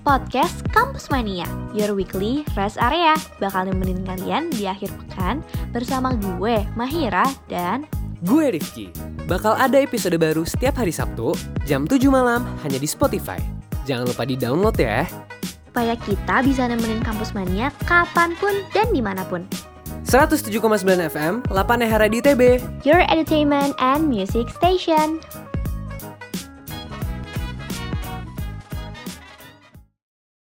Podcast 0.04 0.68
Kampus 0.76 1.08
Mania, 1.08 1.48
your 1.72 1.96
weekly 1.96 2.44
rest 2.60 2.76
area, 2.76 3.16
bakal 3.40 3.64
nemenin 3.72 4.04
kalian 4.04 4.52
di 4.52 4.68
akhir 4.68 4.92
pekan 4.92 5.40
bersama 5.72 6.12
gue, 6.20 6.68
Mahira, 6.76 7.24
dan 7.48 7.88
Gue 8.24 8.56
Rifki. 8.56 8.88
Bakal 9.28 9.60
ada 9.60 9.84
episode 9.84 10.16
baru 10.16 10.48
setiap 10.48 10.80
hari 10.80 10.96
Sabtu, 10.96 11.36
jam 11.68 11.84
7 11.84 12.08
malam 12.08 12.48
hanya 12.64 12.80
di 12.80 12.88
Spotify. 12.88 13.36
Jangan 13.84 14.08
lupa 14.08 14.24
di-download 14.24 14.80
ya. 14.80 15.04
supaya 15.74 15.98
kita 15.98 16.46
bisa 16.46 16.70
nemenin 16.70 17.02
Kampus 17.02 17.34
Mania 17.34 17.74
kapan 17.90 18.38
pun 18.38 18.54
dan 18.78 18.94
di 18.94 19.02
mana 19.02 19.26
pun. 19.26 19.42
107,9 20.06 20.54
FM, 20.86 21.42
8 21.50 21.90
Hera 21.90 22.06
di 22.06 22.22
TB. 22.22 22.42
Your 22.86 23.02
entertainment 23.10 23.74
and 23.82 24.06
music 24.06 24.54
station. 24.54 25.18